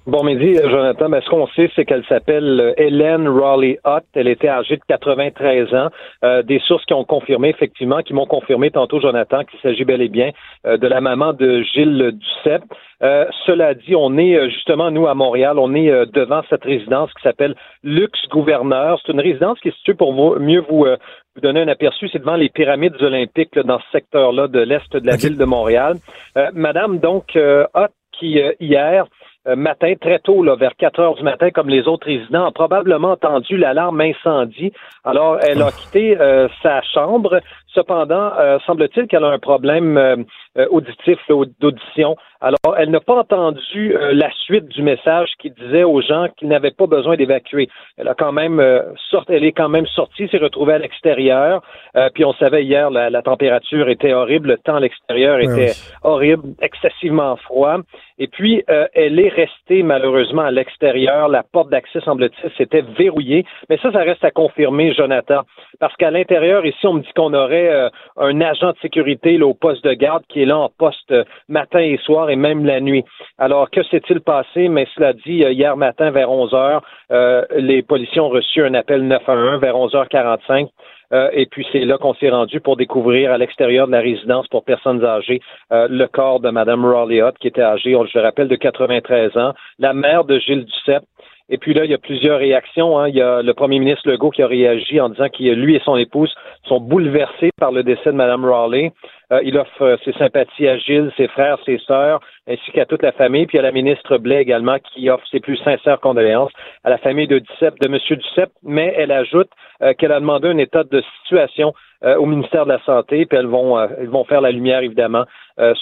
Bon 0.08 0.24
midi, 0.24 0.55
Jonathan. 0.55 1.10
Ben, 1.10 1.20
ce 1.22 1.30
qu'on 1.30 1.47
sait, 1.47 1.70
c'est 1.76 1.84
qu'elle 1.84 2.05
s'appelle 2.05 2.62
euh, 2.62 2.74
Hélène 2.78 3.28
Raleigh 3.28 3.78
Hutt. 3.86 4.05
Elle 4.14 4.30
était 4.30 4.47
âgée 4.47 4.78
de 4.78 4.82
93 4.88 5.74
ans. 5.74 5.89
Euh, 6.24 6.43
des 6.43 6.60
sources 6.60 6.86
qui 6.86 6.93
ont 6.93 7.03
confirmé, 7.03 7.49
effectivement, 7.49 8.01
qui 8.01 8.14
m'ont 8.14 8.26
confirmé 8.26 8.72
tantôt, 8.72 9.01
Jonathan, 9.01 9.43
qu'il 9.43 9.60
s'agit 9.60 9.84
bel 9.84 10.01
et 10.01 10.08
bien 10.08 10.32
euh, 10.66 10.78
de 10.78 10.88
la 10.88 11.01
maman 11.01 11.34
de 11.34 11.62
Gilles 11.62 12.14
Duceppe. 12.14 12.64
Euh, 13.03 13.26
cela 13.45 13.74
dit, 13.74 13.97
on 13.97 14.18
est 14.18 14.38
euh, 14.38 14.47
justement, 14.47 14.91
nous, 14.91 15.08
à 15.08 15.14
Montréal, 15.14 15.60
on 15.60 15.76
est 15.76 15.91
euh, 15.91 16.05
devant 16.05 16.41
cette 16.49 16.64
résidence 16.64 17.14
qui 17.14 17.24
s'appelle 17.24 17.55
Luxe 17.84 18.30
Gouverneur. 18.30 19.01
C'est 19.05 19.12
une 19.12 19.20
résidence 19.20 19.60
qui 19.60 19.68
est 19.68 19.78
située, 19.78 19.93
pour 19.93 20.14
vous, 20.14 20.39
mieux 20.39 20.64
vous, 20.70 20.86
euh, 20.86 20.95
vous 21.36 21.41
donner 21.41 21.60
un 21.60 21.68
aperçu, 21.68 22.08
c'est 22.08 22.20
devant 22.20 22.38
les 22.38 22.47
pyramides 22.47 22.95
olympiques, 23.01 23.58
là, 23.58 23.64
dans 23.64 23.80
ce 23.80 23.91
secteur-là 23.91 24.47
de 24.47 24.60
l'Est 24.60 24.89
de 24.95 25.05
la 25.05 25.18
ville 25.18 25.38
de 25.38 25.43
Montréal. 25.43 25.97
Euh, 26.38 26.49
Madame, 26.53 26.99
donc, 26.99 27.36
euh, 27.36 27.66
Hutt, 27.76 27.91
qui, 28.18 28.41
euh, 28.41 28.53
hier, 28.60 29.05
matin, 29.55 29.93
très 29.99 30.19
tôt, 30.19 30.43
là, 30.43 30.55
vers 30.55 30.75
4 30.75 30.99
heures 30.99 31.15
du 31.15 31.23
matin, 31.23 31.49
comme 31.51 31.69
les 31.69 31.87
autres 31.87 32.07
résidents, 32.07 32.45
a 32.45 32.51
probablement 32.51 33.11
entendu 33.11 33.57
l'alarme 33.57 34.01
incendie. 34.01 34.71
Alors, 35.03 35.39
elle 35.41 35.61
a 35.61 35.71
quitté 35.71 36.19
euh, 36.19 36.47
sa 36.61 36.81
chambre, 36.81 37.39
Cependant, 37.74 38.32
euh, 38.39 38.57
semble-t-il 38.65 39.07
qu'elle 39.07 39.26
a 39.26 39.30
un 39.30 39.39
problème 39.39 39.97
euh, 39.97 40.15
euh, 40.57 40.68
auditif, 40.72 41.20
d'audition. 41.59 42.15
Alors, 42.39 42.76
elle 42.78 42.91
n'a 42.91 42.99
pas 42.99 43.15
entendu 43.15 43.95
la 44.11 44.30
suite 44.45 44.68
du 44.68 44.84
message 44.84 45.30
qui 45.39 45.49
disait 45.49 45.84
aux 45.84 46.01
gens 46.01 46.28
qu'ils 46.38 46.47
n'avaient 46.49 46.72
pas 46.72 46.86
besoin 46.86 47.15
d'évacuer. 47.15 47.68
Elle 47.97 48.07
a 48.07 48.13
quand 48.13 48.32
même 48.32 48.63
sorti, 49.09 49.34
elle 49.34 49.43
est 49.43 49.53
quand 49.53 49.70
même 49.70 49.88
sortie, 49.88 50.28
s'est 50.28 50.38
retrouvée 50.38 50.74
à 50.74 50.78
l'extérieur. 50.78 51.63
puis 52.13 52.26
on 52.26 52.34
savait 52.34 52.63
hier, 52.63 52.91
la, 52.91 53.09
la, 53.09 53.24
température 53.24 53.89
était 53.89 54.13
horrible, 54.13 54.49
le 54.49 54.57
temps 54.57 54.76
à 54.76 54.80
l'extérieur 54.80 55.39
était 55.39 55.74
horrible, 56.03 56.49
excessivement 56.61 57.38
froid. 57.38 57.78
Et 58.20 58.28
puis, 58.28 58.63
elle 58.68 59.20
est 59.20 59.30
restée 59.30 59.82
malheureusement 59.82 60.43
à 60.43 60.51
l'extérieur. 60.51 61.30
La 61.30 61.41
porte 61.41 61.70
d'accès, 61.70 62.01
semble-t-il, 62.01 62.51
s'était 62.55 62.84
verrouillée. 62.99 63.45
Mais 63.68 63.78
ça, 63.78 63.91
ça 63.91 63.99
reste 63.99 64.24
à 64.24 64.30
confirmer, 64.30 64.93
Jonathan. 64.93 65.41
Parce 65.80 65.95
qu'à 65.95 66.11
l'intérieur, 66.11 66.68
ici, 66.68 66.86
on 66.86 66.93
me 66.93 67.01
dit 67.01 67.13
qu'on 67.15 67.34
aurait 67.34 67.66
euh, 67.68 67.89
un 68.18 68.41
agent 68.41 68.72
de 68.72 68.78
sécurité 68.82 69.38
là, 69.38 69.45
au 69.45 69.53
poste 69.53 69.84
de 69.84 69.93
garde 69.93 70.24
qui 70.30 70.41
est 70.41 70.45
là 70.45 70.57
en 70.57 70.70
poste 70.70 71.11
euh, 71.11 71.24
matin 71.47 71.80
et 71.80 71.97
soir 71.97 72.30
et 72.30 72.36
même 72.36 72.65
la 72.65 72.80
nuit. 72.80 73.03
Alors, 73.38 73.70
que 73.70 73.84
s'est-il 73.84 74.22
passé? 74.22 74.70
Mais 74.70 74.88
cela 74.95 75.13
dit, 75.13 75.43
euh, 75.43 75.51
hier 75.51 75.78
matin, 75.78 76.11
vers 76.11 76.32
11 76.32 76.53
heures, 76.53 76.82
les 77.55 77.82
policiers 77.84 78.20
ont 78.20 78.30
reçu 78.30 78.61
un 78.63 78.74
appel 78.74 79.01
911 79.07 79.61
vers 79.61 79.76
11h45. 79.76 80.68
et 81.32 81.45
puis 81.45 81.65
c'est 81.72 81.86
là 81.86 81.97
qu'on 81.97 82.13
s'est 82.15 82.30
rendu 82.30 82.59
pour 82.59 82.76
découvrir 82.76 83.32
à 83.32 83.38
l'extérieur 83.38 83.88
de 83.88 83.93
la 83.93 84.01
résidence 84.01 84.47
pour 84.49 84.65
personnes 84.65 85.03
âgées 85.05 85.39
le 85.72 86.05
corps 86.07 86.41
de 86.41 86.49
Mme 86.49 86.84
Raleigh 86.86 87.32
qui 87.39 87.47
était 87.47 87.61
âgée, 87.61 87.91
je 87.91 88.18
le 88.18 88.24
rappelle, 88.24 88.49
de 88.49 88.57
93 88.57 89.38
ans, 89.38 89.53
la 89.80 89.93
mère 89.93 90.26
de 90.26 90.38
Gilles 90.39 90.65
Duceppe, 90.65 91.05
et 91.49 91.57
puis 91.57 91.73
là, 91.73 91.85
il 91.85 91.91
y 91.91 91.93
a 91.93 91.97
plusieurs 91.97 92.39
réactions. 92.39 92.99
Hein. 92.99 93.07
Il 93.07 93.15
y 93.15 93.21
a 93.21 93.41
le 93.41 93.53
premier 93.53 93.79
ministre 93.79 94.09
Legault 94.09 94.31
qui 94.31 94.43
a 94.43 94.47
réagi 94.47 94.99
en 94.99 95.09
disant 95.09 95.29
que 95.29 95.43
lui 95.43 95.75
et 95.75 95.81
son 95.85 95.95
épouse 95.95 96.33
sont 96.63 96.81
bouleversés 96.81 97.51
par 97.57 97.71
le 97.71 97.83
décès 97.83 98.11
de 98.11 98.17
Mme 98.17 98.43
Raleigh. 98.43 98.91
Euh, 99.31 99.41
il 99.43 99.57
offre 99.57 99.81
euh, 99.81 99.97
ses 100.03 100.13
sympathies 100.13 100.67
à 100.67 100.77
Gilles, 100.77 101.11
ses 101.15 101.27
frères, 101.27 101.57
ses 101.65 101.77
sœurs, 101.79 102.19
ainsi 102.47 102.71
qu'à 102.71 102.85
toute 102.85 103.01
la 103.01 103.13
famille. 103.13 103.45
Puis 103.45 103.57
il 103.57 103.61
la 103.61 103.71
ministre 103.71 104.17
Blais 104.17 104.41
également 104.41 104.77
qui 104.79 105.09
offre 105.09 105.25
ses 105.31 105.39
plus 105.39 105.57
sincères 105.57 105.99
condoléances 106.01 106.51
à 106.83 106.89
la 106.89 106.97
famille 106.97 107.27
de 107.27 107.39
Duceppe, 107.39 107.79
de 107.79 107.87
M. 107.87 107.97
Duceppe, 108.09 108.51
mais 108.63 108.93
elle 108.97 109.11
ajoute 109.11 109.49
euh, 109.81 109.93
qu'elle 109.93 110.11
a 110.11 110.19
demandé 110.19 110.49
un 110.49 110.57
état 110.57 110.83
de 110.83 111.01
situation 111.23 111.73
au 112.03 112.25
ministère 112.25 112.65
de 112.65 112.71
la 112.71 112.83
Santé, 112.85 113.25
puis 113.25 113.37
elles 113.37 113.47
vont, 113.47 113.79
elles 113.79 114.09
vont 114.09 114.23
faire 114.25 114.41
la 114.41 114.51
lumière, 114.51 114.81
évidemment, 114.81 115.25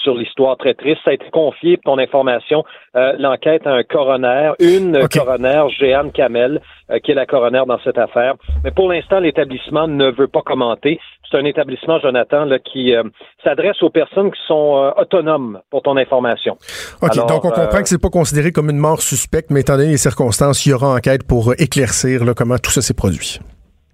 sur 0.02 0.14
l'histoire 0.14 0.56
très 0.56 0.74
triste. 0.74 1.00
Ça 1.04 1.10
a 1.10 1.14
été 1.14 1.28
confié, 1.30 1.76
pour 1.76 1.94
ton 1.94 1.98
information, 2.00 2.64
l'enquête 2.94 3.66
à 3.66 3.72
un 3.72 3.82
coroner, 3.82 4.52
une 4.58 5.06
coroner, 5.08 5.64
Jeanne 5.78 6.12
Kamel, 6.12 6.60
qui 7.04 7.10
est 7.10 7.14
la 7.14 7.26
coroner 7.26 7.62
dans 7.66 7.78
cette 7.84 7.98
affaire. 7.98 8.34
Mais 8.64 8.70
pour 8.70 8.88
l'instant, 8.88 9.20
l'établissement 9.20 9.88
ne 9.88 10.10
veut 10.10 10.28
pas 10.28 10.42
commenter. 10.42 10.98
C'est 11.30 11.38
un 11.38 11.44
établissement, 11.44 11.98
Jonathan, 11.98 12.44
là, 12.44 12.58
qui 12.58 12.94
euh, 12.94 13.02
s'adresse 13.42 13.82
aux 13.82 13.90
personnes 13.90 14.30
qui 14.30 14.40
sont 14.46 14.76
euh, 14.76 14.90
autonomes, 15.00 15.60
pour 15.70 15.82
ton 15.82 15.96
information. 15.96 16.56
OK, 17.02 17.16
donc 17.16 17.44
on 17.44 17.50
comprend 17.50 17.62
euh, 17.62 17.82
que 17.82 17.88
c'est 17.88 18.00
pas 18.00 18.10
considéré 18.10 18.52
comme 18.52 18.70
une 18.70 18.78
mort 18.78 19.02
suspecte, 19.02 19.50
mais 19.50 19.60
étant 19.60 19.76
donné 19.76 19.90
les 19.90 19.96
circonstances, 19.96 20.64
il 20.66 20.70
y 20.70 20.72
aura 20.72 20.94
enquête 20.94 21.26
pour 21.26 21.52
éclaircir 21.58 22.20
comment 22.36 22.58
tout 22.58 22.70
ça 22.70 22.80
s'est 22.80 22.94
produit. 22.94 23.40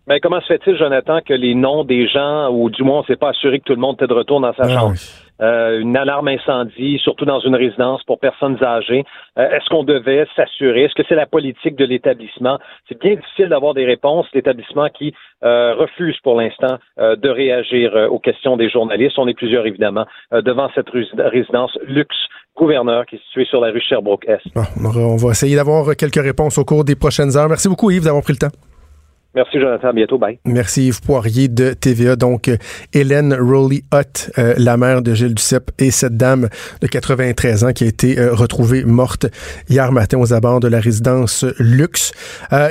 Mais 0.06 0.20
comment 0.20 0.40
se 0.40 0.46
fait-il, 0.46 0.76
Jonathan, 0.76 1.20
que 1.20 1.34
les 1.34 1.54
noms 1.54 1.84
des 1.84 2.08
gens, 2.08 2.50
ou 2.50 2.70
du 2.70 2.82
moins 2.82 2.98
on 2.98 3.02
ne 3.02 3.06
s'est 3.06 3.16
pas 3.16 3.30
assuré 3.30 3.60
que 3.60 3.64
tout 3.64 3.74
le 3.74 3.80
monde 3.80 3.94
était 3.96 4.08
de 4.08 4.14
retour 4.14 4.40
dans 4.40 4.52
sa 4.54 4.64
ah 4.64 4.68
chambre? 4.68 4.94
Euh, 5.40 5.80
une 5.80 5.96
alarme 5.96 6.28
incendie, 6.28 7.00
surtout 7.02 7.24
dans 7.24 7.40
une 7.40 7.56
résidence 7.56 8.02
pour 8.04 8.20
personnes 8.20 8.62
âgées. 8.62 9.04
Euh, 9.38 9.50
est-ce 9.50 9.68
qu'on 9.70 9.82
devait 9.82 10.24
s'assurer? 10.36 10.84
Est-ce 10.84 10.94
que 10.94 11.02
c'est 11.08 11.16
la 11.16 11.26
politique 11.26 11.74
de 11.74 11.84
l'établissement? 11.84 12.58
C'est 12.88 13.00
bien 13.00 13.16
difficile 13.16 13.48
d'avoir 13.48 13.74
des 13.74 13.84
réponses. 13.84 14.26
L'établissement 14.34 14.88
qui 14.88 15.14
euh, 15.42 15.74
refuse 15.74 16.16
pour 16.22 16.40
l'instant 16.40 16.78
de 16.98 17.28
réagir 17.28 17.92
aux 18.10 18.18
questions 18.18 18.56
des 18.56 18.70
journalistes. 18.70 19.18
On 19.18 19.26
est 19.26 19.34
plusieurs, 19.34 19.66
évidemment, 19.66 20.06
devant 20.30 20.68
cette 20.74 20.90
résidence 20.90 21.76
luxe 21.86 22.16
gouverneur 22.56 23.06
qui 23.06 23.16
est 23.16 23.22
située 23.26 23.46
sur 23.46 23.60
la 23.60 23.72
rue 23.72 23.80
Sherbrooke-Est. 23.80 24.42
on 24.54 25.16
va 25.16 25.30
essayer 25.30 25.56
d'avoir 25.56 25.96
quelques 25.96 26.22
réponses 26.22 26.58
au 26.58 26.64
cours 26.64 26.84
des 26.84 26.94
prochaines 26.94 27.36
heures. 27.36 27.48
Merci 27.48 27.68
beaucoup, 27.68 27.90
Yves, 27.90 28.04
d'avoir 28.04 28.22
pris 28.22 28.34
le 28.34 28.38
temps. 28.38 28.56
Merci, 29.34 29.58
Jonathan. 29.58 29.88
À 29.88 29.92
bientôt. 29.92 30.18
Bye. 30.18 30.38
Merci, 30.44 30.88
Yves 30.88 31.00
Poirier 31.00 31.48
de 31.48 31.72
TVA. 31.72 32.16
Donc, 32.16 32.48
euh, 32.48 32.58
Hélène 32.92 33.32
Rowley 33.32 33.82
Hutt, 33.92 34.30
euh, 34.38 34.54
la 34.58 34.76
mère 34.76 35.00
de 35.00 35.14
Gilles 35.14 35.34
Duceppe, 35.34 35.70
et 35.78 35.90
cette 35.90 36.18
dame 36.18 36.48
de 36.82 36.86
93 36.86 37.64
ans 37.64 37.72
qui 37.72 37.84
a 37.84 37.86
été 37.86 38.18
euh, 38.18 38.34
retrouvée 38.34 38.84
morte 38.84 39.26
hier 39.70 39.90
matin 39.90 40.18
aux 40.18 40.34
abords 40.34 40.60
de 40.60 40.68
la 40.68 40.80
résidence 40.80 41.46
Luxe. 41.58 42.12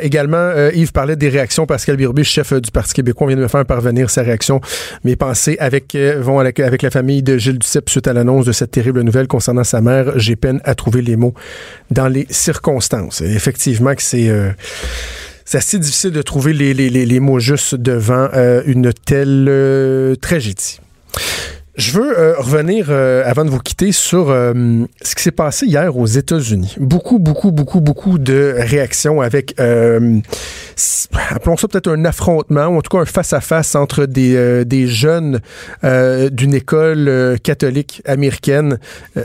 également, 0.02 0.52
Yves 0.74 0.92
parlait 0.92 1.16
des 1.16 1.30
réactions. 1.30 1.66
Pascal 1.66 1.98
Birbis, 1.98 2.26
chef 2.26 2.54
du 2.54 2.70
Parti 2.70 2.94
québécois, 2.94 3.28
vient 3.28 3.38
de 3.38 3.42
me 3.42 3.48
faire 3.48 3.66
parvenir 3.66 4.10
sa 4.10 4.22
réaction. 4.22 4.62
Mes 5.04 5.16
pensées 5.16 5.58
avec, 5.60 5.96
vont 5.96 6.40
avec, 6.40 6.60
avec 6.60 6.84
la 6.84 6.92
famille 6.92 7.24
de 7.24 7.38
Gilles 7.38 7.60
Duceppe 7.60 7.90
suite 7.90 8.08
à 8.08 8.14
l'annonce 8.14 8.46
de 8.46 8.52
cette 8.52 8.72
terrible 8.72 9.02
nouvelle 9.02 9.28
concernant 9.28 9.64
sa 9.64 9.82
mère. 9.82 10.18
J'ai 10.18 10.36
peine 10.36 10.62
à 10.64 10.76
trouver 10.76 11.02
les 11.02 11.16
mots 11.16 11.34
dans 11.90 12.08
les 12.08 12.28
circonstances. 12.30 13.22
effectivement 13.22 13.96
que 13.96 14.04
c'est 14.04 14.30
c'est 15.46 15.58
assez 15.58 15.80
difficile 15.80 16.12
de 16.12 16.22
trouver 16.22 16.54
les, 16.54 16.74
les, 16.74 16.90
les, 16.90 17.20
mots 17.20 17.40
justes 17.40 17.76
devant 17.76 18.30
euh, 18.34 18.62
une 18.66 18.94
telle 18.94 19.48
euh, 19.50 20.16
tragédie. 20.16 20.80
Je 21.76 21.94
veux 21.94 22.20
euh, 22.20 22.36
revenir, 22.38 22.92
avant 22.92 23.46
de 23.46 23.50
vous 23.50 23.60
quitter, 23.60 23.92
sur 23.92 24.28
ce 24.28 25.16
qui 25.16 25.24
s'est 25.24 25.32
passé 25.32 25.66
hier 25.66 25.96
aux 25.96 26.06
États-Unis. 26.06 26.76
Beaucoup, 26.80 27.18
beaucoup, 27.18 27.52
beaucoup, 27.52 27.82
beaucoup 27.82 28.18
de 28.18 28.56
réactions 28.58 29.22
avec, 29.22 29.56
appelons 31.30 31.58
ça 31.58 31.68
peut-être 31.68 31.90
un 31.90 32.06
affrontement, 32.06 32.68
ou 32.68 32.78
en 32.78 32.82
tout 32.82 32.96
cas 32.96 33.02
un 33.02 33.06
face-à-face 33.06 33.76
entre 33.76 34.06
des, 34.06 34.66
des 34.66 34.88
jeunes 34.88 35.40
d'une 35.84 36.54
école 36.54 37.38
catholique 37.44 38.02
américaine 38.06 38.80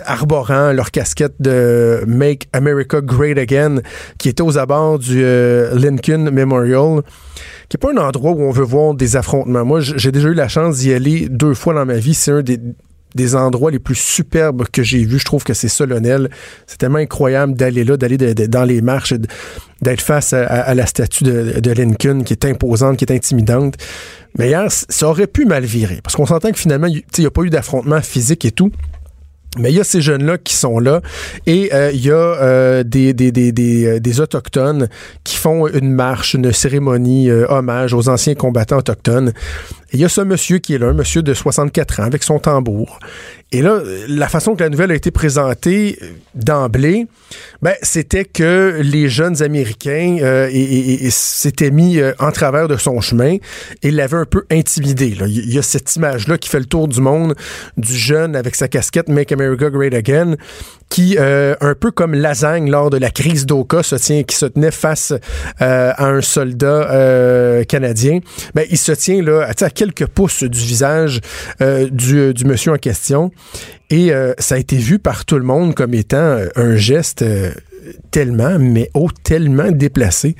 arborant 0.04 0.72
leur 0.72 0.90
casquette 0.90 1.34
de 1.40 2.04
Make 2.06 2.48
America 2.52 3.00
Great 3.00 3.38
Again, 3.38 3.80
qui 4.18 4.28
était 4.28 4.42
aux 4.42 4.58
abords 4.58 4.98
du 4.98 5.22
Lincoln 5.22 6.30
Memorial 6.30 7.02
qui 7.68 7.76
n'est 7.76 7.78
pas 7.78 8.00
un 8.00 8.06
endroit 8.06 8.32
où 8.32 8.42
on 8.42 8.50
veut 8.50 8.64
voir 8.64 8.94
des 8.94 9.16
affrontements. 9.16 9.64
Moi, 9.64 9.80
j'ai 9.80 10.12
déjà 10.12 10.28
eu 10.28 10.34
la 10.34 10.48
chance 10.48 10.78
d'y 10.78 10.92
aller 10.92 11.28
deux 11.28 11.54
fois 11.54 11.74
dans 11.74 11.84
ma 11.84 11.96
vie. 11.96 12.14
C'est 12.14 12.30
un 12.30 12.42
des, 12.42 12.58
endroits 13.34 13.70
les 13.70 13.78
plus 13.78 13.94
superbes 13.94 14.64
que 14.70 14.82
j'ai 14.82 15.04
vus. 15.04 15.18
Je 15.18 15.24
trouve 15.24 15.44
que 15.44 15.54
c'est 15.54 15.68
solennel. 15.68 16.30
C'est 16.66 16.78
tellement 16.78 16.98
incroyable 16.98 17.54
d'aller 17.54 17.84
là, 17.84 17.96
d'aller 17.96 18.16
dans 18.16 18.64
les 18.64 18.82
marches, 18.82 19.14
d'être 19.82 20.00
face 20.00 20.32
à, 20.32 20.74
la 20.74 20.86
statue 20.86 21.24
de, 21.24 21.70
Lincoln 21.70 22.22
qui 22.22 22.32
est 22.32 22.44
imposante, 22.44 22.98
qui 22.98 23.04
est 23.04 23.12
intimidante. 23.12 23.76
Mais 24.38 24.48
hier, 24.48 24.66
ça 24.68 25.08
aurait 25.08 25.26
pu 25.26 25.46
mal 25.46 25.64
virer. 25.64 26.00
Parce 26.02 26.14
qu'on 26.14 26.26
s'entend 26.26 26.50
que 26.52 26.58
finalement, 26.58 26.86
il 26.86 27.02
n'y 27.18 27.26
a 27.26 27.30
pas 27.30 27.42
eu 27.42 27.50
d'affrontement 27.50 28.00
physique 28.02 28.44
et 28.44 28.52
tout. 28.52 28.70
Mais 29.58 29.72
il 29.72 29.76
y 29.76 29.80
a 29.80 29.84
ces 29.84 30.00
jeunes-là 30.00 30.38
qui 30.38 30.54
sont 30.54 30.78
là 30.78 31.00
et 31.46 31.70
euh, 31.72 31.90
il 31.92 32.04
y 32.04 32.10
a 32.10 32.14
euh, 32.14 32.82
des, 32.82 33.14
des, 33.14 33.32
des, 33.32 33.52
des, 33.52 33.86
euh, 33.86 34.00
des, 34.00 34.20
Autochtones 34.20 34.88
qui 35.24 35.36
font 35.36 35.66
une 35.66 35.92
marche, 35.92 36.34
une 36.34 36.52
cérémonie 36.52 37.30
hommage 37.30 37.94
aux 37.94 38.08
anciens 38.08 38.34
combattants 38.34 38.78
autochtones. 38.78 39.32
Il 39.96 40.00
y 40.00 40.04
a 40.04 40.10
ce 40.10 40.20
monsieur 40.20 40.58
qui 40.58 40.74
est 40.74 40.78
là, 40.78 40.88
un 40.88 40.92
monsieur 40.92 41.22
de 41.22 41.32
64 41.32 42.00
ans 42.00 42.02
avec 42.02 42.22
son 42.22 42.38
tambour. 42.38 42.98
Et 43.50 43.62
là, 43.62 43.80
la 44.08 44.28
façon 44.28 44.54
que 44.54 44.62
la 44.62 44.68
nouvelle 44.68 44.90
a 44.90 44.94
été 44.94 45.10
présentée 45.10 45.98
d'emblée, 46.34 47.06
ben, 47.62 47.72
c'était 47.80 48.26
que 48.26 48.78
les 48.82 49.08
jeunes 49.08 49.42
Américains 49.42 50.18
euh, 50.20 50.50
s'étaient 51.08 51.70
mis 51.70 51.98
en 52.18 52.30
travers 52.30 52.68
de 52.68 52.76
son 52.76 53.00
chemin 53.00 53.36
et 53.82 53.90
l'avaient 53.90 54.18
un 54.18 54.26
peu 54.26 54.44
intimidé. 54.50 55.16
Il 55.26 55.50
y 55.54 55.58
a 55.58 55.62
cette 55.62 55.96
image-là 55.96 56.36
qui 56.36 56.50
fait 56.50 56.58
le 56.58 56.66
tour 56.66 56.88
du 56.88 57.00
monde 57.00 57.34
du 57.78 57.94
jeune 57.94 58.36
avec 58.36 58.54
sa 58.54 58.68
casquette 58.68 59.08
Make 59.08 59.32
America 59.32 59.70
Great 59.70 59.94
Again 59.94 60.36
qui, 60.88 61.16
euh, 61.18 61.54
un 61.60 61.74
peu 61.74 61.90
comme 61.90 62.14
Lasagne 62.14 62.70
lors 62.70 62.90
de 62.90 62.96
la 62.96 63.10
crise 63.10 63.46
d'Oka, 63.46 63.82
se 63.82 63.96
tient, 63.96 64.22
qui 64.22 64.36
se 64.36 64.46
tenait 64.46 64.70
face 64.70 65.12
euh, 65.60 65.92
à 65.96 66.06
un 66.06 66.20
soldat 66.20 66.90
euh, 66.90 67.64
canadien, 67.64 68.20
ben, 68.54 68.64
il 68.70 68.78
se 68.78 68.92
tient 68.92 69.22
là, 69.22 69.48
à, 69.48 69.70
quelques 69.92 70.10
pouces 70.10 70.42
du 70.42 70.58
visage 70.58 71.20
du, 71.60 72.34
du, 72.34 72.44
monsieur 72.44 72.72
en 72.72 72.76
question. 72.76 73.30
Et 73.90 74.12
ça 74.38 74.56
a 74.56 74.58
été 74.58 74.76
vu 74.76 74.98
par 74.98 75.24
tout 75.24 75.38
le 75.38 75.44
monde 75.44 75.74
comme 75.74 75.94
étant 75.94 76.38
un 76.56 76.76
geste 76.76 77.24
tellement, 78.10 78.58
mais 78.58 78.90
oh, 78.94 79.08
tellement 79.22 79.70
déplacé 79.70 80.36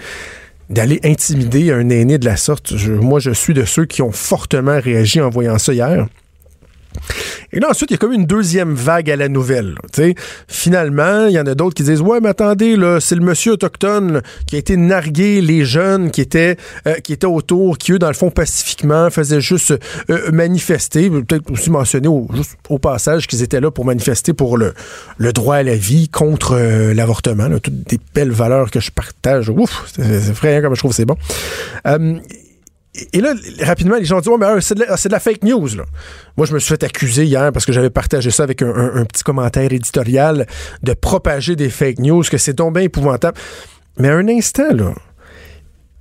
d'aller 0.69 1.01
intimider 1.05 1.71
un 1.73 1.89
aîné 1.91 2.19
de 2.19 2.25
la 2.25 2.37
sorte. 2.37 2.73
moi, 2.89 3.21
je 3.21 3.31
suis 3.31 3.55
de 3.55 3.65
ceux 3.65 3.85
qui 3.85 4.03
ont 4.03 4.13
fortement 4.13 4.81
réagi 4.81 5.21
en 5.21 5.31
voyant 5.31 5.59
ça 5.59 5.73
hier. 5.73 6.07
Et 7.53 7.61
là, 7.61 7.71
ensuite, 7.71 7.91
il 7.91 7.95
y 7.95 7.97
a 7.97 7.99
comme 7.99 8.13
une 8.13 8.27
deuxième 8.27 8.75
vague 8.75 9.11
à 9.11 9.17
la 9.17 9.29
nouvelle. 9.29 9.77
Finalement, 10.49 11.27
il 11.27 11.33
y 11.33 11.41
en 11.41 11.47
a 11.47 11.55
d'autres 11.55 11.75
qui 11.75 11.83
disent 11.83 12.01
Ouais, 12.01 12.21
mais 12.21 12.31
attendez, 12.31 12.77
c'est 13.01 13.15
le 13.15 13.21
monsieur 13.21 13.53
autochtone 13.53 14.23
qui 14.47 14.57
a 14.57 14.59
été 14.59 14.77
nargué 14.77 15.41
les 15.41 15.65
jeunes 15.65 16.11
qui 16.11 16.21
étaient, 16.21 16.57
euh, 16.87 16.95
qui 16.95 17.13
étaient 17.13 17.27
autour, 17.27 17.79
qui, 17.79 17.93
eux, 17.93 17.99
dans 17.99 18.09
le 18.09 18.15
fond, 18.15 18.31
pacifiquement, 18.31 19.11
faisaient 19.11 19.41
juste 19.41 19.75
euh, 20.11 20.31
manifester. 20.33 21.09
Peut-être 21.11 21.51
aussi 21.51 21.71
mentionner 21.71 22.09
au, 22.09 22.79
passage 22.79 23.27
qu'ils 23.27 23.43
étaient 23.43 23.61
là 23.61 23.71
pour 23.71 23.85
manifester 23.85 24.33
pour 24.33 24.59
le, 24.59 24.75
le 25.19 25.33
droit 25.33 25.57
à 25.57 25.63
la 25.63 25.77
vie 25.77 26.09
contre 26.09 26.55
euh, 26.55 26.95
l'avortement. 26.95 27.49
Toutes 27.61 27.85
des 27.85 27.99
belles 28.15 28.31
valeurs 28.31 28.71
que 28.71 28.81
je 28.81 28.91
partage. 28.91 29.49
Ouf, 29.49 29.85
c'est 29.95 30.31
effrayant 30.31 30.63
comme 30.63 30.75
je 30.75 30.81
trouve 30.81 30.93
c'est 30.93 31.07
bon. 31.07 31.17
Et 33.13 33.21
là, 33.21 33.35
rapidement, 33.61 33.97
les 33.97 34.05
gens 34.05 34.19
disent, 34.21 34.29
oh, 34.33 34.39
mais 34.39 34.61
c'est 34.61 34.75
de, 34.75 34.85
la- 34.85 34.97
c'est 34.97 35.09
de 35.09 35.15
la 35.15 35.21
fake 35.21 35.43
news. 35.43 35.67
Là. 35.77 35.85
Moi, 36.37 36.47
je 36.47 36.55
me 36.55 36.59
suis 36.59 36.69
fait 36.69 36.83
accuser 36.85 37.25
hier 37.25 37.53
parce 37.53 37.67
que 37.67 37.73
j'avais 37.73 37.91
partagé 37.91 38.31
ça 38.31 38.43
avec 38.43 38.63
un, 38.63 39.05
petit 39.05 39.23
commentaire 39.23 39.73
éditorial 39.73 40.47
de 40.83 40.93
propager 40.93 41.57
des 41.57 41.71
fake 41.71 41.99
news, 41.99 42.23
que 42.23 42.39
c'est 42.39 42.57
bien 42.57 42.83
épouvantable. 42.83 43.39
Mais 43.99 44.09
un 44.09 44.29
instant, 44.29 44.73
là, 44.73 44.93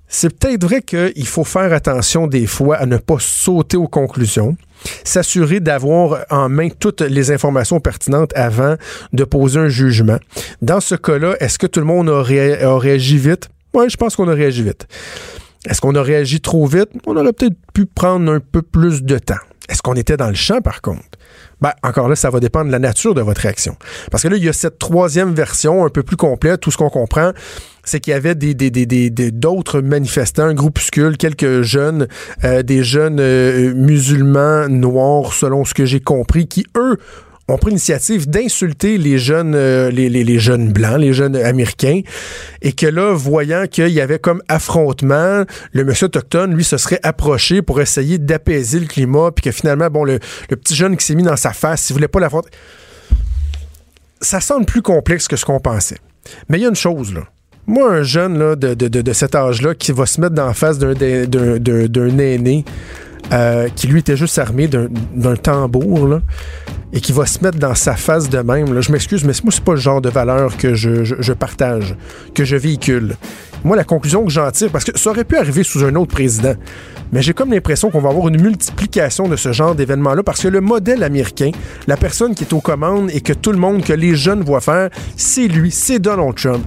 c'est 0.07 0.29
peut-être 0.37 0.63
vrai 0.63 0.81
qu'il 0.81 1.27
faut 1.27 1.43
faire 1.43 1.73
attention 1.73 2.27
des 2.27 2.45
fois 2.45 2.77
à 2.77 2.85
ne 2.85 2.97
pas 2.97 3.17
sauter 3.19 3.77
aux 3.77 3.87
conclusions, 3.87 4.55
s'assurer 5.03 5.59
d'avoir 5.59 6.25
en 6.29 6.47
main 6.47 6.69
toutes 6.69 7.01
les 7.01 7.31
informations 7.31 7.79
pertinentes 7.79 8.31
avant 8.35 8.75
de 9.13 9.23
poser 9.23 9.59
un 9.59 9.67
jugement. 9.67 10.17
Dans 10.61 10.79
ce 10.79 10.95
cas-là, 10.95 11.35
est-ce 11.39 11.57
que 11.57 11.67
tout 11.67 11.79
le 11.79 11.85
monde 11.85 12.09
a 12.09 12.21
réagi 12.21 13.17
vite? 13.17 13.49
Oui, 13.73 13.89
je 13.89 13.97
pense 13.97 14.15
qu'on 14.15 14.27
a 14.29 14.33
réagi 14.33 14.63
vite. 14.63 14.87
Est-ce 15.67 15.81
qu'on 15.81 15.95
a 15.95 16.01
réagi 16.01 16.41
trop 16.41 16.65
vite? 16.65 16.89
On 17.05 17.15
aurait 17.15 17.33
peut-être 17.33 17.57
pu 17.73 17.85
prendre 17.85 18.31
un 18.31 18.39
peu 18.39 18.61
plus 18.61 19.03
de 19.03 19.17
temps. 19.17 19.35
Est-ce 19.67 19.81
qu'on 19.81 19.95
était 19.95 20.17
dans 20.17 20.27
le 20.27 20.35
champ, 20.35 20.61
par 20.61 20.81
contre? 20.81 21.03
Ben, 21.61 21.71
encore 21.83 22.07
là, 22.07 22.15
ça 22.15 22.29
va 22.29 22.39
dépendre 22.39 22.67
de 22.67 22.71
la 22.71 22.79
nature 22.79 23.15
de 23.15 23.21
votre 23.21 23.41
réaction. 23.41 23.75
Parce 24.11 24.21
que 24.23 24.27
là, 24.27 24.37
il 24.37 24.43
y 24.43 24.49
a 24.49 24.53
cette 24.53 24.77
troisième 24.77 25.33
version 25.33 25.85
un 25.85 25.89
peu 25.89 26.03
plus 26.03 26.17
complète. 26.17 26.59
Tout 26.59 26.69
ce 26.69 26.77
qu'on 26.77 26.89
comprend, 26.89 27.31
c'est 27.83 27.99
qu'il 27.99 28.11
y 28.11 28.13
avait 28.13 28.35
des, 28.35 28.53
des, 28.53 28.69
des, 28.69 29.31
d'autres 29.31 29.81
manifestants, 29.81 30.43
un 30.43 30.53
groupuscule, 30.53 31.17
quelques 31.17 31.61
jeunes, 31.61 32.07
euh, 32.43 32.61
des 32.61 32.83
jeunes 32.83 33.19
euh, 33.19 33.73
musulmans 33.73 34.67
noirs, 34.67 35.33
selon 35.33 35.65
ce 35.65 35.73
que 35.73 35.85
j'ai 35.85 36.01
compris, 36.01 36.47
qui, 36.47 36.67
eux, 36.77 36.97
ont 37.47 37.57
pris 37.57 37.69
l'initiative 37.69 38.27
d'insulter 38.27 38.97
les 38.97 39.19
jeunes, 39.19 39.53
euh, 39.55 39.91
les, 39.91 40.39
jeunes 40.39 40.71
blancs, 40.71 40.97
les 40.99 41.13
jeunes 41.13 41.35
américains, 41.35 42.01
et 42.61 42.71
que 42.71 42.87
là, 42.87 43.13
voyant 43.13 43.67
qu'il 43.67 43.89
y 43.89 44.01
avait 44.01 44.17
comme 44.19 44.41
affrontement, 44.47 45.43
le 45.71 45.83
monsieur 45.83 46.07
autochtone, 46.07 46.55
lui, 46.55 46.63
se 46.63 46.77
serait 46.77 46.99
approché 47.03 47.61
pour 47.61 47.81
essayer 47.81 48.17
d'apaiser 48.17 48.79
le 48.79 48.87
climat, 48.87 49.31
puis 49.31 49.43
que 49.43 49.51
finalement, 49.51 49.89
bon, 49.89 50.03
le, 50.03 50.19
petit 50.49 50.75
jeune 50.75 50.97
qui 50.97 51.05
s'est 51.05 51.15
mis 51.15 51.23
dans 51.23 51.35
sa 51.35 51.53
face, 51.53 51.89
il 51.89 51.93
voulait 51.93 52.07
pas 52.07 52.19
l'affronter. 52.19 52.49
Ça 54.21 54.41
semble 54.41 54.65
plus 54.65 54.81
complexe 54.81 55.27
que 55.27 55.35
ce 55.35 55.45
qu'on 55.45 55.59
pensait. 55.59 55.99
Mais 56.49 56.57
il 56.57 56.61
y 56.63 56.65
a 56.65 56.69
une 56.69 56.75
chose, 56.75 57.13
là. 57.13 57.21
Moi, 57.67 57.91
un 57.91 58.03
jeune 58.03 58.37
là, 58.37 58.55
de, 58.55 58.75
de- 58.75 58.87
de- 58.87 59.13
cet 59.13 59.33
âge-là 59.33 59.73
qui 59.73 59.91
va 59.91 60.05
se 60.05 60.21
mettre 60.21 60.35
dans 60.35 60.45
la 60.45 60.53
face 60.53 60.77
d'un 60.77 60.93
aîné 62.19 62.63
euh, 63.33 63.67
qui, 63.75 63.87
lui, 63.87 63.99
était 63.99 64.17
juste 64.17 64.37
armé 64.39 64.67
d'un, 64.67 65.35
tambour, 65.35 66.07
là, 66.07 66.21
et 66.93 67.01
qui 67.01 67.11
va 67.11 67.25
se 67.25 67.43
mettre 67.43 67.57
dans 67.57 67.75
sa 67.75 67.95
face 67.95 68.29
de 68.29 68.39
même, 68.39 68.73
là, 68.73 68.81
je 68.81 68.91
m'excuse, 68.91 69.23
mais 69.25 69.33
moi, 69.43 69.51
c'est 69.51 69.63
pas 69.63 69.73
le 69.73 69.79
genre 69.79 70.01
de 70.01 70.09
valeur 70.09 70.55
que 70.57 70.75
je, 70.75 71.03
je- 71.03 71.15
je 71.19 71.33
partage, 71.33 71.95
que 72.33 72.45
je 72.45 72.55
véhicule. 72.55 73.15
Moi, 73.63 73.75
la 73.75 73.83
conclusion 73.83 74.23
que 74.23 74.29
j'en 74.31 74.49
tire, 74.51 74.69
parce 74.69 74.83
que 74.85 74.97
ça 74.97 75.09
aurait 75.09 75.23
pu 75.25 75.37
arriver 75.37 75.63
sous 75.63 75.83
un 75.83 75.95
autre 75.95 76.11
président, 76.13 76.53
mais 77.11 77.21
j'ai 77.23 77.33
comme 77.33 77.51
l'impression 77.51 77.89
qu'on 77.89 77.99
va 77.99 78.09
avoir 78.09 78.27
une 78.27 78.39
multiplication 78.41 79.27
de 79.27 79.35
ce 79.35 79.51
genre 79.51 79.73
d'événements-là, 79.75 80.21
parce 80.23 80.41
que 80.41 80.47
le 80.47 80.61
modèle 80.61 81.03
américain, 81.03 81.49
la 81.87 81.97
personne 81.97 82.35
qui 82.35 82.43
est 82.43 82.53
aux 82.53 82.61
commandes 82.61 83.09
et 83.11 83.21
que 83.21 83.33
tout 83.33 83.51
le 83.51 83.57
monde, 83.57 83.83
que 83.83 83.93
les 83.93 84.15
jeunes 84.15 84.43
voient 84.43 84.61
faire, 84.61 84.89
c'est 85.17 85.47
lui, 85.47 85.71
c'est 85.71 85.97
Donald 85.99 86.35
Trump. 86.35 86.63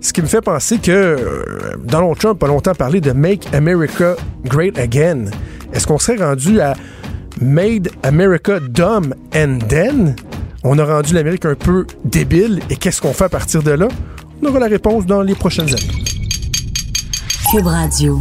Ce 0.00 0.12
qui 0.12 0.22
me 0.22 0.26
fait 0.26 0.40
penser 0.40 0.78
que 0.78 0.90
euh, 0.90 1.76
Donald 1.84 2.16
Trump 2.18 2.42
a 2.42 2.46
longtemps 2.46 2.74
parlé 2.74 3.00
de 3.00 3.12
Make 3.12 3.52
America 3.54 4.16
Great 4.44 4.78
Again. 4.78 5.26
Est-ce 5.72 5.86
qu'on 5.86 5.98
serait 5.98 6.24
rendu 6.24 6.60
à 6.60 6.74
Made 7.40 7.90
America 8.02 8.60
Dumb 8.60 9.14
and 9.34 9.58
Then? 9.68 10.16
On 10.64 10.78
a 10.78 10.84
rendu 10.84 11.14
l'Amérique 11.14 11.44
un 11.44 11.54
peu 11.54 11.86
débile 12.04 12.60
et 12.70 12.76
qu'est-ce 12.76 13.00
qu'on 13.00 13.12
fait 13.12 13.24
à 13.24 13.28
partir 13.28 13.62
de 13.62 13.72
là? 13.72 13.88
On 14.42 14.46
aura 14.46 14.58
la 14.58 14.68
réponse 14.68 15.04
dans 15.06 15.22
les 15.22 15.34
prochaines 15.34 15.68
années. 15.68 16.04
Cube 17.50 17.66
Radio. 17.66 18.20